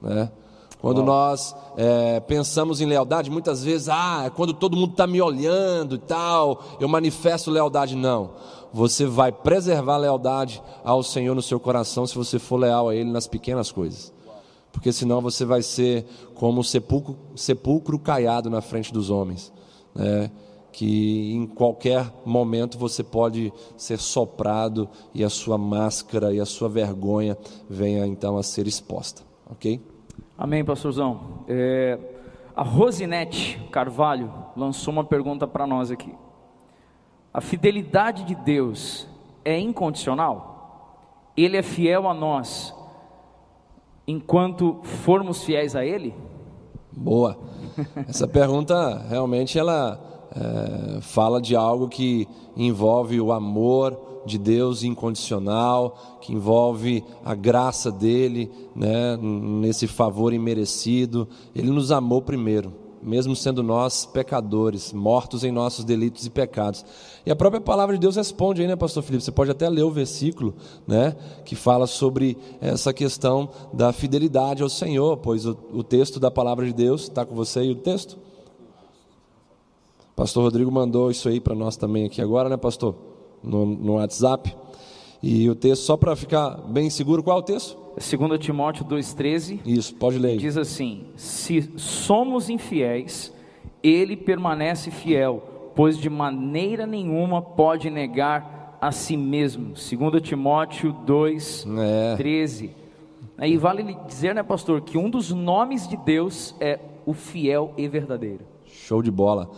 Né? 0.00 0.30
Quando 0.80 0.98
Uau. 0.98 1.06
nós 1.06 1.54
é, 1.76 2.20
pensamos 2.20 2.80
em 2.80 2.86
lealdade, 2.86 3.30
muitas 3.30 3.64
vezes, 3.64 3.88
ah, 3.88 4.24
é 4.26 4.30
quando 4.30 4.52
todo 4.52 4.76
mundo 4.76 4.92
está 4.92 5.06
me 5.06 5.20
olhando 5.20 5.96
e 5.96 5.98
tal, 5.98 6.62
eu 6.78 6.88
manifesto 6.88 7.50
lealdade. 7.50 7.96
Não. 7.96 8.32
Você 8.72 9.06
vai 9.06 9.32
preservar 9.32 9.94
a 9.94 9.98
lealdade 9.98 10.62
ao 10.84 11.02
Senhor 11.02 11.34
no 11.34 11.42
seu 11.42 11.58
coração 11.58 12.06
se 12.06 12.14
você 12.14 12.38
for 12.38 12.58
leal 12.58 12.88
a 12.88 12.94
Ele 12.94 13.10
nas 13.10 13.26
pequenas 13.26 13.72
coisas. 13.72 14.12
Porque 14.70 14.92
senão 14.92 15.22
você 15.22 15.44
vai 15.44 15.62
ser 15.62 16.04
como 16.34 16.60
um 16.60 16.62
sepulcro, 16.62 17.16
sepulcro 17.34 17.98
caiado 17.98 18.50
na 18.50 18.60
frente 18.60 18.92
dos 18.92 19.10
homens. 19.10 19.52
Né? 19.94 20.30
que 20.76 21.32
em 21.32 21.46
qualquer 21.46 22.12
momento 22.22 22.76
você 22.76 23.02
pode 23.02 23.50
ser 23.78 23.98
soprado 23.98 24.86
e 25.14 25.24
a 25.24 25.30
sua 25.30 25.56
máscara 25.56 26.34
e 26.34 26.38
a 26.38 26.44
sua 26.44 26.68
vergonha 26.68 27.34
venha 27.66 28.06
então 28.06 28.36
a 28.36 28.42
ser 28.42 28.66
exposta. 28.66 29.22
Ok? 29.50 29.80
Amém, 30.36 30.64
pastorzão. 30.64 31.44
É, 31.48 31.98
a 32.54 32.62
Rosinete 32.62 33.58
Carvalho 33.70 34.32
lançou 34.56 34.92
uma 34.92 35.04
pergunta 35.04 35.46
para 35.46 35.66
nós 35.66 35.90
aqui. 35.90 36.12
A 37.32 37.40
fidelidade 37.40 38.24
de 38.24 38.34
Deus 38.34 39.06
é 39.44 39.58
incondicional? 39.58 41.30
Ele 41.36 41.56
é 41.56 41.62
fiel 41.62 42.08
a 42.08 42.14
nós 42.14 42.74
enquanto 44.06 44.80
formos 44.82 45.44
fiéis 45.44 45.76
a 45.76 45.84
Ele? 45.84 46.14
Boa. 46.92 47.36
Essa 48.08 48.26
pergunta 48.26 49.04
realmente 49.08 49.58
ela 49.58 50.00
é, 50.34 51.00
fala 51.00 51.40
de 51.40 51.54
algo 51.54 51.88
que 51.88 52.26
envolve 52.56 53.20
o 53.20 53.32
amor, 53.32 53.98
de 54.26 54.36
Deus 54.36 54.82
incondicional, 54.82 56.18
que 56.20 56.32
envolve 56.32 57.04
a 57.24 57.34
graça 57.34 57.90
dele, 57.90 58.50
né, 58.74 59.16
nesse 59.16 59.86
favor 59.86 60.32
imerecido. 60.32 61.28
Ele 61.54 61.70
nos 61.70 61.92
amou 61.92 62.20
primeiro, 62.20 62.72
mesmo 63.02 63.36
sendo 63.36 63.62
nós 63.62 64.04
pecadores, 64.04 64.92
mortos 64.92 65.44
em 65.44 65.52
nossos 65.52 65.84
delitos 65.84 66.26
e 66.26 66.30
pecados. 66.30 66.84
E 67.24 67.30
a 67.30 67.36
própria 67.36 67.60
palavra 67.60 67.94
de 67.94 68.00
Deus 68.00 68.16
responde 68.16 68.60
aí, 68.60 68.68
né, 68.68 68.74
pastor 68.74 69.02
Felipe? 69.02 69.24
Você 69.24 69.32
pode 69.32 69.50
até 69.50 69.68
ler 69.68 69.84
o 69.84 69.90
versículo, 69.90 70.54
né, 70.86 71.16
que 71.44 71.54
fala 71.54 71.86
sobre 71.86 72.36
essa 72.60 72.92
questão 72.92 73.48
da 73.72 73.92
fidelidade 73.92 74.62
ao 74.62 74.68
Senhor, 74.68 75.16
pois 75.18 75.46
o, 75.46 75.56
o 75.72 75.84
texto 75.84 76.18
da 76.18 76.30
palavra 76.30 76.66
de 76.66 76.72
Deus 76.72 77.02
está 77.02 77.24
com 77.24 77.34
você 77.34 77.60
aí 77.60 77.70
o 77.70 77.76
texto? 77.76 78.18
Pastor 80.16 80.44
Rodrigo 80.44 80.72
mandou 80.72 81.10
isso 81.10 81.28
aí 81.28 81.38
para 81.40 81.54
nós 81.54 81.76
também 81.76 82.06
aqui 82.06 82.22
agora, 82.22 82.48
né, 82.48 82.56
pastor? 82.56 83.15
No, 83.42 83.66
no 83.66 83.94
WhatsApp. 83.94 84.54
E 85.22 85.48
o 85.48 85.54
texto, 85.54 85.82
só 85.82 85.96
para 85.96 86.14
ficar 86.14 86.50
bem 86.68 86.90
seguro, 86.90 87.22
qual 87.22 87.38
é 87.38 87.40
o 87.40 87.42
texto? 87.42 87.76
2 87.96 88.38
Timóteo 88.38 88.84
2,13. 88.84 89.60
Isso, 89.64 89.94
pode 89.94 90.18
ler. 90.18 90.36
Diz 90.36 90.56
assim: 90.56 91.06
Se 91.16 91.72
somos 91.76 92.50
infiéis, 92.50 93.32
ele 93.82 94.16
permanece 94.16 94.90
fiel, 94.90 95.42
pois 95.74 95.98
de 95.98 96.10
maneira 96.10 96.86
nenhuma 96.86 97.40
pode 97.40 97.88
negar 97.88 98.78
a 98.80 98.92
si 98.92 99.16
mesmo. 99.16 99.72
2 99.74 100.22
Timóteo 100.22 100.94
2,13. 101.06 102.68
É. 102.68 102.86
Aí 103.38 103.56
vale 103.56 103.96
dizer, 104.06 104.34
né, 104.34 104.42
pastor, 104.42 104.80
que 104.80 104.96
um 104.96 105.10
dos 105.10 105.30
nomes 105.30 105.88
de 105.88 105.96
Deus 105.96 106.54
é 106.60 106.78
o 107.04 107.12
fiel 107.12 107.72
e 107.76 107.86
verdadeiro. 107.88 108.44
Show 108.64 109.02
de 109.02 109.10
bola. 109.10 109.50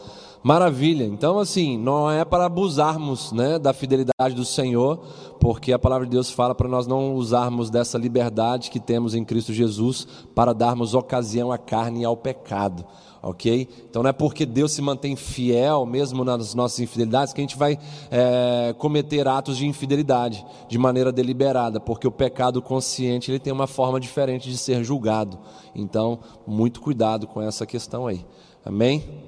Maravilha. 0.49 1.05
Então, 1.05 1.39
assim, 1.39 1.77
não 1.77 2.11
é 2.11 2.25
para 2.25 2.47
abusarmos 2.47 3.33
né, 3.33 3.59
da 3.59 3.75
fidelidade 3.75 4.35
do 4.35 4.47
Senhor, 4.47 4.97
porque 5.39 5.75
a 5.75 5.79
palavra 5.79 6.07
de 6.07 6.13
Deus 6.13 6.31
fala 6.31 6.55
para 6.55 6.67
nós 6.67 6.87
não 6.87 7.15
usarmos 7.17 7.69
dessa 7.69 7.99
liberdade 7.99 8.71
que 8.71 8.81
temos 8.81 9.15
em 9.15 9.27
Cristo 9.27 9.53
Jesus 9.53 10.09
para 10.35 10.55
darmos 10.55 10.95
ocasião 10.95 11.53
à 11.53 11.59
carne 11.59 12.01
e 12.01 12.05
ao 12.07 12.17
pecado. 12.17 12.83
Ok? 13.23 13.69
Então 13.91 14.03
não 14.03 14.09
é 14.09 14.13
porque 14.15 14.47
Deus 14.47 14.73
se 14.73 14.81
mantém 14.81 15.17
fiel, 15.17 15.85
mesmo 15.85 16.25
nas 16.25 16.55
nossas 16.55 16.81
infidelidades, 16.81 17.35
que 17.35 17.43
a 17.43 17.45
gente 17.45 17.59
vai 17.59 17.79
é, 18.11 18.75
cometer 18.79 19.29
atos 19.29 19.59
de 19.59 19.67
infidelidade 19.67 20.43
de 20.67 20.79
maneira 20.79 21.13
deliberada, 21.13 21.79
porque 21.79 22.09
o 22.09 22.13
pecado 22.13 22.63
consciente 22.63 23.31
ele 23.31 23.39
tem 23.39 23.53
uma 23.53 23.67
forma 23.67 24.01
diferente 24.01 24.49
de 24.49 24.57
ser 24.57 24.83
julgado. 24.83 25.39
Então, 25.75 26.21
muito 26.47 26.81
cuidado 26.81 27.27
com 27.27 27.43
essa 27.43 27.67
questão 27.67 28.07
aí. 28.07 28.25
Amém? 28.65 29.28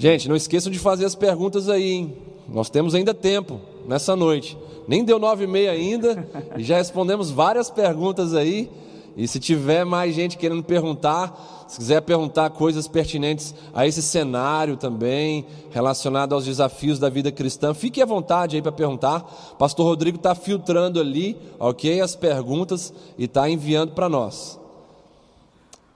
Gente, 0.00 0.30
não 0.30 0.34
esqueçam 0.34 0.72
de 0.72 0.78
fazer 0.78 1.04
as 1.04 1.14
perguntas 1.14 1.68
aí, 1.68 1.92
hein? 1.92 2.16
Nós 2.48 2.70
temos 2.70 2.94
ainda 2.94 3.12
tempo 3.12 3.60
nessa 3.86 4.16
noite. 4.16 4.56
Nem 4.88 5.04
deu 5.04 5.18
nove 5.18 5.44
e 5.44 5.46
meia 5.46 5.72
ainda 5.72 6.26
e 6.56 6.62
já 6.62 6.78
respondemos 6.78 7.30
várias 7.30 7.68
perguntas 7.68 8.34
aí. 8.34 8.70
E 9.14 9.28
se 9.28 9.38
tiver 9.38 9.84
mais 9.84 10.14
gente 10.14 10.38
querendo 10.38 10.62
perguntar, 10.62 11.66
se 11.68 11.76
quiser 11.76 12.00
perguntar 12.00 12.48
coisas 12.48 12.88
pertinentes 12.88 13.54
a 13.74 13.86
esse 13.86 14.00
cenário 14.00 14.78
também, 14.78 15.44
relacionado 15.70 16.34
aos 16.34 16.46
desafios 16.46 16.98
da 16.98 17.10
vida 17.10 17.30
cristã, 17.30 17.74
fique 17.74 18.00
à 18.00 18.06
vontade 18.06 18.56
aí 18.56 18.62
para 18.62 18.72
perguntar. 18.72 19.20
Pastor 19.58 19.84
Rodrigo 19.84 20.16
está 20.16 20.34
filtrando 20.34 20.98
ali, 20.98 21.36
ok, 21.58 22.00
as 22.00 22.16
perguntas 22.16 22.90
e 23.18 23.24
está 23.24 23.50
enviando 23.50 23.92
para 23.92 24.08
nós. 24.08 24.58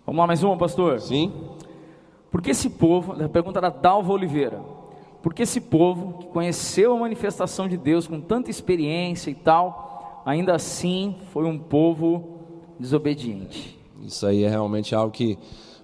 Vamos 0.05 0.21
lá, 0.21 0.27
mais 0.27 0.43
uma, 0.43 0.59
pastor? 0.59 1.01
Sim. 1.01 1.33
Porque 2.35 2.51
esse 2.51 2.69
povo, 2.69 3.13
a 3.13 3.29
pergunta 3.29 3.61
da 3.61 3.69
Dalva 3.69 4.13
Oliveira, 4.13 4.61
porque 5.23 5.45
esse 5.45 5.61
povo 5.61 6.19
que 6.19 6.27
conheceu 6.27 6.93
a 6.93 6.99
manifestação 6.99 7.69
de 7.69 7.77
Deus 7.77 8.09
com 8.09 8.21
tanta 8.21 8.51
experiência 8.51 9.31
e 9.31 9.37
tal, 9.37 10.21
ainda 10.27 10.53
assim 10.53 11.15
foi 11.33 11.45
um 11.45 11.57
povo 11.57 12.41
desobediente. 12.77 13.79
Isso 14.03 14.27
aí 14.27 14.43
é 14.43 14.49
realmente 14.49 14.97
algo 14.97 15.13
que 15.13 15.39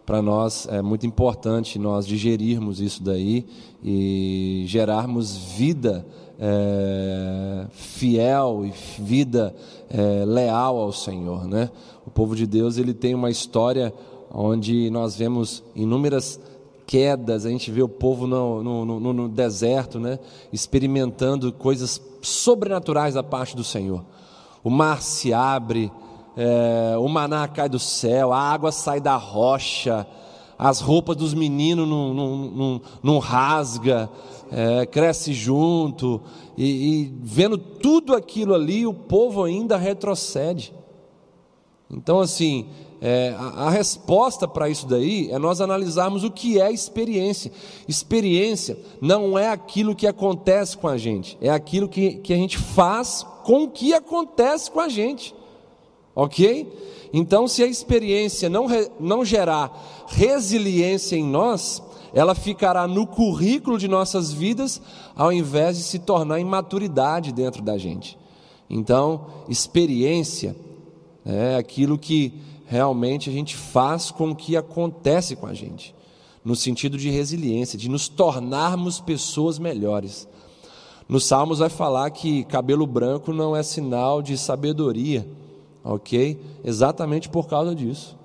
para 0.04 0.20
nós 0.20 0.66
é 0.66 0.82
muito 0.82 1.06
importante 1.06 1.78
nós 1.78 2.04
digerirmos 2.04 2.80
isso 2.80 3.00
daí 3.00 3.46
e 3.80 4.64
gerarmos 4.66 5.36
vida 5.36 6.04
é, 6.36 7.66
fiel 7.70 8.66
e 8.66 9.00
vida 9.00 9.54
é, 9.88 10.24
leal 10.24 10.78
ao 10.78 10.92
Senhor, 10.92 11.46
né? 11.46 11.70
O 12.04 12.10
povo 12.10 12.34
de 12.34 12.44
Deus 12.44 12.76
ele 12.76 12.92
tem 12.92 13.14
uma 13.14 13.30
história 13.30 13.94
onde 14.32 14.90
nós 14.90 15.16
vemos 15.16 15.62
inúmeras 15.74 16.40
quedas, 16.86 17.46
a 17.46 17.50
gente 17.50 17.70
vê 17.70 17.82
o 17.82 17.88
povo 17.88 18.26
no, 18.26 18.62
no, 18.62 18.84
no, 18.84 19.12
no 19.12 19.28
deserto, 19.28 20.00
né? 20.00 20.18
experimentando 20.52 21.52
coisas 21.52 22.00
sobrenaturais 22.20 23.14
da 23.14 23.22
parte 23.22 23.54
do 23.54 23.62
Senhor. 23.62 24.04
O 24.62 24.70
mar 24.70 25.00
se 25.00 25.32
abre, 25.32 25.90
é, 26.36 26.96
o 26.98 27.08
maná 27.08 27.46
cai 27.46 27.68
do 27.68 27.78
céu, 27.78 28.32
a 28.32 28.38
água 28.40 28.72
sai 28.72 29.00
da 29.00 29.16
rocha, 29.16 30.06
as 30.58 30.80
roupas 30.80 31.16
dos 31.16 31.32
meninos 31.32 31.88
não, 31.88 32.12
não, 32.12 32.36
não, 32.36 32.82
não 33.02 33.18
rasga, 33.18 34.10
é, 34.50 34.84
cresce 34.84 35.32
junto, 35.32 36.20
e, 36.56 36.64
e 36.64 37.14
vendo 37.22 37.56
tudo 37.56 38.14
aquilo 38.14 38.52
ali, 38.52 38.86
o 38.86 38.92
povo 38.92 39.44
ainda 39.44 39.76
retrocede. 39.76 40.74
Então, 41.90 42.20
assim, 42.20 42.68
é, 43.00 43.34
a, 43.36 43.66
a, 43.66 43.70
resposta 43.70 44.46
para 44.46 44.68
isso 44.68 44.86
daí 44.86 45.30
é 45.30 45.38
nós 45.38 45.60
analisarmos 45.60 46.22
o 46.22 46.30
que 46.30 46.60
é 46.60 46.70
experiência. 46.70 47.50
Experiência 47.88 48.78
não 49.00 49.38
é 49.38 49.48
aquilo 49.48 49.94
que 49.94 50.06
acontece 50.06 50.76
com 50.76 50.86
a 50.86 50.96
gente, 50.96 51.36
é 51.40 51.48
aquilo 51.48 51.88
que, 51.88 52.16
que 52.16 52.32
a 52.32 52.36
gente 52.36 52.58
faz 52.58 53.26
com 53.42 53.64
o 53.64 53.70
que 53.70 53.94
acontece 53.94 54.70
com 54.70 54.80
a 54.80 54.88
gente. 54.88 55.34
Ok? 56.14 56.70
Então, 57.12 57.48
se 57.48 57.62
a 57.62 57.66
experiência 57.66 58.48
não, 58.48 58.66
não 59.00 59.24
gerar 59.24 60.04
resiliência 60.08 61.16
em 61.16 61.24
nós, 61.24 61.82
ela 62.12 62.34
ficará 62.34 62.86
no 62.86 63.06
currículo 63.06 63.78
de 63.78 63.88
nossas 63.88 64.32
vidas, 64.32 64.80
ao 65.16 65.32
invés 65.32 65.76
de 65.76 65.82
se 65.82 65.98
tornar 65.98 66.38
em 66.38 66.44
maturidade 66.44 67.32
dentro 67.32 67.62
da 67.62 67.78
gente. 67.78 68.18
Então, 68.68 69.26
experiência 69.48 70.54
é 71.24 71.56
aquilo 71.56 71.98
que 71.98 72.34
realmente 72.66 73.28
a 73.28 73.32
gente 73.32 73.56
faz 73.56 74.10
com 74.10 74.30
o 74.30 74.36
que 74.36 74.56
acontece 74.56 75.36
com 75.36 75.46
a 75.46 75.54
gente, 75.54 75.94
no 76.44 76.54
sentido 76.54 76.96
de 76.96 77.10
resiliência, 77.10 77.78
de 77.78 77.88
nos 77.88 78.08
tornarmos 78.08 79.00
pessoas 79.00 79.58
melhores. 79.58 80.28
Nos 81.08 81.24
Salmos 81.24 81.58
vai 81.58 81.68
falar 81.68 82.10
que 82.10 82.44
cabelo 82.44 82.86
branco 82.86 83.32
não 83.32 83.56
é 83.56 83.62
sinal 83.62 84.22
de 84.22 84.38
sabedoria, 84.38 85.26
ok? 85.82 86.40
Exatamente 86.62 87.28
por 87.28 87.48
causa 87.48 87.74
disso. 87.74 88.16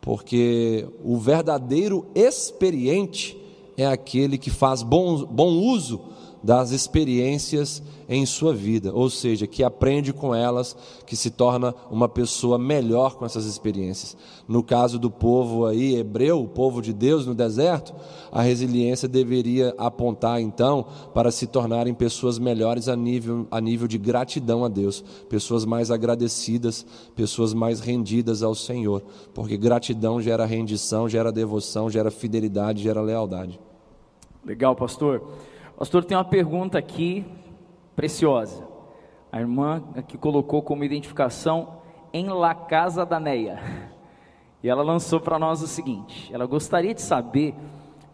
Porque 0.00 0.86
o 1.02 1.16
verdadeiro 1.16 2.06
experiente 2.14 3.36
é 3.76 3.86
aquele 3.86 4.36
que 4.36 4.50
faz 4.50 4.82
bom, 4.82 5.24
bom 5.24 5.48
uso 5.48 6.00
das 6.42 6.70
experiências 6.70 7.82
em 8.08 8.24
sua 8.24 8.54
vida, 8.54 8.92
ou 8.94 9.10
seja, 9.10 9.46
que 9.46 9.62
aprende 9.62 10.12
com 10.12 10.34
elas, 10.34 10.76
que 11.04 11.14
se 11.14 11.30
torna 11.30 11.74
uma 11.90 12.08
pessoa 12.08 12.58
melhor 12.58 13.16
com 13.16 13.26
essas 13.26 13.44
experiências. 13.44 14.16
No 14.46 14.62
caso 14.62 14.98
do 14.98 15.10
povo 15.10 15.66
aí 15.66 15.96
hebreu, 15.96 16.40
o 16.42 16.48
povo 16.48 16.80
de 16.80 16.92
Deus 16.92 17.26
no 17.26 17.34
deserto, 17.34 17.94
a 18.32 18.40
resiliência 18.40 19.06
deveria 19.06 19.74
apontar 19.76 20.40
então 20.40 20.86
para 21.12 21.30
se 21.30 21.46
tornarem 21.46 21.92
pessoas 21.92 22.38
melhores 22.38 22.88
a 22.88 22.96
nível, 22.96 23.46
a 23.50 23.60
nível 23.60 23.86
de 23.86 23.98
gratidão 23.98 24.64
a 24.64 24.68
Deus, 24.68 25.04
pessoas 25.28 25.64
mais 25.66 25.90
agradecidas, 25.90 26.86
pessoas 27.14 27.52
mais 27.52 27.80
rendidas 27.80 28.42
ao 28.42 28.54
Senhor, 28.54 29.02
porque 29.34 29.56
gratidão 29.56 30.20
gera 30.20 30.46
rendição, 30.46 31.08
gera 31.08 31.30
devoção, 31.30 31.90
gera 31.90 32.10
fidelidade, 32.10 32.82
gera 32.82 33.02
lealdade. 33.02 33.60
Legal, 34.44 34.74
pastor. 34.74 35.22
Pastor, 35.78 36.04
tem 36.04 36.16
uma 36.16 36.24
pergunta 36.24 36.76
aqui 36.76 37.24
preciosa. 37.94 38.66
A 39.30 39.38
irmã 39.38 39.84
aqui 39.94 40.18
colocou 40.18 40.60
como 40.60 40.82
identificação 40.82 41.78
em 42.12 42.28
La 42.28 42.52
Casa 42.52 43.06
da 43.06 43.20
Neia. 43.20 43.60
E 44.60 44.68
ela 44.68 44.82
lançou 44.82 45.20
para 45.20 45.38
nós 45.38 45.62
o 45.62 45.68
seguinte: 45.68 46.34
ela 46.34 46.46
gostaria 46.46 46.92
de 46.92 47.00
saber 47.00 47.54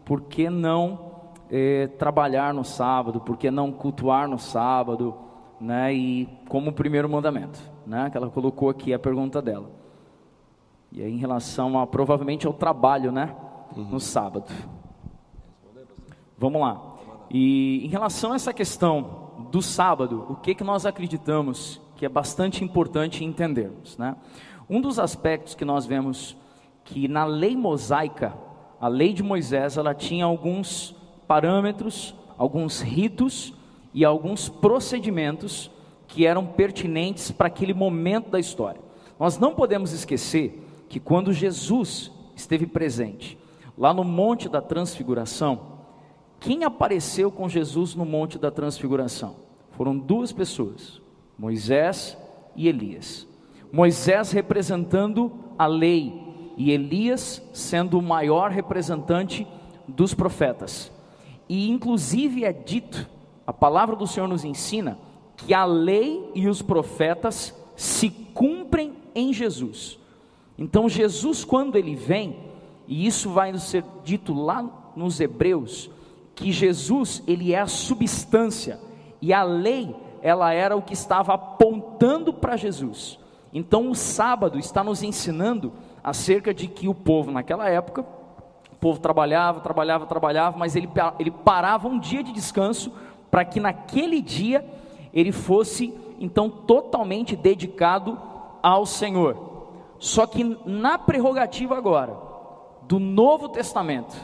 por 0.05 0.21
que 0.21 0.51
não 0.51 1.13
eh, 1.51 1.87
trabalhar 1.99 2.53
no 2.53 2.65
sábado, 2.65 3.19
por 3.19 3.39
que 3.39 3.51
não 3.51 3.73
cultuar 3.73 4.29
no 4.29 4.39
sábado, 4.39 5.15
né? 5.59 5.95
E 5.95 6.29
como 6.51 6.71
primeiro 6.71 7.09
mandamento, 7.09 7.59
né? 7.87 8.11
Que 8.11 8.19
ela 8.19 8.29
colocou 8.29 8.69
aqui 8.69 8.93
a 8.93 8.99
pergunta 8.99 9.41
dela. 9.41 9.71
E 10.93 11.03
aí, 11.03 11.11
em 11.11 11.19
relação 11.19 11.79
a 11.79 11.87
provavelmente 11.87 12.47
ao 12.47 12.53
trabalho, 12.53 13.11
né? 13.11 13.35
Uhum. 13.75 13.85
No 13.85 14.01
sábado. 14.01 14.53
Vamos 16.37 16.61
lá. 16.61 16.94
E 17.37 17.85
em 17.85 17.89
relação 17.89 18.31
a 18.31 18.37
essa 18.37 18.53
questão 18.53 19.49
do 19.51 19.61
sábado, 19.61 20.25
o 20.31 20.37
que, 20.37 20.55
que 20.55 20.63
nós 20.63 20.87
acreditamos 20.87 21.81
que 21.97 22.07
é 22.07 22.09
bastante 22.09 22.63
importante 22.63 23.25
entendermos, 23.25 23.99
né? 23.99 24.15
Um 24.71 24.81
dos 24.81 25.01
aspectos 25.01 25.53
que 25.57 25.65
nós 25.65 25.85
vemos 25.85 26.37
que 26.85 27.09
na 27.09 27.25
lei 27.25 27.57
mosaica, 27.57 28.33
a 28.81 28.87
lei 28.87 29.13
de 29.13 29.25
Moisés, 29.25 29.77
ela 29.77 29.93
tinha 29.93 30.25
alguns 30.25 30.95
parâmetros, 31.27 32.15
alguns 32.39 32.81
ritos 32.81 33.53
e 33.93 34.05
alguns 34.05 34.49
procedimentos 34.49 35.73
que 36.07 36.25
eram 36.25 36.47
pertinentes 36.47 37.33
para 37.33 37.49
aquele 37.49 37.75
momento 37.75 38.31
da 38.31 38.39
história. 38.39 38.81
Nós 39.19 39.41
não 39.41 39.57
podemos 39.57 39.93
esquecer 39.93 40.65
que 40.89 41.01
quando 41.01 41.33
Jesus 41.33 42.13
esteve 42.37 42.65
presente 42.65 43.37
lá 43.77 43.93
no 43.93 44.05
Monte 44.05 44.49
da 44.49 44.61
Transfiguração, 44.61 45.74
quem 46.45 46.63
apareceu 46.63 47.33
com 47.33 47.49
Jesus 47.49 47.95
no 47.95 48.05
Monte 48.05 48.39
da 48.39 48.51
Transfiguração? 48.51 49.37
Foram 49.71 49.97
duas 49.97 50.31
pessoas, 50.31 51.01
Moisés 51.39 52.19
e 52.55 52.69
Elias. 52.69 53.27
Moisés 53.73 54.31
representando 54.31 55.33
a 55.59 55.67
lei 55.67 56.13
e 56.59 56.71
Elias 56.71 57.43
sendo 57.55 57.99
o 57.99 58.03
maior 58.03 58.51
representante 58.51 59.47
dos 59.89 60.13
profetas. 60.13 60.93
E 61.49 61.71
inclusive 61.71 62.45
é 62.45 62.53
dito, 62.53 63.09
a 63.47 63.53
palavra 63.53 63.97
do 63.97 64.07
Senhor 64.07 64.29
nos 64.29 64.45
ensina 64.45 64.99
que 65.39 65.55
a 65.55 65.65
lei 65.65 66.31
e 66.35 66.47
os 66.47 66.61
profetas 66.61 67.59
se 67.75 68.11
cumprem 68.11 68.93
em 69.15 69.33
Jesus. 69.33 69.99
Então 70.59 70.91
Jesus 70.91 71.43
quando 71.43 71.77
ele 71.77 71.95
vem, 71.95 72.37
e 72.87 73.07
isso 73.07 73.31
vai 73.31 73.57
ser 73.59 73.83
dito 74.05 74.35
lá 74.35 74.93
nos 74.95 75.19
Hebreus, 75.21 75.91
que 76.35 76.51
Jesus, 76.53 77.23
ele 77.27 77.53
é 77.53 77.61
a 77.61 77.67
substância 77.67 78.81
e 79.21 79.33
a 79.33 79.43
lei, 79.43 79.95
ela 80.21 80.53
era 80.53 80.77
o 80.77 80.83
que 80.83 80.93
estava 80.93 81.35
apontando 81.35 82.33
para 82.33 82.57
Jesus. 82.57 83.19
Então 83.53 83.91
o 83.91 83.95
sábado 83.95 84.59
está 84.59 84.83
nos 84.83 85.03
ensinando 85.03 85.73
acerca 86.03 86.53
de 86.53 86.67
que 86.67 86.89
o 86.89 86.95
povo 86.95 87.31
naquela 87.31 87.69
época, 87.69 88.03
o 88.73 88.77
povo 88.77 89.01
trabalhava, 89.01 89.61
trabalhava, 89.61 90.07
trabalhava, 90.07 90.59
mas 90.59 90.75
ele, 90.77 90.89
ele 91.19 91.31
parava 91.31 91.89
um 91.89 91.99
dia 91.99 92.23
de 92.23 92.33
descanso 92.33 92.93
para 93.31 93.45
que 93.45 93.61
naquele 93.61 94.21
dia 94.21 94.65
ele 95.13 95.33
fosse 95.33 95.95
então 96.19 96.51
totalmente 96.51 97.37
dedicado 97.37 98.19
ao 98.63 98.85
Senhor. 98.85 99.55
Só 99.99 100.27
que 100.27 100.59
na 100.67 100.99
prerrogativa 100.99 101.77
agora 101.77 102.17
do 102.83 102.99
Novo 102.99 103.49
Testamento, 103.49 104.15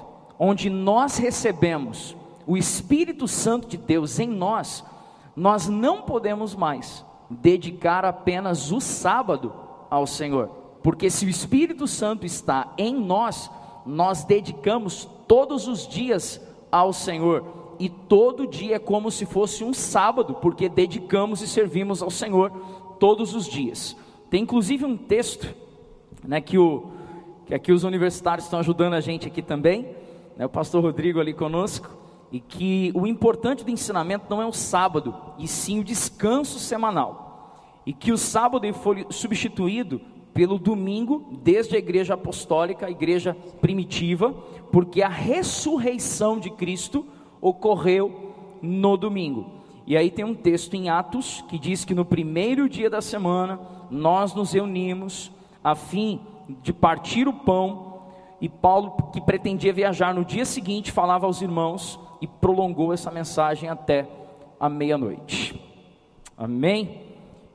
onde 0.42 0.70
nós 0.70 1.18
recebemos 1.18 2.16
o 2.46 2.56
Espírito 2.56 3.28
Santo 3.28 3.68
de 3.68 3.76
Deus 3.76 4.18
em 4.18 4.26
nós, 4.26 4.82
nós 5.36 5.68
não 5.68 6.00
podemos 6.00 6.56
mais 6.56 7.04
dedicar 7.28 8.06
apenas 8.06 8.72
o 8.72 8.80
sábado 8.80 9.52
ao 9.90 10.06
Senhor, 10.06 10.48
porque 10.82 11.10
se 11.10 11.26
o 11.26 11.28
Espírito 11.28 11.86
Santo 11.86 12.24
está 12.24 12.72
em 12.78 12.94
nós, 12.94 13.50
nós 13.84 14.24
dedicamos 14.24 15.06
todos 15.28 15.68
os 15.68 15.86
dias 15.86 16.40
ao 16.72 16.94
Senhor, 16.94 17.44
e 17.78 17.90
todo 17.90 18.46
dia 18.46 18.76
é 18.76 18.78
como 18.78 19.10
se 19.10 19.26
fosse 19.26 19.62
um 19.62 19.74
sábado, 19.74 20.34
porque 20.34 20.70
dedicamos 20.70 21.42
e 21.42 21.46
servimos 21.46 22.02
ao 22.02 22.10
Senhor 22.10 22.50
todos 22.98 23.34
os 23.34 23.46
dias. 23.46 23.94
Tem 24.30 24.42
inclusive 24.42 24.86
um 24.86 24.96
texto, 24.96 25.54
né, 26.26 26.40
que 26.40 26.56
o 26.56 26.92
que 27.50 27.54
aqui 27.54 27.72
os 27.72 27.82
universitários 27.82 28.44
estão 28.44 28.60
ajudando 28.60 28.94
a 28.94 29.00
gente 29.00 29.26
aqui 29.26 29.42
também, 29.42 29.88
né, 30.40 30.46
o 30.46 30.48
pastor 30.48 30.82
Rodrigo 30.82 31.20
ali 31.20 31.34
conosco, 31.34 31.90
e 32.32 32.40
que 32.40 32.90
o 32.94 33.06
importante 33.06 33.62
do 33.62 33.70
ensinamento 33.70 34.24
não 34.30 34.40
é 34.40 34.46
o 34.46 34.54
sábado, 34.54 35.14
e 35.38 35.46
sim 35.46 35.80
o 35.80 35.84
descanso 35.84 36.58
semanal. 36.58 37.82
E 37.84 37.92
que 37.92 38.10
o 38.10 38.16
sábado 38.16 38.72
foi 38.72 39.04
substituído 39.10 40.00
pelo 40.32 40.58
domingo, 40.58 41.38
desde 41.42 41.76
a 41.76 41.78
igreja 41.78 42.14
apostólica, 42.14 42.86
a 42.86 42.90
igreja 42.90 43.36
primitiva, 43.60 44.32
porque 44.72 45.02
a 45.02 45.10
ressurreição 45.10 46.38
de 46.38 46.48
Cristo 46.48 47.04
ocorreu 47.38 48.32
no 48.62 48.96
domingo. 48.96 49.60
E 49.86 49.94
aí 49.94 50.10
tem 50.10 50.24
um 50.24 50.34
texto 50.34 50.72
em 50.72 50.88
Atos 50.88 51.44
que 51.50 51.58
diz 51.58 51.84
que 51.84 51.94
no 51.94 52.06
primeiro 52.06 52.66
dia 52.66 52.88
da 52.88 53.02
semana 53.02 53.60
nós 53.90 54.34
nos 54.34 54.52
reunimos 54.52 55.30
a 55.62 55.74
fim 55.74 56.18
de 56.62 56.72
partir 56.72 57.28
o 57.28 57.32
pão. 57.34 57.89
E 58.40 58.48
Paulo, 58.48 59.10
que 59.12 59.20
pretendia 59.20 59.72
viajar 59.72 60.14
no 60.14 60.24
dia 60.24 60.44
seguinte, 60.44 60.90
falava 60.90 61.26
aos 61.26 61.42
irmãos 61.42 62.00
e 62.20 62.26
prolongou 62.26 62.92
essa 62.92 63.10
mensagem 63.10 63.68
até 63.68 64.08
a 64.58 64.68
meia-noite. 64.68 65.60
Amém? 66.36 67.02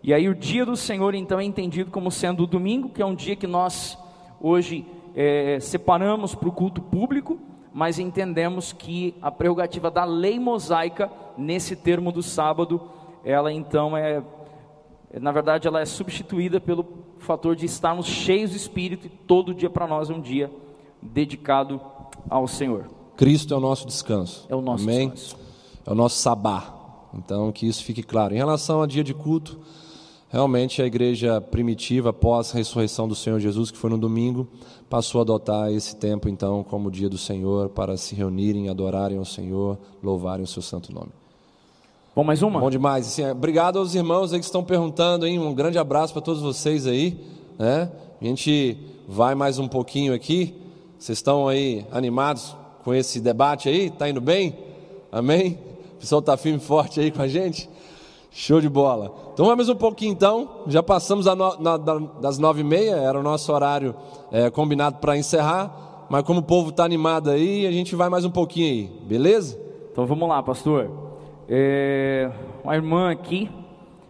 E 0.03 0.13
aí 0.13 0.29
o 0.29 0.35
dia 0.35 0.65
do 0.65 0.77
Senhor 0.77 1.15
então 1.15 1.39
é 1.39 1.43
entendido 1.43 1.89
como 1.89 2.11
sendo 2.11 2.43
o 2.43 2.47
domingo, 2.47 2.89
que 2.89 3.01
é 3.01 3.05
um 3.05 3.15
dia 3.15 3.35
que 3.35 3.47
nós 3.47 3.97
hoje 4.39 4.85
é, 5.15 5.59
separamos 5.59 6.35
para 6.35 6.49
o 6.49 6.51
culto 6.51 6.81
público, 6.81 7.39
mas 7.73 7.97
entendemos 7.97 8.71
que 8.71 9.15
a 9.21 9.31
prerrogativa 9.31 9.89
da 9.89 10.05
lei 10.05 10.39
mosaica 10.39 11.11
nesse 11.35 11.75
termo 11.75 12.11
do 12.11 12.21
sábado, 12.21 12.79
ela 13.23 13.51
então 13.51 13.97
é, 13.97 14.21
na 15.19 15.31
verdade, 15.31 15.67
ela 15.67 15.81
é 15.81 15.85
substituída 15.85 16.59
pelo 16.59 16.85
fator 17.17 17.55
de 17.55 17.65
estarmos 17.65 18.05
cheios 18.05 18.51
de 18.51 18.57
espírito 18.57 19.07
e 19.07 19.09
todo 19.09 19.53
dia 19.53 19.69
para 19.69 19.87
nós 19.87 20.11
é 20.11 20.13
um 20.13 20.21
dia 20.21 20.51
dedicado 21.05 21.79
ao 22.29 22.47
Senhor. 22.47 22.89
Cristo 23.15 23.53
é 23.53 23.57
o 23.57 23.59
nosso 23.59 23.85
descanso. 23.85 24.45
É 24.49 24.55
o 24.55 24.61
nosso 24.61 24.83
Amém? 24.83 25.09
descanso. 25.09 25.37
É 25.85 25.91
o 25.91 25.95
nosso 25.95 26.17
sabá. 26.17 26.73
Então, 27.13 27.51
que 27.51 27.67
isso 27.67 27.83
fique 27.83 28.03
claro. 28.03 28.33
Em 28.33 28.37
relação 28.37 28.81
a 28.81 28.87
dia 28.87 29.03
de 29.03 29.13
culto, 29.13 29.59
Realmente 30.35 30.81
a 30.81 30.85
igreja 30.85 31.39
primitiva, 31.39 32.09
após 32.09 32.51
a 32.51 32.57
ressurreição 32.57 33.07
do 33.07 33.15
Senhor 33.15 33.39
Jesus, 33.39 33.71
que 33.71 33.77
foi 33.77 33.89
no 33.89 33.97
domingo, 33.97 34.45
passou 34.89 35.19
a 35.19 35.21
adotar 35.21 35.71
esse 35.71 35.95
tempo 35.95 36.27
então 36.27 36.61
como 36.61 36.91
dia 36.91 37.07
do 37.07 37.17
Senhor 37.17 37.69
para 37.69 37.95
se 37.95 38.15
reunirem, 38.15 38.67
adorarem 38.67 39.17
ao 39.17 39.23
Senhor, 39.23 39.77
louvarem 40.03 40.43
o 40.43 40.47
seu 40.47 40.61
santo 40.61 40.93
nome. 40.93 41.07
Bom, 42.13 42.25
mais 42.25 42.41
uma? 42.41 42.59
Bom 42.59 42.69
demais. 42.69 43.07
Assim, 43.07 43.25
obrigado 43.29 43.79
aos 43.79 43.95
irmãos 43.95 44.33
aí 44.33 44.39
que 44.39 44.45
estão 44.45 44.61
perguntando, 44.61 45.25
hein? 45.25 45.39
Um 45.39 45.53
grande 45.53 45.77
abraço 45.77 46.11
para 46.11 46.21
todos 46.21 46.41
vocês 46.41 46.85
aí, 46.85 47.17
né? 47.57 47.89
A 48.19 48.25
gente 48.25 48.77
vai 49.07 49.35
mais 49.35 49.57
um 49.57 49.69
pouquinho 49.69 50.13
aqui. 50.13 50.53
Vocês 51.05 51.19
estão 51.19 51.47
aí 51.47 51.85
animados 51.91 52.57
com 52.83 52.91
esse 52.91 53.19
debate 53.19 53.69
aí? 53.69 53.91
Tá 53.91 54.09
indo 54.09 54.19
bem? 54.19 54.57
Amém? 55.11 55.59
O 55.93 55.99
pessoal 55.99 56.19
tá 56.19 56.35
firme 56.35 56.57
e 56.57 56.61
forte 56.61 56.99
aí 56.99 57.11
com 57.11 57.21
a 57.21 57.27
gente? 57.27 57.69
Show 58.31 58.59
de 58.59 58.67
bola. 58.67 59.13
Então 59.31 59.45
vamos 59.45 59.69
um 59.69 59.75
pouquinho 59.75 60.11
então. 60.11 60.63
Já 60.65 60.81
passamos 60.81 61.27
no, 61.27 61.59
na, 61.59 61.77
das 61.77 62.39
nove 62.39 62.61
e 62.61 62.63
meia, 62.63 62.95
era 62.95 63.19
o 63.19 63.21
nosso 63.21 63.53
horário 63.53 63.93
é, 64.31 64.49
combinado 64.49 64.97
para 64.97 65.15
encerrar. 65.15 66.07
Mas 66.09 66.23
como 66.23 66.39
o 66.39 66.43
povo 66.43 66.71
está 66.71 66.83
animado 66.83 67.29
aí, 67.29 67.67
a 67.67 67.71
gente 67.71 67.95
vai 67.95 68.09
mais 68.09 68.25
um 68.25 68.31
pouquinho 68.31 68.65
aí, 68.65 69.01
beleza? 69.07 69.61
Então 69.91 70.07
vamos 70.07 70.27
lá, 70.27 70.41
pastor. 70.41 70.89
É, 71.47 72.31
uma 72.63 72.73
irmã 72.73 73.11
aqui, 73.11 73.47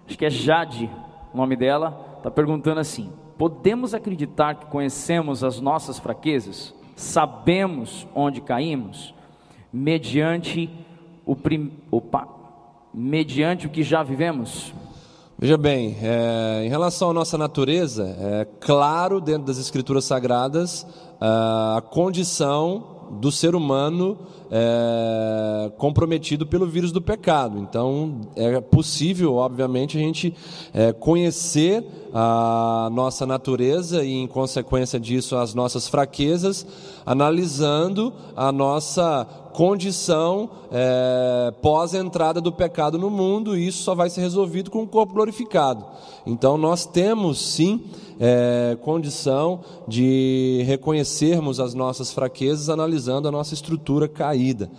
acho 0.08 0.18
que 0.18 0.26
é 0.26 0.30
Jade, 0.30 0.90
o 1.34 1.36
nome 1.36 1.58
dela, 1.58 2.16
está 2.20 2.32
perguntando 2.32 2.80
assim: 2.80 3.12
podemos 3.38 3.94
acreditar 3.94 4.56
que 4.56 4.68
conhecemos 4.68 5.44
as 5.44 5.60
nossas 5.60 6.00
fraquezas? 6.00 6.74
Sabemos 6.96 8.08
onde 8.16 8.42
caímos? 8.42 9.14
Mediante 9.72 10.70
o 11.26 11.36
prim... 11.36 11.72
Opa, 11.92 12.28
mediante 12.94 13.68
o 13.68 13.70
que 13.70 13.84
já 13.84 14.02
vivemos? 14.04 14.74
Veja 15.38 15.58
bem, 15.58 15.98
é, 16.02 16.64
em 16.64 16.70
relação 16.70 17.10
à 17.10 17.14
nossa 17.14 17.38
natureza, 17.38 18.16
é 18.20 18.48
claro 18.62 19.20
dentro 19.20 19.46
das 19.48 19.58
Escrituras 19.58 20.06
Sagradas 20.06 20.88
a 21.20 21.82
condição 21.90 22.95
do 23.12 23.32
ser 23.32 23.56
humano 23.56 24.18
é, 24.52 25.72
comprometido 25.78 26.46
pelo 26.46 26.68
vírus 26.68 26.92
do 26.92 27.02
pecado. 27.02 27.58
Então, 27.60 28.22
é 28.36 28.60
possível, 28.62 29.36
obviamente, 29.36 29.98
a 29.98 30.02
gente 30.02 30.34
é, 30.74 30.92
conhecer 30.94 31.84
a 32.14 32.90
nossa 32.92 33.26
natureza 33.26 34.04
e, 34.04 34.14
em 34.14 34.28
consequência 34.28 35.00
disso, 35.00 35.36
as 35.36 35.54
nossas 35.54 35.88
fraquezas, 35.88 36.66
analisando 37.06 38.14
a 38.36 38.52
nossa 38.52 39.28
condição 39.54 40.50
é, 40.72 41.54
pós-entrada 41.62 42.42
do 42.42 42.52
pecado 42.52 42.98
no 42.98 43.10
mundo, 43.10 43.58
e 43.58 43.68
isso 43.68 43.84
só 43.84 43.96
vai 43.96 44.10
ser 44.10 44.22
resolvido 44.22 44.70
com 44.70 44.84
o 44.84 44.88
corpo 44.88 45.14
glorificado. 45.14 45.86
Então, 46.26 46.58
nós 46.58 46.86
temos 46.86 47.40
sim 47.40 47.82
é, 48.20 48.78
condição 48.82 49.62
de 49.88 50.64
reconhecermos 50.66 51.60
as 51.60 51.74
nossas 51.74 52.12
fraquezas, 52.12 52.70
analisando 52.70 53.28
a 53.28 53.32
nossa 53.32 53.54
estrutura 53.54 54.08
caída. 54.08 54.70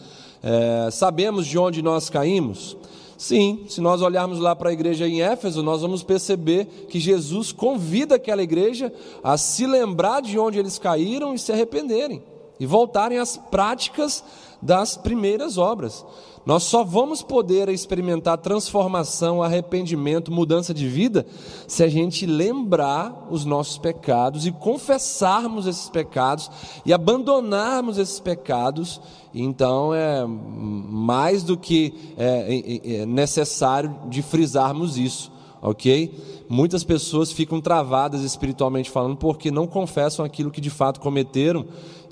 É, 0.43 0.91
sabemos 0.91 1.47
de 1.47 1.59
onde 1.59 1.83
nós 1.83 2.09
caímos? 2.09 2.77
Sim, 3.19 3.65
se 3.69 3.81
nós 3.81 4.03
olharmos 4.03 4.39
lá 4.39 4.55
para 4.55 4.69
a 4.69 4.73
igreja 4.73 5.09
em 5.09 5.23
Éfeso, 5.23 5.63
nós 5.63 5.81
vamos 5.81 6.03
perceber 6.03 6.67
que 6.89 7.01
Jesus 7.01 7.51
convida 7.51 8.17
aquela 8.17 8.43
igreja 8.43 8.93
a 9.25 9.39
se 9.39 9.67
lembrar 9.67 10.21
de 10.21 10.39
onde 10.39 10.59
eles 10.59 10.79
caíram 10.79 11.35
e 11.35 11.39
se 11.39 11.51
arrependerem, 11.51 12.23
e 12.61 12.67
voltarem 12.67 13.19
às 13.19 13.37
práticas 13.37 14.23
das 14.61 14.97
primeiras 14.97 15.57
obras. 15.57 16.05
Nós 16.47 16.63
só 16.63 16.85
vamos 16.85 17.23
poder 17.23 17.69
experimentar 17.69 18.39
transformação, 18.39 19.43
arrependimento, 19.43 20.31
mudança 20.31 20.73
de 20.73 20.87
vida, 20.87 21.27
se 21.67 21.83
a 21.83 21.89
gente 21.89 22.25
lembrar 22.25 23.27
os 23.29 23.45
nossos 23.45 23.79
pecados 23.79 24.47
e 24.47 24.53
confessarmos 24.53 25.67
esses 25.67 25.89
pecados 25.89 26.49
e 26.85 26.93
abandonarmos 26.93 27.99
esses 27.99 28.21
pecados. 28.21 29.01
Então 29.35 29.93
é 29.93 30.25
mais 30.25 31.43
do 31.43 31.57
que 31.57 31.93
é, 32.17 33.01
é, 33.01 33.07
necessário 33.07 33.97
de 34.09 34.23
frisarmos 34.23 34.97
isso, 34.97 35.33
ok? 35.61 36.15
Muitas 36.49 36.85
pessoas 36.85 37.33
ficam 37.33 37.61
travadas 37.61 38.23
espiritualmente 38.23 38.89
falando 38.89 39.17
porque 39.17 39.51
não 39.51 39.67
confessam 39.67 40.25
aquilo 40.25 40.53
que 40.53 40.61
de 40.61 40.71
fato 40.71 41.01
cometeram 41.01 41.67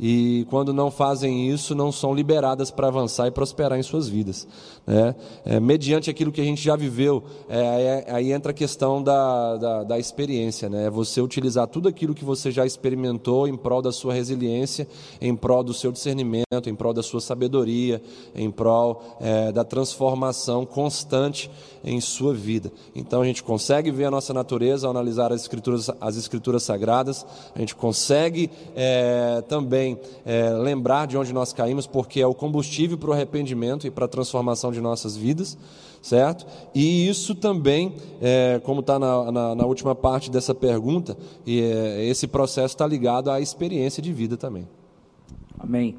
e 0.07 0.45
quando 0.51 0.71
não 0.71 0.91
fazem 0.91 1.49
isso, 1.49 1.75
não 1.75 1.91
são 1.91 2.13
liberadas 2.13 2.71
para 2.71 2.89
avançar 2.89 3.27
e 3.27 3.31
prosperar 3.31 3.79
em 3.79 3.83
suas 3.83 4.07
vidas. 4.07 4.47
Né? 4.87 5.15
É, 5.47 5.59
mediante 5.59 6.11
aquilo 6.11 6.31
que 6.31 6.43
a 6.43 6.45
gente 6.45 6.63
já 6.63 6.77
viveu, 6.77 7.25
é, 7.49 8.05
aí 8.09 8.31
entra 8.31 8.51
a 8.51 8.55
questão 8.55 9.03
da, 9.03 9.57
da, 9.57 9.83
da 9.85 9.99
experiência. 9.99 10.69
Né? 10.69 10.89
É 10.89 10.91
você 10.91 11.23
utilizar 11.23 11.67
tudo 11.69 11.89
aquilo 11.89 12.13
que 12.13 12.23
você 12.23 12.51
já 12.53 12.67
experimentou 12.67 13.49
em 13.49 13.57
prol 13.57 13.81
da 13.81 13.91
sua 13.93 14.13
resiliência, 14.13 14.87
em 15.23 15.35
prol 15.35 15.65
do 15.65 15.73
seu 15.73 15.91
discernimento, 15.91 16.69
em 16.69 16.75
prol 16.75 16.93
da 16.93 17.03
sua 17.03 17.23
sabedoria, 17.23 18.03
em 18.35 18.51
prol 18.51 19.01
é, 19.23 19.53
da 19.53 19.65
transformação 19.65 20.67
constante 20.67 21.51
em 21.85 22.01
sua 22.01 22.33
vida. 22.33 22.73
Então 22.95 23.21
a 23.21 23.25
gente 23.25 23.43
consegue 23.43 23.91
ver 23.91 24.07
a 24.07 24.11
nossa 24.11 24.33
natureza 24.33 24.87
ao 24.87 24.91
analisar 24.91 25.33
as 25.33 25.43
escrituras, 25.43 25.91
as 26.01 26.17
escrituras 26.17 26.63
sagradas, 26.63 27.27
a 27.55 27.59
gente 27.59 27.75
consegue 27.75 28.51
é, 28.75 29.43
também 29.49 29.99
é, 30.25 30.51
lembrar 30.51 31.07
de 31.07 31.17
onde 31.17 31.33
nós 31.33 31.53
caímos, 31.53 31.87
porque 31.87 32.21
é 32.21 32.27
o 32.27 32.35
combustível 32.35 32.97
para 32.97 33.11
o 33.11 33.13
arrependimento 33.13 33.87
e 33.87 33.91
para 33.91 34.07
a 34.07 34.09
transformação 34.09 34.73
de 34.73 34.81
nossas 34.81 35.17
vidas, 35.17 35.59
certo? 36.01 36.47
E 36.75 37.09
isso 37.09 37.35
também, 37.35 37.95
é, 38.21 38.61
como 38.65 38.81
está 38.81 38.99
na, 38.99 39.31
na, 39.31 39.55
na, 39.55 39.67
última 39.67 39.95
parte 39.95 40.31
dessa 40.31 40.55
pergunta, 40.55 41.17
e, 41.47 41.61
é, 41.61 42.05
esse 42.07 42.27
processo 42.27 42.75
está 42.75 42.87
ligado 42.87 43.31
à 43.31 43.41
experiência 43.41 44.03
de 44.03 44.13
vida 44.13 44.37
também. 44.37 44.69
Amém. 45.59 45.97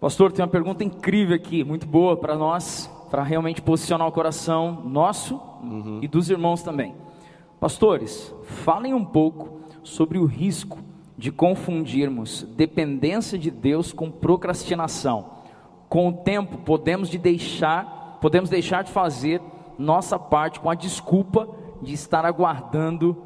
Pastor, 0.00 0.30
tem 0.30 0.44
uma 0.44 0.50
pergunta 0.50 0.84
incrível 0.84 1.34
aqui, 1.34 1.64
muito 1.64 1.86
boa 1.86 2.16
para 2.16 2.36
nós, 2.36 2.90
para 3.10 3.22
realmente 3.22 3.62
posicionar 3.62 4.06
o 4.06 4.12
coração 4.12 4.82
nosso 4.84 5.40
uhum. 5.62 6.00
e 6.02 6.08
dos 6.08 6.30
irmãos 6.30 6.62
também. 6.62 6.94
Pastores, 7.60 8.34
falem 8.64 8.92
um 8.92 9.04
pouco 9.04 9.60
sobre 9.82 10.18
o 10.18 10.24
risco 10.24 10.78
de 11.16 11.32
confundirmos 11.32 12.42
dependência 12.56 13.38
de 13.38 13.50
Deus 13.50 13.92
com 13.92 14.10
procrastinação. 14.10 15.30
Com 15.88 16.08
o 16.08 16.12
tempo 16.12 16.58
podemos 16.58 17.08
de 17.08 17.16
deixar, 17.16 18.18
podemos 18.20 18.50
deixar 18.50 18.84
de 18.84 18.90
fazer 18.90 19.40
nossa 19.78 20.18
parte 20.18 20.60
com 20.60 20.68
a 20.68 20.74
desculpa 20.74 21.48
de 21.80 21.92
estar 21.92 22.24
aguardando 22.24 23.16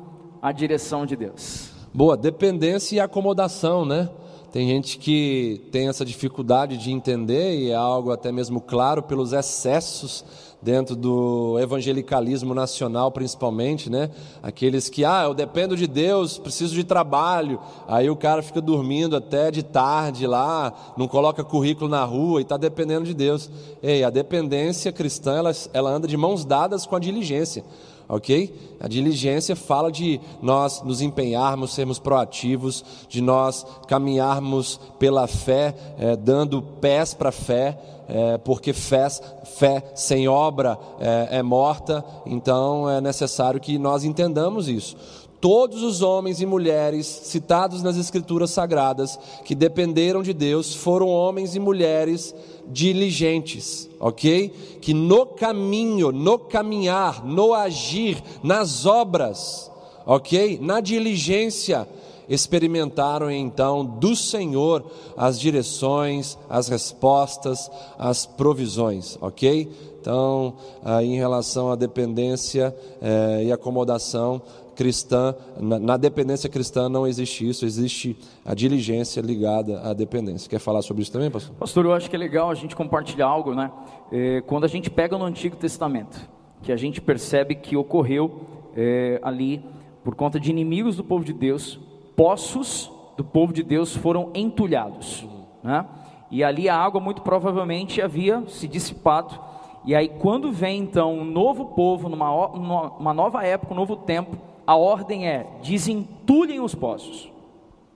a 0.40 0.52
direção 0.52 1.04
de 1.04 1.16
Deus. 1.16 1.72
Boa, 1.92 2.16
dependência 2.16 2.96
e 2.96 3.00
acomodação, 3.00 3.84
né? 3.84 4.08
Tem 4.52 4.66
gente 4.66 4.98
que 4.98 5.62
tem 5.70 5.88
essa 5.88 6.04
dificuldade 6.04 6.76
de 6.76 6.90
entender 6.90 7.56
e 7.56 7.70
é 7.70 7.74
algo 7.74 8.10
até 8.10 8.32
mesmo 8.32 8.60
claro 8.60 9.00
pelos 9.00 9.32
excessos 9.32 10.24
dentro 10.60 10.96
do 10.96 11.56
evangelicalismo 11.60 12.52
nacional, 12.52 13.12
principalmente, 13.12 13.88
né? 13.88 14.10
Aqueles 14.42 14.88
que, 14.88 15.04
ah, 15.04 15.22
eu 15.24 15.34
dependo 15.34 15.76
de 15.76 15.86
Deus, 15.86 16.36
preciso 16.36 16.74
de 16.74 16.82
trabalho. 16.82 17.60
Aí 17.86 18.10
o 18.10 18.16
cara 18.16 18.42
fica 18.42 18.60
dormindo 18.60 19.14
até 19.14 19.52
de 19.52 19.62
tarde 19.62 20.26
lá, 20.26 20.72
não 20.96 21.06
coloca 21.06 21.44
currículo 21.44 21.88
na 21.88 22.04
rua 22.04 22.40
e 22.40 22.42
está 22.42 22.56
dependendo 22.56 23.04
de 23.04 23.14
Deus. 23.14 23.48
Ei, 23.80 24.02
a 24.02 24.10
dependência 24.10 24.90
cristã, 24.90 25.36
ela, 25.36 25.52
ela 25.72 25.90
anda 25.90 26.08
de 26.08 26.16
mãos 26.16 26.44
dadas 26.44 26.84
com 26.86 26.96
a 26.96 27.00
diligência 27.00 27.64
ok? 28.10 28.52
A 28.80 28.88
diligência 28.88 29.54
fala 29.54 29.90
de 29.90 30.20
nós 30.42 30.82
nos 30.82 31.00
empenharmos, 31.00 31.72
sermos 31.72 31.98
proativos, 31.98 32.84
de 33.08 33.20
nós 33.20 33.64
caminharmos 33.86 34.80
pela 34.98 35.26
fé, 35.26 35.74
é, 35.98 36.16
dando 36.16 36.60
pés 36.60 37.14
para 37.14 37.28
a 37.28 37.32
fé, 37.32 37.78
é, 38.08 38.38
porque 38.38 38.72
fé, 38.72 39.08
fé 39.44 39.84
sem 39.94 40.26
obra 40.26 40.76
é, 40.98 41.38
é 41.38 41.42
morta, 41.42 42.04
então 42.26 42.90
é 42.90 43.00
necessário 43.00 43.60
que 43.60 43.78
nós 43.78 44.04
entendamos 44.04 44.68
isso 44.68 44.96
todos 45.40 45.82
os 45.82 46.02
homens 46.02 46.40
e 46.40 46.46
mulheres 46.46 47.06
citados 47.06 47.82
nas 47.82 47.96
Escrituras 47.96 48.50
Sagradas 48.50 49.18
que 49.44 49.54
dependeram 49.54 50.22
de 50.22 50.32
Deus 50.32 50.74
foram 50.74 51.08
homens 51.08 51.56
e 51.56 51.58
mulheres 51.60 52.34
diligentes, 52.68 53.88
ok? 53.98 54.50
Que 54.80 54.92
no 54.92 55.26
caminho, 55.26 56.12
no 56.12 56.38
caminhar, 56.38 57.24
no 57.24 57.54
agir, 57.54 58.22
nas 58.42 58.84
obras, 58.84 59.70
ok? 60.06 60.58
Na 60.60 60.80
diligência, 60.80 61.88
experimentaram 62.30 63.28
então 63.28 63.84
do 63.84 64.14
Senhor 64.14 64.84
as 65.16 65.40
direções, 65.40 66.38
as 66.48 66.68
respostas, 66.68 67.68
as 67.98 68.24
provisões, 68.24 69.18
ok? 69.20 69.68
Então, 70.00 70.54
aí 70.82 71.08
em 71.08 71.16
relação 71.16 71.70
à 71.70 71.76
dependência 71.76 72.74
eh, 73.02 73.42
e 73.46 73.52
acomodação, 73.52 74.40
cristã, 74.80 75.34
na, 75.60 75.78
na, 75.78 75.96
dependência 75.98 76.48
cristã 76.48 76.88
não 76.88 77.06
existe 77.06 77.46
isso, 77.46 77.66
existe 77.66 78.16
a 78.42 78.54
diligência 78.54 79.20
ligada 79.20 79.78
à 79.82 79.92
dependência. 79.92 80.48
Quer 80.48 80.58
falar 80.58 80.80
sobre 80.80 81.02
isso 81.02 81.12
também, 81.12 81.30
pastor? 81.30 81.54
Pastor, 81.56 81.84
eu 81.84 81.92
acho 81.92 82.08
que 82.08 82.16
é 82.16 82.18
legal 82.18 82.50
a 82.50 82.54
gente 82.54 82.74
compartilhar 82.74 83.26
algo, 83.26 83.54
né? 83.54 83.70
É, 84.10 84.40
quando 84.46 84.64
a 84.64 84.68
gente 84.68 84.88
pega 84.88 85.18
no 85.18 85.26
Antigo 85.26 85.54
Testamento, 85.54 86.18
que 86.62 86.72
a 86.72 86.78
gente 86.78 86.98
percebe 86.98 87.56
que 87.56 87.76
ocorreu 87.76 88.40
é, 88.74 89.20
ali, 89.22 89.62
por 90.02 90.14
conta 90.14 90.40
de 90.40 90.48
inimigos 90.48 90.96
do 90.96 91.04
povo 91.04 91.26
de 91.26 91.34
Deus, 91.34 91.78
poços 92.16 92.90
do 93.18 93.22
povo 93.22 93.52
de 93.52 93.62
Deus 93.62 93.94
foram 93.94 94.30
entulhados, 94.34 95.26
né? 95.62 95.84
E 96.30 96.42
ali 96.42 96.70
a 96.70 96.76
água 96.78 97.02
muito 97.02 97.20
provavelmente 97.20 98.00
havia 98.00 98.42
se 98.48 98.66
dissipado. 98.66 99.38
E 99.84 99.94
aí, 99.94 100.08
quando 100.08 100.50
vem 100.50 100.80
então 100.80 101.18
um 101.18 101.24
novo 101.24 101.66
povo, 101.66 102.08
numa, 102.08 102.46
uma 102.46 103.12
nova 103.12 103.44
época, 103.44 103.74
um 103.74 103.76
novo 103.76 103.96
tempo, 103.96 104.49
a 104.70 104.76
ordem 104.76 105.26
é: 105.26 105.48
desentulhem 105.64 106.60
os 106.60 106.76
poços. 106.76 107.28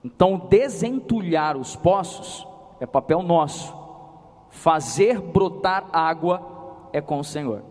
Então, 0.02 0.36
desentulhar 0.50 1.56
os 1.56 1.76
poços 1.76 2.44
é 2.80 2.84
papel 2.84 3.22
nosso. 3.22 3.72
Fazer 4.50 5.20
brotar 5.20 5.86
água 5.92 6.42
é 6.92 7.00
com 7.00 7.20
o 7.20 7.24
Senhor. 7.24 7.62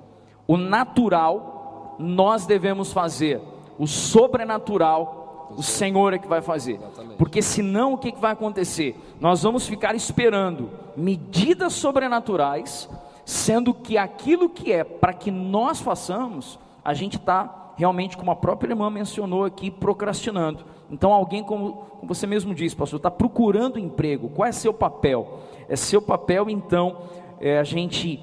O 0.47 0.55
natural 0.55 1.97
nós 1.99 2.45
devemos 2.45 2.93
fazer, 2.93 3.41
o 3.77 3.85
sobrenatural 3.85 5.49
o 5.57 5.61
Senhor 5.61 6.13
é 6.13 6.17
que 6.17 6.27
vai 6.27 6.41
fazer. 6.41 6.79
Porque 7.17 7.41
senão 7.41 7.93
o 7.93 7.97
que 7.97 8.15
vai 8.15 8.31
acontecer? 8.31 8.97
Nós 9.19 9.43
vamos 9.43 9.67
ficar 9.67 9.93
esperando 9.95 10.71
medidas 10.95 11.73
sobrenaturais, 11.73 12.89
sendo 13.25 13.73
que 13.73 13.97
aquilo 13.97 14.47
que 14.49 14.71
é 14.71 14.85
para 14.85 15.13
que 15.13 15.29
nós 15.29 15.81
façamos, 15.81 16.57
a 16.85 16.93
gente 16.93 17.17
está 17.17 17.62
realmente, 17.75 18.17
como 18.17 18.31
a 18.31 18.35
própria 18.35 18.71
irmã 18.71 18.89
mencionou 18.89 19.45
aqui, 19.45 19.71
procrastinando. 19.71 20.65
Então, 20.91 21.11
alguém, 21.11 21.43
como 21.43 21.85
você 22.03 22.27
mesmo 22.27 22.53
disse, 22.53 22.75
pastor, 22.75 22.97
está 22.97 23.09
procurando 23.09 23.79
emprego. 23.79 24.29
Qual 24.29 24.47
é 24.47 24.51
seu 24.51 24.73
papel? 24.73 25.39
É 25.67 25.75
seu 25.75 26.01
papel, 26.01 26.49
então, 26.49 26.97
é 27.39 27.57
a 27.57 27.63
gente 27.63 28.19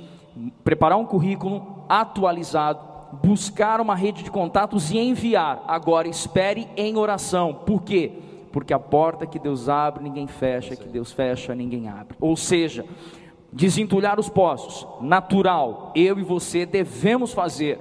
preparar 0.62 0.98
um 0.98 1.04
currículo 1.04 1.84
atualizado, 1.88 2.80
buscar 3.22 3.80
uma 3.80 3.94
rede 3.94 4.22
de 4.22 4.30
contatos 4.30 4.90
e 4.90 4.98
enviar. 4.98 5.64
Agora, 5.66 6.06
espere 6.06 6.68
em 6.76 6.96
oração. 6.96 7.54
Por 7.66 7.82
quê? 7.82 8.12
Porque 8.52 8.72
a 8.72 8.78
porta 8.78 9.26
que 9.26 9.38
Deus 9.38 9.68
abre, 9.68 10.02
ninguém 10.02 10.26
fecha, 10.26 10.76
que 10.76 10.88
Deus 10.88 11.12
fecha, 11.12 11.54
ninguém 11.54 11.88
abre. 11.88 12.16
Ou 12.20 12.36
seja, 12.36 12.84
desentulhar 13.52 14.18
os 14.20 14.28
poços, 14.28 14.86
natural, 15.00 15.92
eu 15.94 16.18
e 16.18 16.22
você 16.22 16.64
devemos 16.64 17.32
fazer 17.32 17.80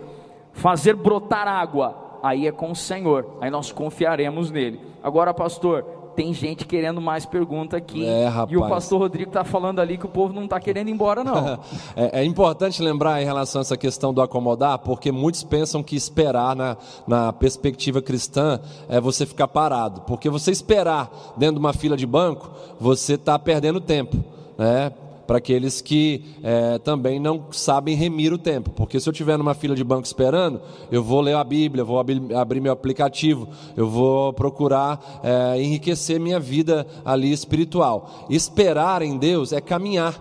fazer 0.53 0.95
brotar 0.95 1.47
água, 1.47 2.19
aí 2.21 2.47
é 2.47 2.51
com 2.51 2.71
o 2.71 2.75
Senhor, 2.75 3.37
aí 3.41 3.49
nós 3.49 3.71
confiaremos 3.71 4.51
nele. 4.51 4.79
Agora, 5.01 5.33
pastor, 5.33 5.85
tem 6.19 6.33
gente 6.33 6.65
querendo 6.65 6.99
mais 6.99 7.25
pergunta 7.25 7.77
aqui. 7.77 8.05
É, 8.05 8.29
e 8.49 8.57
o 8.57 8.67
pastor 8.67 8.99
Rodrigo 8.99 9.29
está 9.29 9.45
falando 9.45 9.79
ali 9.79 9.97
que 9.97 10.05
o 10.05 10.09
povo 10.09 10.33
não 10.33 10.43
está 10.43 10.59
querendo 10.59 10.89
ir 10.89 10.91
embora, 10.91 11.23
não. 11.23 11.53
é, 11.95 12.19
é, 12.21 12.25
importante 12.25 12.81
lembrar 12.81 13.21
em 13.21 13.25
relação 13.25 13.61
a 13.61 13.63
essa 13.63 13.77
questão 13.77 14.13
do 14.13 14.21
acomodar, 14.21 14.79
porque 14.79 15.13
muitos 15.13 15.43
pensam 15.43 15.81
que 15.81 15.95
esperar 15.95 16.57
na, 16.57 16.75
na 17.07 17.31
perspectiva 17.31 18.01
cristã 18.01 18.59
é 18.89 18.99
você 18.99 19.25
ficar 19.25 19.47
parado. 19.47 20.01
Porque 20.01 20.29
você 20.29 20.51
esperar 20.51 21.09
dentro 21.37 21.55
de 21.55 21.59
uma 21.59 21.71
fila 21.71 21.95
de 21.95 22.05
banco, 22.05 22.51
você 22.77 23.13
está 23.13 23.39
perdendo 23.39 23.79
tempo. 23.79 24.17
Né? 24.57 24.91
Para 25.29 25.37
aqueles 25.37 25.79
que 25.79 26.23
é, 26.41 26.79
também 26.79 27.19
não 27.19 27.51
sabem 27.51 27.95
remir 27.95 28.33
o 28.33 28.37
tempo. 28.39 28.71
Porque 28.71 28.99
se 28.99 29.07
eu 29.07 29.11
estiver 29.11 29.37
numa 29.37 29.53
fila 29.53 29.75
de 29.75 29.83
banco 29.83 30.07
esperando, 30.07 30.59
eu 30.91 31.03
vou 31.03 31.21
ler 31.21 31.35
a 31.35 31.43
Bíblia, 31.43 31.83
vou 31.83 31.99
abrir, 31.99 32.33
abrir 32.33 32.59
meu 32.59 32.73
aplicativo, 32.73 33.47
eu 33.77 33.87
vou 33.87 34.33
procurar 34.33 35.21
é, 35.23 35.61
enriquecer 35.61 36.19
minha 36.19 36.39
vida 36.39 36.87
ali 37.05 37.31
espiritual. 37.31 38.25
Esperar 38.27 39.03
em 39.03 39.19
Deus 39.19 39.53
é 39.53 39.61
caminhar 39.61 40.19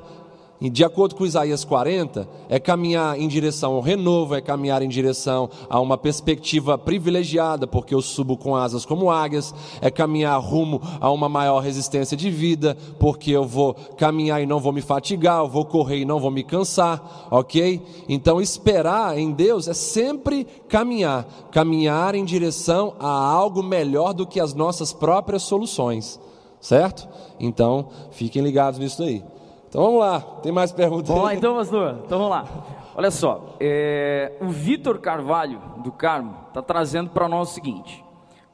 de 0.60 0.84
acordo 0.84 1.14
com 1.14 1.24
Isaías 1.24 1.64
40, 1.64 2.28
é 2.48 2.58
caminhar 2.58 3.16
em 3.16 3.28
direção 3.28 3.74
ao 3.74 3.80
renovo, 3.80 4.34
é 4.34 4.40
caminhar 4.40 4.82
em 4.82 4.88
direção 4.88 5.48
a 5.70 5.78
uma 5.78 5.96
perspectiva 5.96 6.76
privilegiada, 6.76 7.64
porque 7.64 7.94
eu 7.94 8.02
subo 8.02 8.36
com 8.36 8.56
asas 8.56 8.84
como 8.84 9.08
águias, 9.08 9.54
é 9.80 9.88
caminhar 9.88 10.40
rumo 10.40 10.82
a 11.00 11.12
uma 11.12 11.28
maior 11.28 11.60
resistência 11.60 12.16
de 12.16 12.28
vida, 12.28 12.76
porque 12.98 13.30
eu 13.30 13.44
vou 13.44 13.72
caminhar 13.96 14.42
e 14.42 14.46
não 14.46 14.58
vou 14.58 14.72
me 14.72 14.82
fatigar, 14.82 15.38
eu 15.38 15.48
vou 15.48 15.64
correr 15.64 15.98
e 15.98 16.04
não 16.04 16.18
vou 16.18 16.30
me 16.30 16.42
cansar, 16.42 17.28
ok? 17.30 17.80
Então, 18.08 18.40
esperar 18.40 19.16
em 19.16 19.30
Deus 19.30 19.68
é 19.68 19.74
sempre 19.74 20.44
caminhar, 20.68 21.24
caminhar 21.52 22.16
em 22.16 22.24
direção 22.24 22.94
a 22.98 23.08
algo 23.08 23.62
melhor 23.62 24.12
do 24.12 24.26
que 24.26 24.40
as 24.40 24.54
nossas 24.54 24.92
próprias 24.92 25.42
soluções, 25.42 26.18
certo? 26.60 27.08
Então, 27.38 27.90
fiquem 28.10 28.42
ligados 28.42 28.80
nisso 28.80 29.04
aí. 29.04 29.22
Então 29.68 29.82
vamos 29.82 30.00
lá, 30.00 30.20
tem 30.42 30.50
mais 30.50 30.72
perguntas? 30.72 31.08
Vamos 31.08 31.24
lá 31.24 31.34
então, 31.34 31.54
pastor. 31.54 32.00
Então 32.04 32.18
vamos 32.18 32.30
lá. 32.30 32.46
Olha 32.94 33.10
só, 33.10 33.54
é, 33.60 34.32
o 34.40 34.48
Vitor 34.48 34.98
Carvalho, 34.98 35.60
do 35.84 35.92
Carmo, 35.92 36.34
está 36.48 36.62
trazendo 36.62 37.10
para 37.10 37.28
nós 37.28 37.50
o 37.50 37.54
seguinte: 37.54 38.02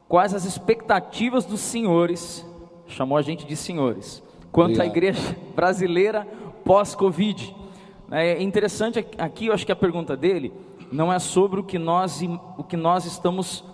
quais 0.09 0.35
as 0.35 0.45
expectativas 0.45 1.45
dos 1.45 1.61
senhores, 1.61 2.45
chamou 2.89 3.17
a 3.17 3.23
gente 3.23 3.47
de 3.47 3.55
senhores, 3.55 4.23
quanto 4.51 4.73
Obrigado. 4.73 4.87
à 4.87 4.91
igreja 4.91 5.37
brasileira 5.55 6.27
pós-Covid? 6.65 7.55
É 8.11 8.43
interessante 8.43 8.99
aqui, 9.17 9.47
eu 9.47 9.55
acho 9.55 9.65
que 9.65 9.73
a 9.73 9.77
pergunta 9.77 10.17
dele 10.17 10.53
não 10.91 11.13
é 11.13 11.19
sobre 11.21 11.61
o 11.61 11.65
que 11.65 11.79
nós, 11.79 12.21
o 12.59 12.65
que 12.65 12.77
nós 12.77 13.05
estamos, 13.05 13.65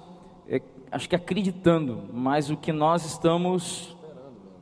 é, 0.47 0.61
acho 0.93 1.09
que 1.09 1.17
acreditando, 1.17 2.03
mas 2.13 2.51
o 2.51 2.57
que 2.57 2.71
nós 2.71 3.05
estamos 3.05 3.97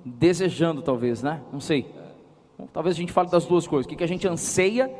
desejando, 0.04 0.80
talvez, 0.80 1.22
né? 1.22 1.40
Não 1.52 1.60
sei. 1.60 1.97
Talvez 2.72 2.96
a 2.96 2.98
gente 2.98 3.12
fale 3.12 3.30
das 3.30 3.44
duas 3.44 3.66
coisas, 3.66 3.90
o 3.90 3.96
que, 3.96 4.02
a 4.02 4.08
gente 4.08 4.26
anseia 4.26 4.90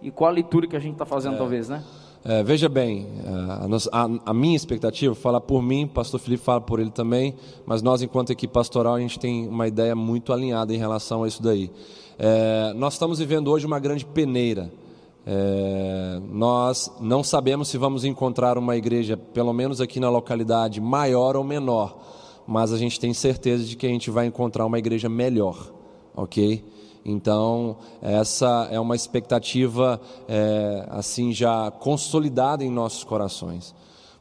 e 0.00 0.10
qual 0.10 0.30
a 0.30 0.32
leitura 0.32 0.66
que 0.66 0.76
a 0.76 0.80
gente 0.80 0.94
está 0.94 1.04
fazendo, 1.04 1.34
é, 1.34 1.38
talvez, 1.38 1.68
né? 1.68 1.84
É, 2.24 2.42
veja 2.42 2.68
bem, 2.68 3.06
a, 3.26 4.04
a, 4.04 4.08
a, 4.26 4.34
minha 4.34 4.56
expectativa, 4.56 5.14
fala 5.14 5.40
por 5.40 5.60
mim, 5.62 5.86
pastor 5.86 6.20
Felipe 6.20 6.42
fala 6.42 6.60
por 6.60 6.80
ele 6.80 6.90
também, 6.90 7.34
mas 7.66 7.82
nós, 7.82 8.00
enquanto 8.00 8.30
equipe 8.30 8.52
pastoral, 8.52 8.94
a 8.94 9.00
gente 9.00 9.18
tem 9.18 9.48
uma 9.48 9.66
ideia 9.66 9.94
muito 9.94 10.32
alinhada 10.32 10.72
em 10.74 10.78
relação 10.78 11.24
a 11.24 11.28
isso 11.28 11.42
daí. 11.42 11.70
É, 12.18 12.72
nós 12.74 12.94
estamos 12.94 13.18
vivendo 13.18 13.48
hoje 13.48 13.66
uma 13.66 13.78
grande 13.78 14.06
peneira. 14.06 14.72
É, 15.26 16.20
nós 16.30 16.90
não 17.00 17.22
sabemos 17.22 17.68
se 17.68 17.76
vamos 17.78 18.04
encontrar 18.04 18.56
uma 18.56 18.76
igreja, 18.76 19.16
pelo 19.16 19.52
menos 19.52 19.80
aqui 19.80 20.00
na 20.00 20.08
localidade, 20.08 20.80
maior 20.80 21.36
ou 21.36 21.44
menor, 21.44 21.96
mas 22.46 22.72
a 22.72 22.78
gente 22.78 22.98
tem 22.98 23.12
certeza 23.12 23.64
de 23.64 23.76
que 23.76 23.86
a 23.86 23.90
gente 23.90 24.10
vai 24.10 24.26
encontrar 24.26 24.64
uma 24.64 24.78
igreja 24.78 25.08
melhor, 25.08 25.72
ok? 26.14 26.64
Então, 27.04 27.76
essa 28.00 28.68
é 28.70 28.78
uma 28.78 28.94
expectativa 28.94 30.00
é, 30.28 30.86
assim 30.90 31.32
já 31.32 31.70
consolidada 31.70 32.64
em 32.64 32.70
nossos 32.70 33.02
corações, 33.02 33.74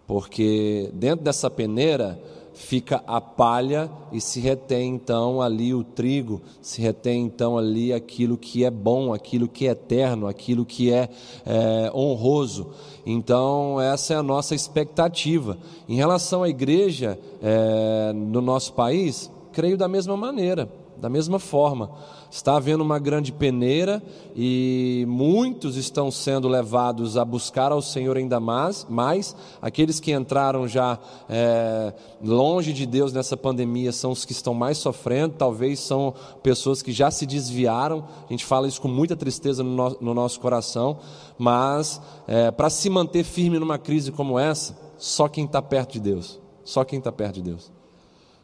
porque 0.08 0.90
dentro 0.94 1.24
dessa 1.24 1.50
peneira 1.50 2.20
fica 2.54 3.04
a 3.08 3.22
palha 3.22 3.90
e 4.12 4.20
se 4.20 4.40
retém 4.40 4.96
então 4.96 5.42
ali 5.42 5.74
o 5.74 5.84
trigo, 5.84 6.42
se 6.62 6.82
retém 6.82 7.24
então 7.24 7.58
ali 7.58 7.94
aquilo 7.94 8.38
que 8.38 8.66
é 8.66 8.72
bom, 8.72 9.14
aquilo 9.14 9.48
que 9.48 9.68
é 9.68 9.72
eterno, 9.72 10.28
aquilo 10.28 10.66
que 10.66 10.92
é, 10.92 11.10
é 11.46 11.92
honroso. 11.94 12.72
Então, 13.06 13.80
essa 13.80 14.14
é 14.14 14.18
a 14.18 14.24
nossa 14.24 14.54
expectativa. 14.54 15.58
Em 15.88 15.96
relação 15.96 16.44
à 16.44 16.50
igreja 16.50 17.18
é, 17.42 18.12
no 18.14 18.42
nosso 18.42 18.74
país, 18.74 19.32
creio 19.52 19.78
da 19.78 19.88
mesma 19.88 20.18
maneira 20.18 20.81
da 21.02 21.10
mesma 21.10 21.40
forma. 21.40 21.90
Está 22.30 22.56
havendo 22.56 22.82
uma 22.82 23.00
grande 23.00 23.32
peneira 23.32 24.02
e 24.36 25.04
muitos 25.10 25.76
estão 25.76 26.12
sendo 26.12 26.48
levados 26.48 27.18
a 27.18 27.26
buscar 27.26 27.72
ao 27.72 27.82
Senhor 27.82 28.16
ainda 28.16 28.40
mais. 28.40 28.86
mais. 28.88 29.36
Aqueles 29.60 30.00
que 30.00 30.14
entraram 30.14 30.68
já 30.68 31.00
é, 31.28 31.94
longe 32.24 32.72
de 32.72 32.86
Deus 32.86 33.12
nessa 33.12 33.36
pandemia 33.36 33.92
são 33.92 34.12
os 34.12 34.24
que 34.24 34.32
estão 34.32 34.54
mais 34.54 34.78
sofrendo, 34.78 35.34
talvez 35.38 35.80
são 35.80 36.14
pessoas 36.44 36.82
que 36.82 36.92
já 36.92 37.10
se 37.10 37.26
desviaram. 37.26 38.06
A 38.30 38.32
gente 38.32 38.46
fala 38.46 38.68
isso 38.68 38.80
com 38.80 38.88
muita 38.88 39.16
tristeza 39.16 39.64
no, 39.64 39.76
no, 39.76 39.98
no 40.00 40.14
nosso 40.14 40.40
coração, 40.40 41.00
mas 41.38 42.00
é, 42.28 42.52
para 42.52 42.70
se 42.70 42.90
manter 42.90 43.24
firme 43.24 43.58
numa 43.58 43.80
crise 43.80 44.12
como 44.12 44.38
essa, 44.38 44.78
só 44.98 45.28
quem 45.28 45.46
está 45.46 45.62
perto 45.62 45.94
de 45.94 46.00
Deus. 46.00 46.40
Só 46.64 46.84
quem 46.84 47.00
está 47.00 47.12
perto 47.12 47.36
de 47.36 47.42
Deus. 47.42 47.81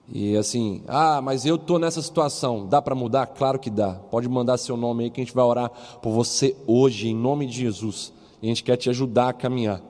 E 0.10 0.38
assim, 0.38 0.82
ah, 0.88 1.22
mas 1.22 1.46
eu 1.46 1.56
estou 1.56 1.78
nessa 1.78 2.02
situação, 2.02 2.66
dá 2.66 2.82
para 2.82 2.96
mudar? 2.96 3.28
Claro 3.28 3.60
que 3.60 3.70
dá. 3.70 3.94
Pode 3.94 4.28
mandar 4.30 4.58
seu 4.58 4.78
nome 4.78 5.06
aí 5.06 5.10
que 5.10 5.20
a 5.20 5.24
gente 5.24 5.34
vai 5.34 5.44
orar 5.44 5.70
por 6.02 6.12
você 6.12 6.56
hoje, 6.66 7.10
em 7.10 7.16
nome 7.16 7.46
de 7.46 7.58
Jesus. 7.58 8.14
E 8.42 8.46
a 8.46 8.50
gente 8.50 8.64
quer 8.64 8.78
te 8.78 8.90
ajudar 8.90 9.30
a 9.30 9.34
caminhar, 9.34 9.82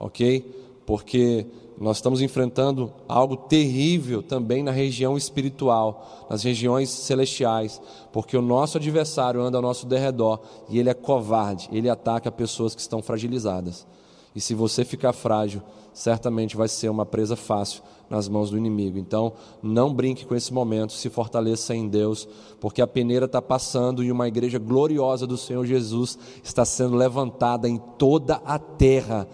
ok? 0.00 0.40
Porque 0.84 1.46
nós 1.78 1.98
estamos 1.98 2.20
enfrentando 2.20 2.92
algo 3.08 3.36
terrível 3.36 4.22
também 4.22 4.62
na 4.62 4.70
região 4.70 5.16
espiritual, 5.16 6.26
nas 6.28 6.42
regiões 6.42 6.90
celestiais, 6.90 7.80
porque 8.12 8.36
o 8.36 8.42
nosso 8.42 8.78
adversário 8.78 9.40
anda 9.40 9.58
ao 9.58 9.62
nosso 9.62 9.86
derredor 9.86 10.40
e 10.68 10.78
ele 10.78 10.90
é 10.90 10.94
covarde, 10.94 11.68
ele 11.72 11.88
ataca 11.88 12.32
pessoas 12.32 12.74
que 12.74 12.80
estão 12.80 13.00
fragilizadas. 13.00 13.86
E 14.34 14.40
se 14.40 14.54
você 14.54 14.84
ficar 14.84 15.12
frágil, 15.12 15.62
certamente 15.92 16.56
vai 16.56 16.68
ser 16.68 16.88
uma 16.88 17.04
presa 17.04 17.36
fácil 17.36 17.82
nas 18.08 18.28
mãos 18.28 18.50
do 18.50 18.58
inimigo. 18.58 18.98
Então, 18.98 19.32
não 19.62 19.92
brinque 19.92 20.24
com 20.24 20.34
esse 20.34 20.52
momento, 20.52 20.92
se 20.92 21.10
fortaleça 21.10 21.74
em 21.74 21.88
Deus, 21.88 22.28
porque 22.60 22.82
a 22.82 22.86
peneira 22.86 23.26
está 23.26 23.42
passando 23.42 24.02
e 24.02 24.10
uma 24.10 24.28
igreja 24.28 24.58
gloriosa 24.58 25.26
do 25.26 25.36
Senhor 25.36 25.64
Jesus 25.66 26.18
está 26.42 26.64
sendo 26.64 26.96
levantada 26.96 27.68
em 27.68 27.76
toda 27.76 28.36
a 28.44 28.58
terra 28.58 29.28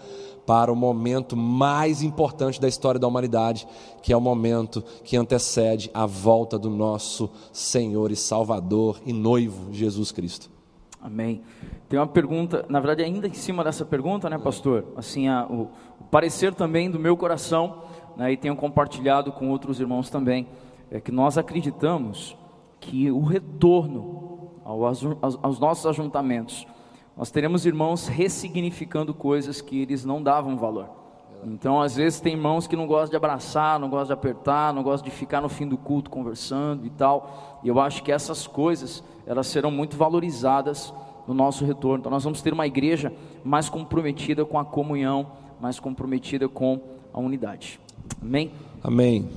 para 0.45 0.73
o 0.73 0.75
momento 0.75 1.37
mais 1.37 2.01
importante 2.01 2.59
da 2.59 2.67
história 2.67 2.99
da 2.99 3.07
humanidade, 3.07 3.67
que 4.01 4.11
é 4.11 4.17
o 4.17 4.21
momento 4.21 4.83
que 5.03 5.15
antecede 5.15 5.91
a 5.93 6.07
volta 6.07 6.57
do 6.57 6.71
nosso 6.71 7.29
Senhor 7.53 8.11
e 8.11 8.15
Salvador 8.15 8.99
e 9.05 9.13
noivo 9.13 9.71
Jesus 9.71 10.11
Cristo. 10.11 10.58
Amém. 11.01 11.41
Tem 11.87 11.97
uma 11.97 12.07
pergunta, 12.07 12.65
na 12.67 12.79
verdade, 12.79 13.03
ainda 13.03 13.27
em 13.27 13.33
cima 13.33 13.63
dessa 13.63 13.85
pergunta, 13.85 14.29
né, 14.29 14.37
pastor? 14.37 14.85
Assim, 14.97 15.29
a, 15.29 15.45
o, 15.45 15.69
o, 15.99 16.03
parecer 16.11 16.53
também 16.53 16.91
do 16.91 16.99
meu 16.99 17.15
coração, 17.15 17.83
né, 18.17 18.33
e 18.33 18.37
tenho 18.37 18.55
compartilhado 18.55 19.31
com 19.31 19.49
outros 19.49 19.79
irmãos 19.79 20.09
também, 20.09 20.47
é 20.91 20.99
que 20.99 21.11
nós 21.11 21.37
acreditamos 21.37 22.37
que 22.81 23.09
o 23.09 23.21
retorno 23.21 24.51
ao, 24.65 24.85
aos, 24.85 25.03
aos 25.41 25.59
nossos 25.59 25.85
ajuntamentos, 25.85 26.67
nós 27.15 27.31
teremos 27.31 27.65
irmãos 27.65 28.07
ressignificando 28.07 29.13
coisas 29.13 29.61
que 29.61 29.81
eles 29.81 30.03
não 30.03 30.21
davam 30.21 30.57
valor. 30.57 30.99
Então, 31.43 31.81
às 31.81 31.95
vezes, 31.95 32.19
tem 32.19 32.33
irmãos 32.33 32.67
que 32.67 32.75
não 32.75 32.85
gostam 32.85 33.11
de 33.11 33.15
abraçar, 33.15 33.79
não 33.79 33.89
gostam 33.89 34.07
de 34.07 34.13
apertar, 34.13 34.73
não 34.73 34.83
gostam 34.83 35.09
de 35.09 35.15
ficar 35.15 35.39
no 35.39 35.47
fim 35.47 35.67
do 35.67 35.77
culto 35.77 36.09
conversando 36.09 36.85
e 36.85 36.89
tal. 36.89 37.59
E 37.63 37.69
eu 37.69 37.79
acho 37.79 38.03
que 38.03 38.11
essas 38.11 38.45
coisas, 38.45 39.03
elas 39.29 39.45
serão 39.45 39.69
muito 39.69 39.95
valorizadas 39.95 40.91
no 41.27 41.35
nosso 41.35 41.63
retorno. 41.63 41.99
Então, 41.99 42.11
nós 42.11 42.23
vamos 42.23 42.41
ter 42.41 42.51
uma 42.51 42.65
igreja 42.65 43.13
mais 43.43 43.69
comprometida 43.69 44.43
com 44.43 44.57
a 44.57 44.65
comunhão, 44.65 45.27
mais 45.61 45.79
comprometida 45.79 46.49
com 46.49 46.81
a 47.13 47.19
unidade. 47.19 47.79
Amém? 48.19 48.51
Amém. 48.83 49.29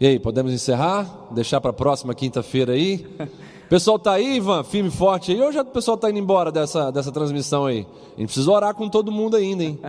E 0.00 0.06
aí, 0.06 0.18
podemos 0.18 0.50
encerrar? 0.50 1.28
Deixar 1.30 1.60
para 1.60 1.70
a 1.70 1.74
próxima 1.74 2.14
quinta-feira 2.14 2.72
aí? 2.72 3.06
Pessoal 3.68 3.98
está 3.98 4.12
aí, 4.12 4.36
Ivan, 4.36 4.64
firme 4.64 4.88
e 4.88 4.92
forte 4.92 5.30
aí, 5.30 5.42
ou 5.42 5.52
já 5.52 5.60
o 5.60 5.66
pessoal 5.66 5.96
está 5.96 6.08
indo 6.08 6.18
embora 6.18 6.50
dessa, 6.50 6.90
dessa 6.90 7.12
transmissão 7.12 7.66
aí? 7.66 7.86
A 8.16 8.20
gente 8.20 8.28
precisa 8.28 8.50
orar 8.50 8.74
com 8.74 8.88
todo 8.88 9.12
mundo 9.12 9.36
ainda, 9.36 9.62
hein? 9.62 9.78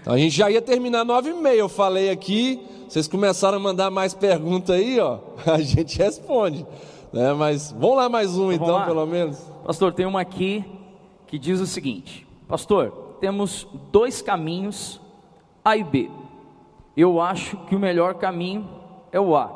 Então 0.00 0.12
a 0.12 0.18
gente 0.18 0.36
já 0.36 0.50
ia 0.50 0.60
terminar 0.60 1.02
nove 1.02 1.30
e 1.30 1.32
meia, 1.32 1.60
eu 1.60 1.68
falei 1.68 2.10
aqui, 2.10 2.60
vocês 2.86 3.08
começaram 3.08 3.56
a 3.56 3.60
mandar 3.60 3.90
mais 3.90 4.12
perguntas 4.12 4.76
aí, 4.76 5.00
ó, 5.00 5.18
a 5.50 5.58
gente 5.62 5.96
responde. 5.96 6.66
Né? 7.14 7.32
Mas 7.32 7.70
vamos 7.70 7.96
lá 7.96 8.08
mais 8.08 8.36
um 8.36 8.50
então, 8.50 8.66
então 8.66 8.84
pelo 8.84 9.06
menos. 9.06 9.38
Pastor, 9.64 9.92
tem 9.92 10.04
uma 10.04 10.20
aqui 10.20 10.64
que 11.28 11.38
diz 11.38 11.60
o 11.60 11.66
seguinte: 11.66 12.26
Pastor, 12.48 12.90
temos 13.20 13.68
dois 13.92 14.20
caminhos, 14.20 15.00
A 15.64 15.76
e 15.76 15.84
B. 15.84 16.10
Eu 16.96 17.20
acho 17.20 17.56
que 17.68 17.76
o 17.76 17.78
melhor 17.78 18.14
caminho 18.14 18.68
é 19.12 19.20
o 19.20 19.36
A. 19.36 19.46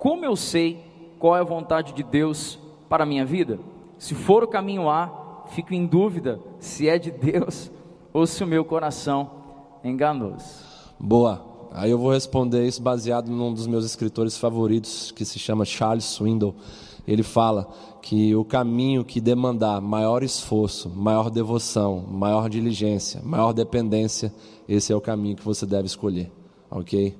Como 0.00 0.24
eu 0.24 0.34
sei 0.34 0.84
qual 1.20 1.36
é 1.36 1.40
a 1.40 1.44
vontade 1.44 1.92
de 1.92 2.02
Deus 2.02 2.58
para 2.88 3.04
a 3.04 3.06
minha 3.06 3.24
vida? 3.24 3.60
Se 3.96 4.16
for 4.16 4.42
o 4.42 4.48
caminho 4.48 4.90
A, 4.90 5.44
fico 5.50 5.72
em 5.72 5.86
dúvida 5.86 6.40
se 6.58 6.88
é 6.88 6.98
de 6.98 7.12
Deus 7.12 7.70
ou 8.12 8.26
se 8.26 8.42
o 8.42 8.46
meu 8.48 8.64
coração 8.64 9.30
enganoso. 9.84 10.64
Boa. 10.98 11.49
Aí 11.72 11.90
eu 11.92 11.98
vou 11.98 12.12
responder 12.12 12.66
isso 12.66 12.82
baseado 12.82 13.30
num 13.30 13.54
dos 13.54 13.66
meus 13.66 13.84
escritores 13.84 14.36
favoritos, 14.36 15.12
que 15.12 15.24
se 15.24 15.38
chama 15.38 15.64
Charles 15.64 16.04
Swindoll. 16.04 16.54
Ele 17.06 17.22
fala 17.22 17.68
que 18.02 18.34
o 18.34 18.44
caminho 18.44 19.04
que 19.04 19.20
demandar 19.20 19.80
maior 19.80 20.22
esforço, 20.22 20.88
maior 20.90 21.30
devoção, 21.30 22.04
maior 22.08 22.48
diligência, 22.48 23.20
maior 23.22 23.52
dependência, 23.52 24.34
esse 24.68 24.92
é 24.92 24.96
o 24.96 25.00
caminho 25.00 25.36
que 25.36 25.44
você 25.44 25.64
deve 25.64 25.86
escolher, 25.86 26.30
ok? 26.70 27.16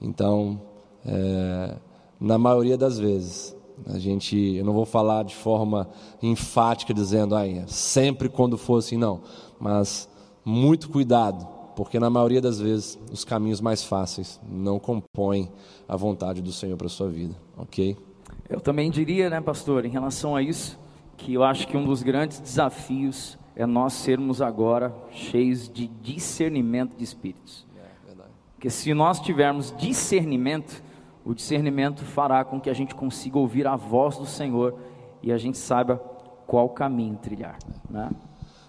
Então, 0.00 0.60
é, 1.06 1.76
na 2.20 2.38
maioria 2.38 2.76
das 2.76 2.98
vezes, 2.98 3.56
a 3.86 3.98
gente, 3.98 4.36
eu 4.36 4.64
não 4.64 4.72
vou 4.72 4.84
falar 4.84 5.24
de 5.24 5.34
forma 5.34 5.88
enfática 6.22 6.92
dizendo, 6.92 7.36
aí, 7.36 7.62
sempre 7.66 8.28
quando 8.28 8.58
for 8.58 8.78
assim, 8.78 8.96
não, 8.96 9.20
mas 9.60 10.08
muito 10.44 10.88
cuidado 10.88 11.59
porque 11.76 11.98
na 11.98 12.10
maioria 12.10 12.40
das 12.40 12.60
vezes 12.60 12.98
os 13.12 13.24
caminhos 13.24 13.60
mais 13.60 13.84
fáceis 13.84 14.40
não 14.48 14.78
compõem 14.78 15.50
a 15.88 15.96
vontade 15.96 16.42
do 16.42 16.52
Senhor 16.52 16.76
para 16.76 16.86
a 16.86 16.90
sua 16.90 17.08
vida, 17.08 17.34
ok? 17.56 17.96
Eu 18.48 18.60
também 18.60 18.90
diria, 18.90 19.30
né, 19.30 19.40
pastor, 19.40 19.84
em 19.84 19.88
relação 19.88 20.34
a 20.34 20.42
isso, 20.42 20.78
que 21.16 21.34
eu 21.34 21.44
acho 21.44 21.68
que 21.68 21.76
um 21.76 21.84
dos 21.84 22.02
grandes 22.02 22.40
desafios 22.40 23.38
é 23.54 23.66
nós 23.66 23.92
sermos 23.92 24.40
agora 24.40 24.94
cheios 25.10 25.68
de 25.68 25.86
discernimento 25.86 26.96
de 26.96 27.04
espíritos. 27.04 27.66
É. 27.76 28.12
Porque 28.54 28.70
se 28.70 28.92
nós 28.94 29.20
tivermos 29.20 29.74
discernimento, 29.76 30.82
o 31.24 31.34
discernimento 31.34 32.04
fará 32.04 32.44
com 32.44 32.60
que 32.60 32.70
a 32.70 32.74
gente 32.74 32.94
consiga 32.94 33.38
ouvir 33.38 33.66
a 33.66 33.76
voz 33.76 34.16
do 34.16 34.26
Senhor 34.26 34.74
e 35.22 35.30
a 35.30 35.38
gente 35.38 35.58
saiba 35.58 35.96
qual 36.46 36.68
caminho 36.70 37.16
trilhar, 37.16 37.58
né? 37.88 38.10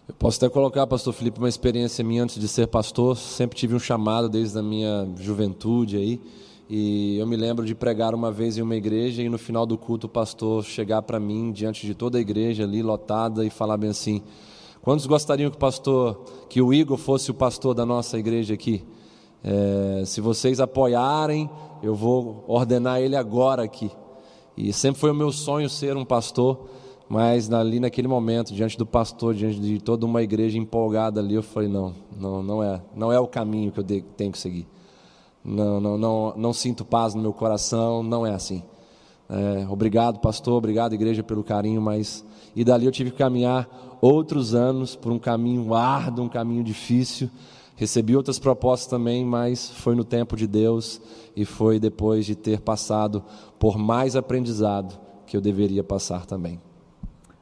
Eu 0.08 0.16
posso 0.16 0.44
até 0.44 0.52
colocar, 0.52 0.88
pastor 0.88 1.14
Felipe, 1.14 1.38
uma 1.38 1.48
experiência 1.48 2.04
minha 2.04 2.24
antes 2.24 2.40
de 2.40 2.48
ser 2.48 2.68
pastor. 2.68 3.16
Sempre 3.16 3.58
tive 3.58 3.76
um 3.76 3.80
chamado 3.80 4.28
desde 4.28 4.58
a 4.58 4.62
minha 4.64 5.08
juventude 5.18 5.96
aí. 5.96 6.20
E 6.68 7.18
eu 7.18 7.28
me 7.28 7.36
lembro 7.36 7.66
de 7.66 7.76
pregar 7.76 8.16
uma 8.16 8.32
vez 8.32 8.58
em 8.58 8.62
uma 8.62 8.76
igreja 8.76 9.22
e 9.22 9.30
no 9.30 9.38
final 9.38 9.66
do 9.66 9.78
culto 9.78 10.08
o 10.08 10.10
pastor 10.10 10.64
chegar 10.64 11.02
para 11.04 11.20
mim 11.20 11.52
diante 11.52 11.86
de 11.86 11.94
toda 11.94 12.18
a 12.18 12.22
igreja 12.22 12.64
ali 12.64 12.82
lotada 12.82 13.46
e 13.46 13.50
falar 13.50 13.78
bem 13.78 13.92
assim: 13.92 14.24
Quantos 14.82 15.06
gostariam 15.06 15.52
que 15.52 15.58
o 15.58 15.60
pastor, 15.60 16.24
que 16.50 16.62
o 16.62 16.74
Igor 16.74 16.98
fosse 16.98 17.30
o 17.30 17.34
pastor 17.34 17.76
da 17.76 17.86
nossa 17.86 18.18
igreja 18.18 18.56
aqui? 18.56 18.84
É, 19.44 20.04
se 20.06 20.20
vocês 20.20 20.60
apoiarem, 20.60 21.50
eu 21.84 21.94
vou 21.94 22.44
ordenar 22.48 23.00
ele 23.00 23.16
agora 23.16 23.64
aqui. 23.64 23.92
E 24.58 24.74
sempre 24.74 25.00
foi 25.00 25.12
o 25.12 25.16
meu 25.16 25.32
sonho 25.32 25.70
ser 25.70 25.96
um 25.96 26.06
pastor. 26.06 26.68
Mas 27.12 27.52
ali 27.52 27.78
naquele 27.78 28.08
momento, 28.08 28.54
diante 28.54 28.78
do 28.78 28.86
pastor, 28.86 29.34
diante 29.34 29.60
de 29.60 29.82
toda 29.82 30.06
uma 30.06 30.24
igreja 30.24 30.58
empolgada 30.58 31.20
ali, 31.20 31.36
eu 31.36 31.44
falei: 31.44 31.68
não, 31.68 31.94
não, 32.18 32.42
não 32.42 32.64
é, 32.64 32.82
não 32.96 33.12
é 33.12 33.20
o 33.20 33.28
caminho 33.28 33.70
que 33.70 33.82
eu 33.82 33.84
tenho 33.84 34.32
que 34.32 34.38
seguir. 34.38 34.66
Não, 35.44 35.82
não, 35.82 35.98
não, 35.98 36.34
não 36.38 36.54
sinto 36.54 36.86
paz 36.86 37.14
no 37.14 37.22
meu 37.22 37.34
coração, 37.34 38.02
não 38.02 38.26
é 38.26 38.34
assim. 38.34 38.64
É, 39.30 39.68
obrigado, 39.70 40.20
pastor, 40.20 40.54
obrigado, 40.54 40.94
igreja, 40.94 41.22
pelo 41.22 41.44
carinho, 41.44 41.82
mas. 41.82 42.24
E 42.56 42.64
dali 42.64 42.86
eu 42.86 42.92
tive 42.94 43.12
que 43.12 43.18
caminhar 43.18 43.68
outros 44.00 44.56
anos 44.56 44.96
por 44.96 45.12
um 45.12 45.20
caminho 45.20 45.74
árduo, 45.74 46.24
um 46.24 46.30
caminho 46.30 46.64
difícil. 46.64 47.30
Recebi 47.76 48.16
outras 48.16 48.40
propostas 48.40 48.90
também, 48.90 49.26
mas 49.26 49.70
foi 49.70 49.96
no 49.96 50.06
tempo 50.06 50.38
de 50.38 50.48
Deus 50.48 51.02
e 51.36 51.44
foi 51.44 51.78
depois 51.78 52.26
de 52.26 52.36
ter 52.36 52.62
passado 52.62 53.22
por 53.60 53.78
mais 53.78 54.16
aprendizado 54.16 54.98
que 55.28 55.36
eu 55.36 55.42
deveria 55.42 55.84
passar 55.84 56.26
também. 56.26 56.71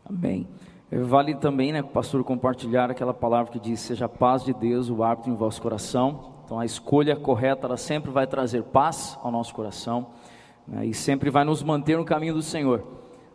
Amém. 0.10 0.48
Vale 0.92 1.36
também, 1.36 1.72
né, 1.72 1.82
o 1.82 1.88
pastor 1.88 2.24
compartilhar 2.24 2.90
aquela 2.90 3.14
palavra 3.14 3.52
que 3.52 3.60
diz: 3.60 3.80
Seja 3.80 4.06
a 4.06 4.10
paz 4.10 4.44
de 4.44 4.52
Deus 4.54 4.90
o 4.90 5.04
árbitro 5.04 5.32
em 5.32 5.36
vosso 5.36 5.62
coração. 5.62 6.34
Então, 6.44 6.60
a 6.60 6.66
escolha 6.66 7.16
correta, 7.16 7.68
ela 7.68 7.78
sempre 7.78 8.10
vai 8.10 8.26
trazer 8.26 8.64
paz 8.64 9.16
ao 9.22 9.32
nosso 9.32 9.54
coração 9.54 10.08
né, 10.68 10.88
e 10.88 10.96
sempre 10.96 11.30
vai 11.30 11.46
nos 11.46 11.62
manter 11.62 11.96
no 11.96 12.04
caminho 12.04 12.34
do 12.34 12.42
Senhor. 12.42 12.84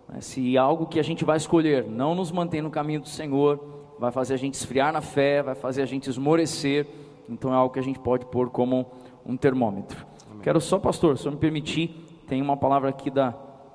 Né, 0.08 0.20
se 0.20 0.58
algo 0.58 0.86
que 0.86 0.98
a 0.98 1.02
gente 1.04 1.24
vai 1.24 1.36
escolher 1.36 1.86
não 1.86 2.12
nos 2.12 2.32
mantém 2.32 2.60
no 2.60 2.70
caminho 2.70 3.00
do 3.00 3.08
Senhor, 3.08 3.60
vai 4.00 4.10
fazer 4.10 4.34
a 4.34 4.36
gente 4.36 4.54
esfriar 4.54 4.92
na 4.92 5.00
fé, 5.00 5.44
vai 5.44 5.54
fazer 5.54 5.82
a 5.82 5.86
gente 5.86 6.10
esmorecer. 6.10 6.88
Então, 7.28 7.52
é 7.52 7.56
algo 7.56 7.72
que 7.72 7.78
a 7.78 7.84
gente 7.84 8.00
pode 8.00 8.26
pôr 8.26 8.50
como 8.50 8.84
um 9.24 9.36
termômetro. 9.36 10.04
Amém. 10.28 10.42
Quero 10.42 10.60
só, 10.60 10.80
pastor, 10.80 11.16
se 11.16 11.24
eu 11.24 11.30
me 11.30 11.38
permitir, 11.38 12.04
tem 12.26 12.42
uma 12.42 12.56
palavra 12.56 12.88
aqui 12.88 13.10
da 13.10 13.32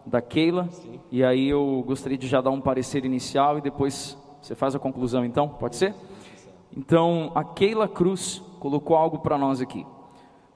da 0.10 0.22
Keila, 0.22 0.68
e 1.12 1.24
aí 1.24 1.47
eu 1.47 1.84
gostaria 1.86 2.18
de 2.18 2.28
já 2.28 2.41
dar 2.41 2.49
um 2.49 2.60
parecer 2.60 3.05
inicial 3.05 3.60
e 3.60 3.62
depois 3.62 4.18
você 4.41 4.55
faz 4.55 4.76
a 4.76 4.80
conclusão, 4.80 5.24
então, 5.24 5.47
pode 5.47 5.76
ser? 5.76 5.93
Então, 6.76 7.32
a 7.36 7.43
Keila 7.43 7.88
Cruz 7.88 8.41
colocou 8.60 8.95
algo 8.95 9.20
para 9.20 9.38
nós 9.38 9.62
aqui. 9.62 9.86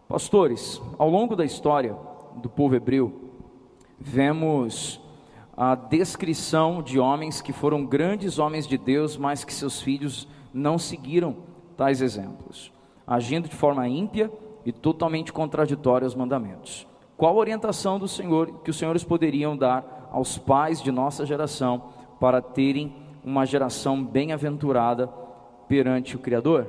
Pastores, 0.08 0.82
ao 0.98 1.10
longo 1.10 1.36
da 1.36 1.46
história 1.46 1.96
do 2.38 2.50
povo 2.50 2.76
hebreu, 2.76 3.14
vemos 4.00 5.00
a 5.56 5.76
descrição 5.76 6.82
de 6.82 7.00
homens 7.00 7.42
que 7.42 7.54
foram 7.54 7.86
grandes 7.86 8.40
homens 8.40 8.68
de 8.68 8.78
Deus, 8.78 9.18
mas 9.18 9.44
que 9.44 9.54
seus 9.54 9.82
filhos 9.82 10.28
não 10.52 10.80
seguiram 10.80 11.38
tais 11.78 12.02
exemplos, 12.02 12.72
agindo 13.06 13.48
de 13.48 13.56
forma 13.56 13.88
ímpia 13.88 14.32
e 14.66 14.72
totalmente 14.72 15.32
contraditória 15.32 16.06
aos 16.06 16.16
mandamentos. 16.16 16.88
Qual 17.18 17.36
a 17.36 17.40
orientação 17.40 18.00
do 18.00 18.08
Senhor 18.08 18.62
que 18.64 18.72
os 18.72 18.78
senhores 18.78 19.04
poderiam 19.04 19.56
dar 19.56 20.10
aos 20.12 20.38
pais 20.38 20.82
de 20.82 20.92
nossa 20.92 21.26
geração 21.26 21.90
para 22.20 22.42
terem 22.42 22.96
uma 23.24 23.46
geração 23.46 24.04
bem-aventurada 24.04 25.08
perante 25.68 26.16
o 26.16 26.20
Criador? 26.20 26.68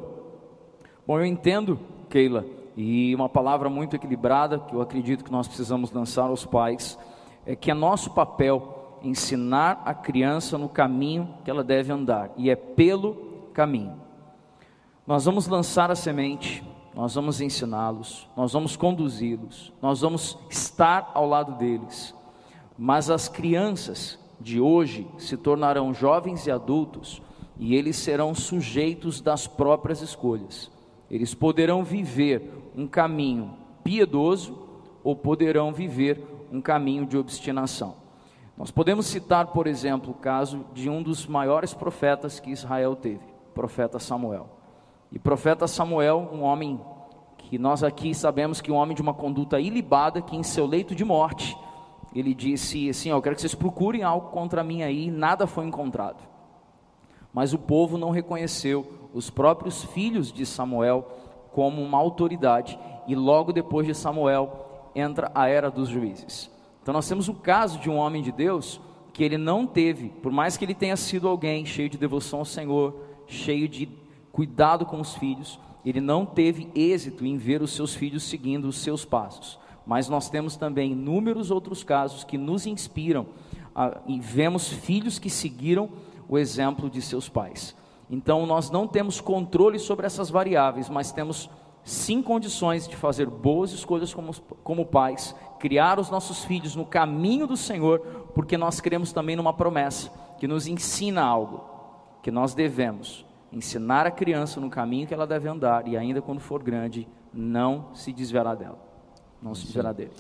Bom, 1.07 1.19
eu 1.19 1.27
entendo, 1.27 1.79
Keila, 2.09 2.45
e 2.77 3.15
uma 3.15 3.29
palavra 3.29 3.69
muito 3.69 3.97
equilibrada 3.97 4.59
que 4.59 4.75
eu 4.75 4.81
acredito 4.81 5.25
que 5.25 5.33
nós 5.33 5.47
precisamos 5.47 5.93
lançar 5.93 6.25
aos 6.25 6.45
pais 6.45 6.99
é 7.47 7.55
que 7.55 7.71
é 7.71 7.75
nosso 7.75 8.11
papel 8.13 8.99
ensinar 9.03 9.83
a 9.85 9.93
criança 9.93 10.57
no 10.57 10.69
caminho 10.69 11.35
que 11.45 11.51
ela 11.51 11.63
deve 11.63 11.93
andar, 11.93 12.31
e 12.37 12.49
é 12.49 12.57
pelo 12.57 13.51
caminho. 13.53 14.01
Nós 15.07 15.27
vamos 15.27 15.47
lançar 15.47 15.91
a 15.91 15.95
semente, 15.95 16.65
nós 16.95 17.15
vamos 17.15 17.41
ensiná-los, 17.41 18.29
nós 18.37 18.53
vamos 18.53 18.77
conduzi-los, 18.77 19.73
nós 19.83 20.01
vamos 20.01 20.39
estar 20.49 21.11
ao 21.13 21.27
lado 21.27 21.59
deles. 21.59 22.15
Mas 22.79 23.11
as 23.11 23.29
crianças 23.29 24.19
de 24.41 24.61
hoje 24.61 25.07
se 25.19 25.37
tornarão 25.37 25.93
jovens 25.93 26.47
e 26.47 26.51
adultos 26.51 27.21
e 27.59 27.75
eles 27.75 27.97
serão 27.97 28.35
sujeitos 28.35 29.21
das 29.21 29.47
próprias 29.47 30.03
escolhas. 30.03 30.71
Eles 31.11 31.35
poderão 31.35 31.85
viver 31.85 32.71
um 32.77 32.87
caminho 32.87 33.55
piedoso 33.83 34.59
ou 35.03 35.15
poderão 35.15 35.73
viver 35.73 36.23
um 36.51 36.61
caminho 36.61 37.07
de 37.07 37.17
obstinação. 37.17 37.97
Nós 38.57 38.71
podemos 38.71 39.07
citar, 39.07 39.49
por 39.49 39.67
exemplo, 39.67 40.13
o 40.13 40.15
caso 40.15 40.65
de 40.73 40.89
um 40.89 41.03
dos 41.03 41.27
maiores 41.27 41.75
profetas 41.75 42.39
que 42.39 42.51
Israel 42.51 42.95
teve, 42.95 43.25
o 43.51 43.53
profeta 43.53 43.99
Samuel. 43.99 44.54
E 45.15 45.19
profeta 45.21 45.69
Samuel, 45.69 46.29
um 46.33 46.43
homem 46.43 46.81
que 47.39 47.57
nós 47.57 47.85
aqui 47.85 48.13
sabemos 48.13 48.61
que 48.61 48.73
um 48.73 48.75
homem 48.75 48.97
de 48.97 49.01
uma 49.01 49.15
conduta 49.15 49.61
ilibada, 49.61 50.21
que 50.21 50.35
em 50.35 50.43
seu 50.43 50.67
leito 50.67 50.93
de 50.93 51.05
morte, 51.05 51.57
ele 52.13 52.35
disse 52.35 52.91
assim: 52.91 53.11
Eu 53.11 53.23
quero 53.23 53.37
que 53.37 53.41
vocês 53.41 53.55
procurem 53.55 54.03
algo 54.03 54.31
contra 54.31 54.65
mim 54.65 54.83
aí, 54.83 55.13
nada 55.13 55.47
foi 55.47 55.67
encontrado. 55.67 56.21
Mas 57.33 57.55
o 57.55 57.59
povo 57.59 57.97
não 57.97 58.11
reconheceu 58.11 58.85
os 59.15 59.31
próprios 59.31 59.85
filhos 59.85 60.33
de 60.33 60.45
Samuel 60.45 61.07
como 61.53 61.81
uma 61.81 61.99
autoridade, 61.99 62.77
e 63.07 63.15
logo 63.15 63.53
depois 63.53 63.87
de 63.87 63.95
Samuel, 63.95 64.91
entra 64.97 65.31
a 65.33 65.47
era 65.49 65.71
dos 65.71 65.89
juízes. 65.89 66.51
Então 66.83 66.93
nós 66.93 67.09
temos 67.09 67.29
o 67.29 67.35
caso 67.35 67.79
de 67.79 67.89
um 67.89 67.99
homem 67.99 68.21
de 68.21 68.33
Deus 68.33 68.81
que 69.13 69.23
ele 69.23 69.39
não 69.39 69.65
teve, 69.65 70.09
por 70.09 70.33
mais 70.33 70.57
que 70.57 70.65
ele 70.65 70.75
tenha 70.75 70.97
sido 70.97 71.29
alguém 71.29 71.65
cheio 71.65 71.89
de 71.89 71.97
devoção 71.97 72.41
ao 72.41 72.45
Senhor, 72.45 72.97
cheio 73.29 73.69
de 73.69 74.03
cuidado 74.35 74.85
com 74.85 75.01
os 75.01 75.15
filhos, 75.15 75.61
ele 75.87 76.01
não 76.01 76.27
teve 76.27 76.69
êxito 76.75 77.25
em 77.25 77.37
ver 77.37 77.63
os 77.63 77.71
seus 77.71 77.95
filhos 77.95 78.25
seguindo 78.25 78.67
os 78.67 78.79
seus 78.79 79.05
passos. 79.05 79.61
Mas 79.87 80.09
nós 80.09 80.29
temos 80.29 80.57
também 80.57 80.91
inúmeros 80.91 81.53
outros 81.53 81.85
casos 81.85 82.25
que 82.25 82.37
nos 82.37 82.67
inspiram 82.67 83.27
e 84.09 84.19
vemos 84.19 84.69
filhos 84.69 85.21
que 85.21 85.31
seguiram 85.31 85.89
o 86.29 86.37
exemplo 86.37 86.91
de 86.91 87.01
seus 87.01 87.29
pais. 87.29 87.77
Então 88.11 88.45
nós 88.45 88.71
não 88.71 88.89
temos 88.89 89.21
controle 89.21 89.79
sobre 89.79 90.05
essas 90.05 90.31
variáveis, 90.31 90.89
mas 90.89 91.13
temos 91.13 91.49
sim 91.85 92.21
condições 92.21 92.89
de 92.89 92.97
fazer 92.97 93.31
boas 93.31 93.71
escolhas 93.71 94.13
como, 94.13 94.35
como 94.65 94.85
pais, 94.85 95.33
criar 95.61 96.01
os 96.01 96.11
nossos 96.11 96.45
filhos 96.45 96.75
no 96.75 96.85
caminho 96.85 97.47
do 97.47 97.57
Senhor, 97.57 98.01
porque 98.35 98.57
nós 98.57 98.81
cremos 98.81 99.13
também 99.13 99.37
numa 99.37 99.53
promessa 99.53 100.11
que 100.39 100.49
nos 100.49 100.67
ensina 100.67 101.23
algo, 101.23 101.63
que 102.21 102.33
nós 102.33 102.53
devemos 102.53 103.25
ensinar 103.55 104.07
a 104.07 104.11
criança 104.11 104.61
no 104.61 104.69
caminho 104.69 105.07
que 105.07 105.15
ela 105.15 105.27
deve 105.27 105.49
andar 105.49 105.87
e 105.87 105.97
ainda 105.97 106.21
quando 106.21 106.41
for 106.41 106.63
grande, 106.63 107.09
não 107.33 107.95
se 107.95 108.13
desviará 108.13 108.55
dela, 108.55 108.79
não 109.41 109.55
se 109.55 109.65
desviará 109.65 109.93
dele. 109.93 110.11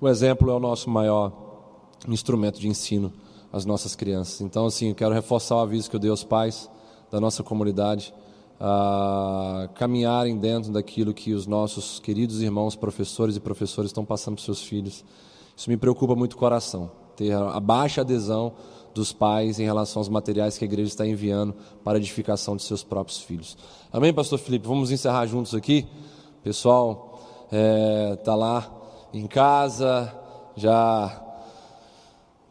O 0.00 0.08
exemplo 0.08 0.50
é 0.50 0.54
o 0.54 0.60
nosso 0.60 0.88
maior 0.88 1.32
instrumento 2.08 2.60
de 2.60 2.68
ensino 2.68 3.12
às 3.52 3.64
nossas 3.64 3.96
crianças. 3.96 4.40
Então, 4.40 4.66
assim, 4.66 4.90
eu 4.90 4.94
quero 4.94 5.12
reforçar 5.12 5.56
o 5.56 5.60
aviso 5.60 5.90
que 5.90 5.96
eu 5.96 6.00
dei 6.00 6.10
aos 6.10 6.24
pais 6.24 6.70
da 7.10 7.20
nossa 7.20 7.42
comunidade 7.42 8.14
a 8.60 9.68
caminharem 9.74 10.38
dentro 10.38 10.72
daquilo 10.72 11.12
que 11.12 11.32
os 11.32 11.46
nossos 11.46 11.98
queridos 11.98 12.40
irmãos 12.40 12.76
professores 12.76 13.36
e 13.36 13.40
professores 13.40 13.90
estão 13.90 14.04
passando 14.04 14.36
para 14.36 14.44
seus 14.44 14.62
filhos. 14.62 15.04
Isso 15.56 15.68
me 15.68 15.76
preocupa 15.76 16.14
muito 16.14 16.34
o 16.34 16.36
coração, 16.36 16.90
ter 17.16 17.32
a 17.32 17.60
baixa 17.60 18.00
adesão 18.00 18.54
dos 18.94 19.12
pais 19.12 19.58
em 19.58 19.64
relação 19.64 20.00
aos 20.00 20.08
materiais 20.08 20.56
que 20.56 20.64
a 20.64 20.66
igreja 20.66 20.88
está 20.88 21.06
enviando 21.06 21.54
para 21.82 21.98
a 21.98 22.00
edificação 22.00 22.56
de 22.56 22.62
seus 22.62 22.82
próprios 22.82 23.20
filhos. 23.20 23.56
Amém, 23.92 24.12
pastor 24.12 24.38
Felipe? 24.38 24.66
Vamos 24.66 24.90
encerrar 24.90 25.26
juntos 25.26 25.54
aqui. 25.54 25.86
Pessoal 26.42 27.20
está 27.46 28.32
é, 28.32 28.36
lá 28.36 28.70
em 29.12 29.26
casa, 29.26 30.12
já 30.56 31.22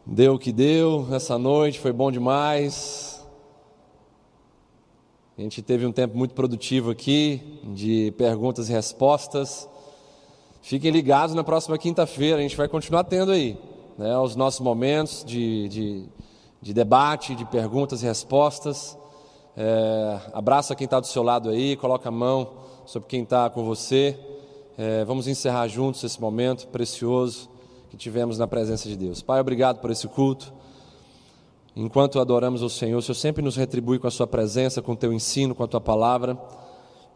deu 0.06 0.34
o 0.34 0.38
que 0.38 0.52
deu 0.52 1.06
essa 1.12 1.38
noite, 1.38 1.78
foi 1.78 1.92
bom 1.92 2.10
demais. 2.10 3.24
A 5.36 5.42
gente 5.42 5.62
teve 5.62 5.84
um 5.84 5.92
tempo 5.92 6.16
muito 6.16 6.34
produtivo 6.34 6.90
aqui, 6.90 7.60
de 7.74 8.12
perguntas 8.16 8.68
e 8.68 8.72
respostas. 8.72 9.68
Fiquem 10.62 10.90
ligados 10.90 11.34
na 11.34 11.42
próxima 11.42 11.76
quinta-feira, 11.76 12.38
a 12.38 12.42
gente 12.42 12.56
vai 12.56 12.68
continuar 12.68 13.04
tendo 13.04 13.32
aí 13.32 13.58
né, 13.98 14.16
os 14.18 14.36
nossos 14.36 14.60
momentos 14.60 15.24
de, 15.24 15.68
de, 15.68 16.04
de 16.64 16.72
debate, 16.72 17.34
de 17.34 17.44
perguntas 17.44 18.02
e 18.02 18.06
respostas. 18.06 18.96
É, 19.54 20.18
abraça 20.32 20.74
quem 20.74 20.86
está 20.86 20.98
do 20.98 21.06
seu 21.06 21.22
lado 21.22 21.50
aí, 21.50 21.76
coloca 21.76 22.08
a 22.08 22.12
mão 22.12 22.52
sobre 22.86 23.06
quem 23.06 23.22
está 23.22 23.50
com 23.50 23.66
você. 23.66 24.18
É, 24.78 25.04
vamos 25.04 25.28
encerrar 25.28 25.68
juntos 25.68 26.02
esse 26.02 26.18
momento 26.18 26.66
precioso 26.68 27.50
que 27.90 27.98
tivemos 27.98 28.38
na 28.38 28.46
presença 28.46 28.88
de 28.88 28.96
Deus. 28.96 29.20
Pai, 29.20 29.42
obrigado 29.42 29.78
por 29.78 29.90
esse 29.90 30.08
culto. 30.08 30.54
Enquanto 31.76 32.18
adoramos 32.18 32.62
o 32.62 32.70
Senhor, 32.70 32.96
o 32.96 33.02
Senhor 33.02 33.14
sempre 33.14 33.42
nos 33.42 33.56
retribui 33.56 33.98
com 33.98 34.06
a 34.06 34.10
Sua 34.10 34.26
presença, 34.26 34.80
com 34.80 34.92
o 34.92 34.96
Teu 34.96 35.12
ensino, 35.12 35.54
com 35.54 35.64
a 35.64 35.68
Tua 35.68 35.82
palavra. 35.82 36.38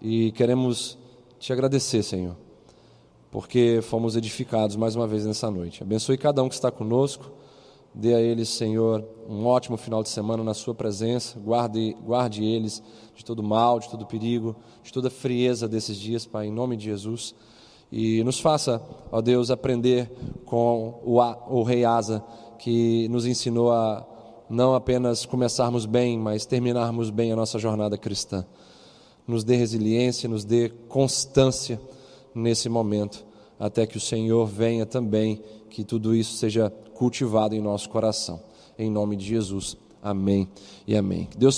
E 0.03 0.31
queremos 0.33 0.99
te 1.39 1.55
agradecer, 1.55 2.03
Senhor, 2.03 2.37
porque 3.31 3.81
fomos 3.81 4.15
edificados 4.15 4.77
mais 4.77 4.95
uma 4.95 5.07
vez 5.07 5.25
nessa 5.25 5.51
noite. 5.51 5.83
Abençoe 5.83 6.19
cada 6.19 6.43
um 6.43 6.51
que 6.51 6.55
está 6.55 6.71
conosco. 6.71 7.38
Dê 7.95 8.14
a 8.14 8.20
eles, 8.20 8.49
Senhor, 8.49 9.05
um 9.28 9.47
ótimo 9.47 9.76
final 9.76 10.03
de 10.03 10.09
semana 10.09 10.45
na 10.45 10.55
Sua 10.55 10.74
presença. 10.74 11.39
Guarde, 11.41 11.97
guarde 12.05 12.45
eles 12.45 12.82
de 13.14 13.24
todo 13.24 13.43
mal, 13.43 13.80
de 13.80 13.89
todo 13.89 14.07
perigo, 14.07 14.55
de 14.82 14.93
toda 14.93 15.11
frieza 15.11 15.66
desses 15.66 15.97
dias, 15.97 16.24
Pai, 16.24 16.47
em 16.47 16.53
nome 16.53 16.76
de 16.76 16.84
Jesus. 16.84 17.34
E 17.91 18.22
nos 18.22 18.39
faça, 18.39 18.82
ó 19.11 19.20
Deus, 19.20 19.51
aprender 19.51 20.11
com 20.45 21.01
o, 21.05 21.18
o 21.49 21.62
Rei 21.62 21.84
Asa, 21.84 22.22
que 22.59 23.09
nos 23.09 23.26
ensinou 23.26 23.72
a 23.72 24.07
não 24.49 24.74
apenas 24.74 25.26
começarmos 25.26 25.84
bem, 25.84 26.18
mas 26.18 26.47
terminarmos 26.47 27.11
bem 27.11 27.32
a 27.32 27.36
nossa 27.36 27.59
jornada 27.59 27.99
cristã. 27.99 28.47
Nos 29.26 29.45
dê 29.45 29.57
resiliência, 29.57 30.28
nos 30.28 30.45
dê 30.45 30.70
constância 30.89 31.80
nesse 32.34 32.69
momento, 32.69 33.27
até 33.59 33.86
que 33.86 33.97
o 33.97 34.01
Senhor 34.01 34.47
venha 34.47 34.86
também, 34.86 35.43
que 35.69 35.85
tudo 35.85 36.15
isso 36.15 36.36
seja 36.36 36.73
cultivado 36.99 37.55
em 37.55 37.61
nosso 37.61 37.89
coração. 37.89 38.41
Em 38.77 38.91
nome 38.91 39.15
de 39.15 39.25
Jesus. 39.25 39.77
Amém 40.03 40.49
e 40.87 40.97
amém. 40.97 41.29
Deus 41.39 41.57